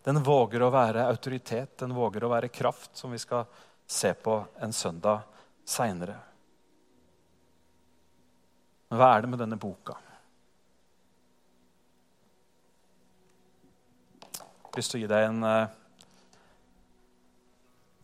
Den 0.05 0.21
våger 0.23 0.61
å 0.63 0.73
være 0.73 1.07
autoritet, 1.09 1.79
den 1.81 1.95
våger 1.97 2.27
å 2.27 2.33
være 2.35 2.53
kraft, 2.53 2.93
som 2.97 3.13
vi 3.15 3.19
skal 3.19 3.47
se 3.87 4.11
på 4.15 4.37
en 4.61 4.73
søndag 4.73 5.23
seinere. 5.65 6.19
Men 8.91 9.01
hva 9.01 9.09
er 9.15 9.25
det 9.25 9.31
med 9.33 9.41
denne 9.41 9.57
boka? 9.61 9.97
Jeg 14.35 14.69
har 14.69 14.83
lyst 14.83 14.93
til 14.93 15.01
å 15.01 15.05
gi 15.07 15.11
deg 15.15 15.29
en 15.31 15.49
uh, 15.49 15.73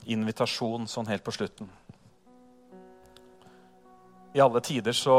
invitasjon 0.08 0.88
sånn 0.88 1.10
helt 1.10 1.26
på 1.26 1.34
slutten. 1.36 1.68
I 4.32 4.40
alle 4.40 4.62
tider 4.64 4.96
så 4.96 5.16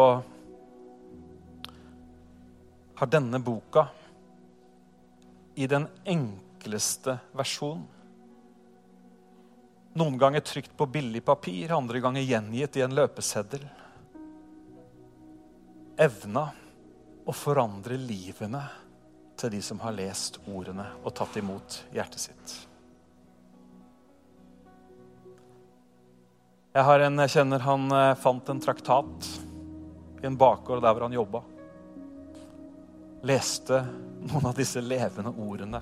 har 2.98 3.12
denne 3.12 3.38
boka 3.44 3.86
i 5.56 5.68
den 5.68 5.86
enkleste 6.62 7.18
versjon. 7.32 7.88
noen 9.94 10.18
ganger 10.18 10.40
trykt 10.40 10.78
på 10.78 10.86
billig 10.86 11.26
papir, 11.26 11.72
andre 11.72 12.00
ganger 12.00 12.22
gjengitt 12.22 12.78
i 12.78 12.82
en 12.82 12.94
løpeseddel. 12.96 13.66
Evna 15.98 16.46
å 17.26 17.34
forandre 17.36 17.98
livene 17.98 18.62
til 19.36 19.52
de 19.52 19.62
som 19.62 19.82
har 19.84 19.92
lest 19.92 20.40
ordene 20.48 20.86
og 21.04 21.14
tatt 21.14 21.36
imot 21.38 21.82
hjertet 21.92 22.24
sitt. 22.24 22.54
Jeg 26.72 26.88
har 26.88 27.04
en 27.04 27.20
jeg 27.20 27.34
kjenner 27.34 27.66
han 27.66 27.92
eh, 27.92 28.16
fant 28.16 28.50
en 28.50 28.62
traktat 28.64 29.32
i 30.22 30.30
en 30.30 30.38
bakgård 30.40 30.80
der 30.86 30.94
hvor 30.94 31.04
han 31.04 31.18
jobba. 31.18 31.42
Leste 33.28 33.82
noen 34.22 34.48
av 34.48 34.56
disse 34.56 34.80
levende 34.80 35.36
ordene 35.36 35.82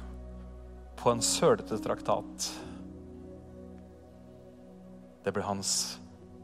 på 1.00 1.12
en 1.12 1.22
sølete 1.24 1.80
traktat. 1.80 2.50
Det 5.24 5.32
ble 5.36 5.44
hans 5.48 5.72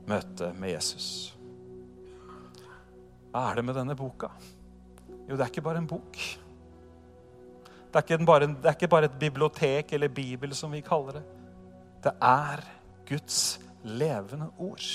møte 0.07 0.51
med 0.55 0.75
Jesus. 0.75 1.09
Hva 3.33 3.49
er 3.49 3.59
det 3.59 3.65
med 3.67 3.75
denne 3.75 3.97
boka? 3.99 4.29
Jo, 5.25 5.35
det 5.35 5.41
er 5.43 5.51
ikke 5.51 5.65
bare 5.65 5.81
en 5.81 5.89
bok. 5.89 6.19
Det 7.95 8.11
er 8.11 8.23
bare, 8.27 8.47
det 8.51 8.67
er 8.67 8.75
ikke 8.75 8.91
bare 8.91 9.09
et 9.09 9.19
bibliotek 9.19 9.93
eller 9.95 10.11
Bibel, 10.11 10.55
som 10.55 10.71
vi 10.71 10.83
kaller 10.83 11.19
det. 11.19 11.25
Det 12.03 12.11
er 12.21 12.63
Guds 13.07 13.59
levende 13.83 14.49
ord. 14.59 14.87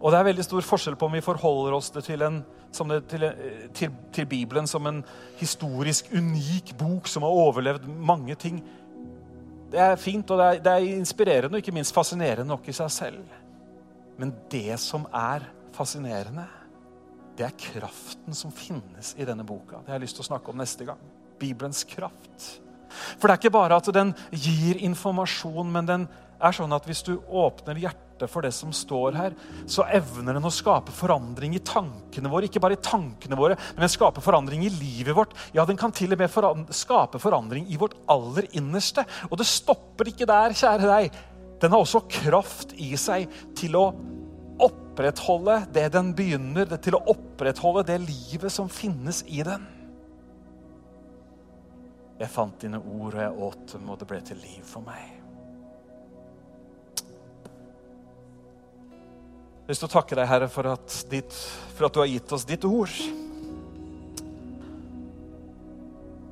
Og 0.00 0.12
det 0.12 0.18
er 0.18 0.28
veldig 0.28 0.44
stor 0.44 0.66
forskjell 0.68 0.98
på 1.00 1.08
om 1.08 1.16
vi 1.16 1.24
forholder 1.24 1.76
oss 1.76 1.88
til, 1.96 2.22
en, 2.22 2.42
det, 2.90 3.04
til, 3.10 3.26
til, 3.74 3.92
til, 4.12 4.26
Bibelen 4.26 4.66
som 4.66 4.86
en 4.86 5.02
historisk 5.38 6.10
unik 6.14 6.74
bok 6.78 7.08
som 7.10 7.26
har 7.26 7.30
overlevd 7.44 7.86
mange 7.86 8.34
ting. 8.34 8.60
Det 9.70 9.80
er 9.80 9.96
fint, 9.98 10.30
og 10.30 10.38
det 10.38 10.46
er, 10.46 10.60
det 10.62 10.72
er 10.72 10.98
inspirerende 10.98 11.56
og 11.58 11.62
ikke 11.62 11.74
minst 11.74 11.94
fascinerende 11.94 12.48
nok 12.50 12.68
i 12.68 12.76
seg 12.76 12.90
selv. 12.94 13.40
Men 14.18 14.34
det 14.50 14.78
som 14.82 15.06
er 15.10 15.46
fascinerende, 15.74 16.46
det 17.34 17.48
er 17.48 17.56
kraften 17.58 18.36
som 18.36 18.52
finnes 18.54 19.14
i 19.18 19.26
denne 19.26 19.46
boka. 19.46 19.80
Det 19.82 19.90
har 19.90 19.98
jeg 19.98 20.06
lyst 20.06 20.20
til 20.20 20.26
å 20.26 20.30
snakke 20.30 20.52
om 20.52 20.60
neste 20.62 20.86
gang. 20.86 21.00
Bibelens 21.40 21.82
kraft. 21.90 22.60
For 23.18 23.26
det 23.26 23.34
er 23.34 23.40
ikke 23.42 23.56
bare 23.56 23.80
at 23.80 23.90
den 23.94 24.12
gir 24.30 24.78
informasjon, 24.86 25.72
men 25.74 25.88
den 25.88 26.06
er 26.38 26.54
sånn 26.54 26.74
at 26.76 26.86
hvis 26.86 27.02
du 27.06 27.16
åpner 27.26 27.78
hjertet 27.80 28.03
for 28.30 28.46
det 28.46 28.52
som 28.54 28.72
står 28.74 29.16
her, 29.18 29.34
så 29.66 29.84
evner 29.90 30.36
den 30.38 30.46
å 30.46 30.52
skape 30.54 30.94
forandring 30.94 31.56
i 31.56 31.62
tankene 31.64 32.30
våre. 32.30 32.48
Ikke 32.48 32.62
bare 32.62 32.78
i 32.78 32.82
tankene 32.84 33.38
våre, 33.38 33.58
men 33.74 33.84
den 33.84 33.92
skaper 33.92 34.24
forandring 34.24 34.64
i 34.66 34.72
livet 34.72 35.16
vårt. 35.16 35.34
Ja, 35.56 35.66
den 35.66 35.78
kan 35.80 35.94
til 35.94 36.14
og 36.14 36.22
med 36.22 36.74
skape 36.74 37.20
forandring 37.22 37.66
i 37.68 37.78
vårt 37.80 37.96
aller 38.10 38.48
innerste. 38.56 39.06
Og 39.30 39.38
det 39.40 39.48
stopper 39.50 40.10
ikke 40.12 40.28
der, 40.30 40.56
kjære 40.56 40.90
deg. 40.90 41.22
Den 41.62 41.74
har 41.74 41.84
også 41.84 42.04
kraft 42.10 42.74
i 42.80 42.92
seg 43.00 43.30
til 43.58 43.78
å 43.78 43.86
opprettholde 44.64 45.64
det 45.74 45.88
den 45.94 46.12
begynner, 46.16 46.76
til 46.78 46.98
å 46.98 47.04
opprettholde 47.14 47.86
det 47.88 48.02
livet 48.04 48.52
som 48.52 48.70
finnes 48.70 49.24
i 49.26 49.42
den. 49.46 49.66
Jeg 52.20 52.30
fant 52.30 52.60
dine 52.62 52.78
ord, 52.78 53.16
og 53.16 53.20
jeg 53.20 53.44
åt 53.48 53.72
dem, 53.74 53.90
og 53.90 53.98
det 53.98 54.06
ble 54.10 54.20
til 54.22 54.38
liv 54.38 54.62
for 54.68 54.86
meg. 54.86 55.13
Jeg 59.64 59.70
har 59.70 59.72
lyst 59.72 59.80
til 59.80 59.88
å 59.88 59.92
takke 59.94 60.16
deg, 60.18 60.26
Herre, 60.28 60.46
for 60.52 60.66
at, 60.68 60.94
ditt, 61.08 61.36
for 61.72 61.86
at, 61.86 61.94
du 61.94 62.02
har 62.02 62.08
gitt 62.10 62.32
oss 62.36 62.42
ditt 62.44 62.66
ord. 62.68 62.90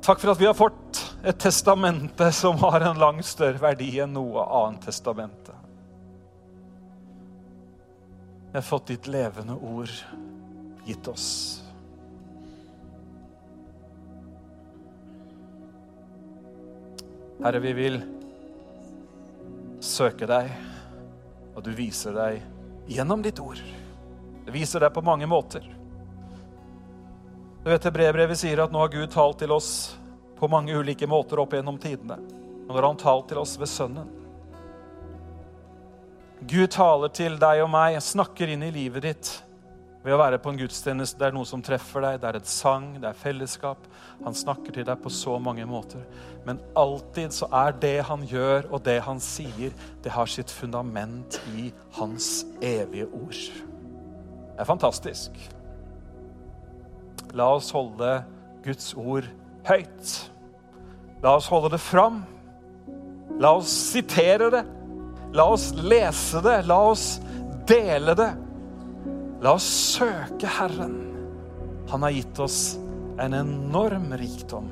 Takk 0.04 0.20
for 0.20 0.34
at 0.34 0.42
vi 0.42 0.50
har 0.50 0.58
fått 0.58 1.00
et 1.24 1.38
testamente 1.40 2.28
som 2.36 2.60
har 2.60 2.84
en 2.84 3.00
langt 3.00 3.24
større 3.24 3.56
verdi 3.62 3.88
enn 4.04 4.12
noe 4.12 4.44
annet 4.44 4.84
testamente. 4.84 5.56
Vi 8.50 8.58
har 8.58 8.68
fått 8.68 8.92
ditt 8.92 9.08
levende 9.08 9.56
ord 9.56 9.96
gitt 10.84 11.08
oss. 11.08 11.32
Herre, 17.40 17.64
vi 17.64 17.78
vil 17.80 18.02
søke 19.80 20.28
deg, 20.28 20.52
og 21.56 21.64
du 21.64 21.72
viser 21.72 22.20
deg 22.20 22.51
gjennom 22.86 23.22
ditt 23.22 23.40
ord. 23.40 23.60
Det 24.44 24.52
viser 24.54 24.82
deg 24.82 24.94
på 24.94 25.04
mange 25.06 25.26
måter. 25.26 25.66
Du 27.62 27.70
vet 27.70 27.84
Hebreerbrevet 27.86 28.38
sier 28.38 28.64
at 28.64 28.72
nå 28.74 28.80
har 28.82 28.90
Gud 28.90 29.10
talt 29.12 29.38
til 29.38 29.52
oss 29.54 29.94
på 30.38 30.48
mange 30.50 30.74
ulike 30.74 31.06
måter 31.06 31.38
opp 31.38 31.54
gjennom 31.54 31.78
tidene. 31.78 32.18
Nå 32.66 32.74
har 32.74 32.88
han 32.88 32.98
talt 32.98 33.28
til 33.30 33.38
oss 33.38 33.54
ved 33.60 33.70
Sønnen. 33.70 34.10
Gud 36.42 36.72
taler 36.74 37.12
til 37.14 37.38
deg 37.38 37.62
og 37.62 37.70
meg, 37.70 38.00
snakker 38.02 38.50
inn 38.50 38.64
i 38.66 38.72
livet 38.74 39.06
ditt 39.06 39.30
ved 40.02 40.14
å 40.14 40.18
være 40.18 40.38
på 40.42 40.50
en 40.50 40.58
gudstjeneste. 40.58 41.18
Det 41.20 41.28
er 41.28 41.36
noe 41.36 41.46
som 41.48 41.62
treffer 41.62 42.02
deg, 42.02 42.18
det 42.22 42.28
er 42.30 42.38
et 42.40 42.50
sang, 42.50 42.88
det 42.98 43.08
er 43.08 43.18
fellesskap. 43.18 43.86
Han 44.24 44.36
snakker 44.36 44.74
til 44.74 44.86
deg 44.88 44.98
på 45.02 45.12
så 45.14 45.36
mange 45.42 45.66
måter. 45.68 46.02
Men 46.46 46.60
alltid 46.78 47.34
så 47.36 47.48
er 47.62 47.76
det 47.82 47.96
han 48.08 48.26
gjør, 48.26 48.66
og 48.72 48.82
det 48.86 48.98
han 49.06 49.22
sier, 49.22 49.74
det 50.02 50.14
har 50.14 50.30
sitt 50.30 50.50
fundament 50.50 51.38
i 51.54 51.70
hans 51.98 52.42
evige 52.58 53.06
ord. 53.14 53.38
Det 54.52 54.60
er 54.60 54.68
fantastisk. 54.68 55.38
La 57.32 57.48
oss 57.54 57.70
holde 57.72 58.18
Guds 58.66 58.92
ord 58.98 59.26
høyt. 59.66 60.14
La 61.22 61.36
oss 61.38 61.48
holde 61.50 61.70
det 61.72 61.80
fram. 61.80 62.24
La 63.40 63.54
oss 63.56 63.70
sitere 63.70 64.50
det. 64.52 64.64
La 65.32 65.46
oss 65.54 65.70
lese 65.78 66.42
det. 66.44 66.58
La 66.68 66.80
oss 66.90 67.06
dele 67.70 68.14
det. 68.18 68.32
La 69.42 69.56
oss 69.58 69.66
søke 69.66 70.46
Herren. 70.46 70.92
Han 71.90 72.04
har 72.06 72.14
gitt 72.14 72.38
oss 72.38 72.76
en 73.18 73.34
enorm 73.34 74.12
rikdom, 74.14 74.68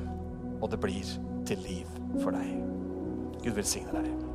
og 0.63 0.71
det 0.71 0.79
blir 0.79 1.09
til 1.49 1.59
liv 1.67 1.89
for 2.21 2.31
deg. 2.31 2.53
Gud 3.43 3.57
velsigne 3.57 3.99
deg. 3.99 4.30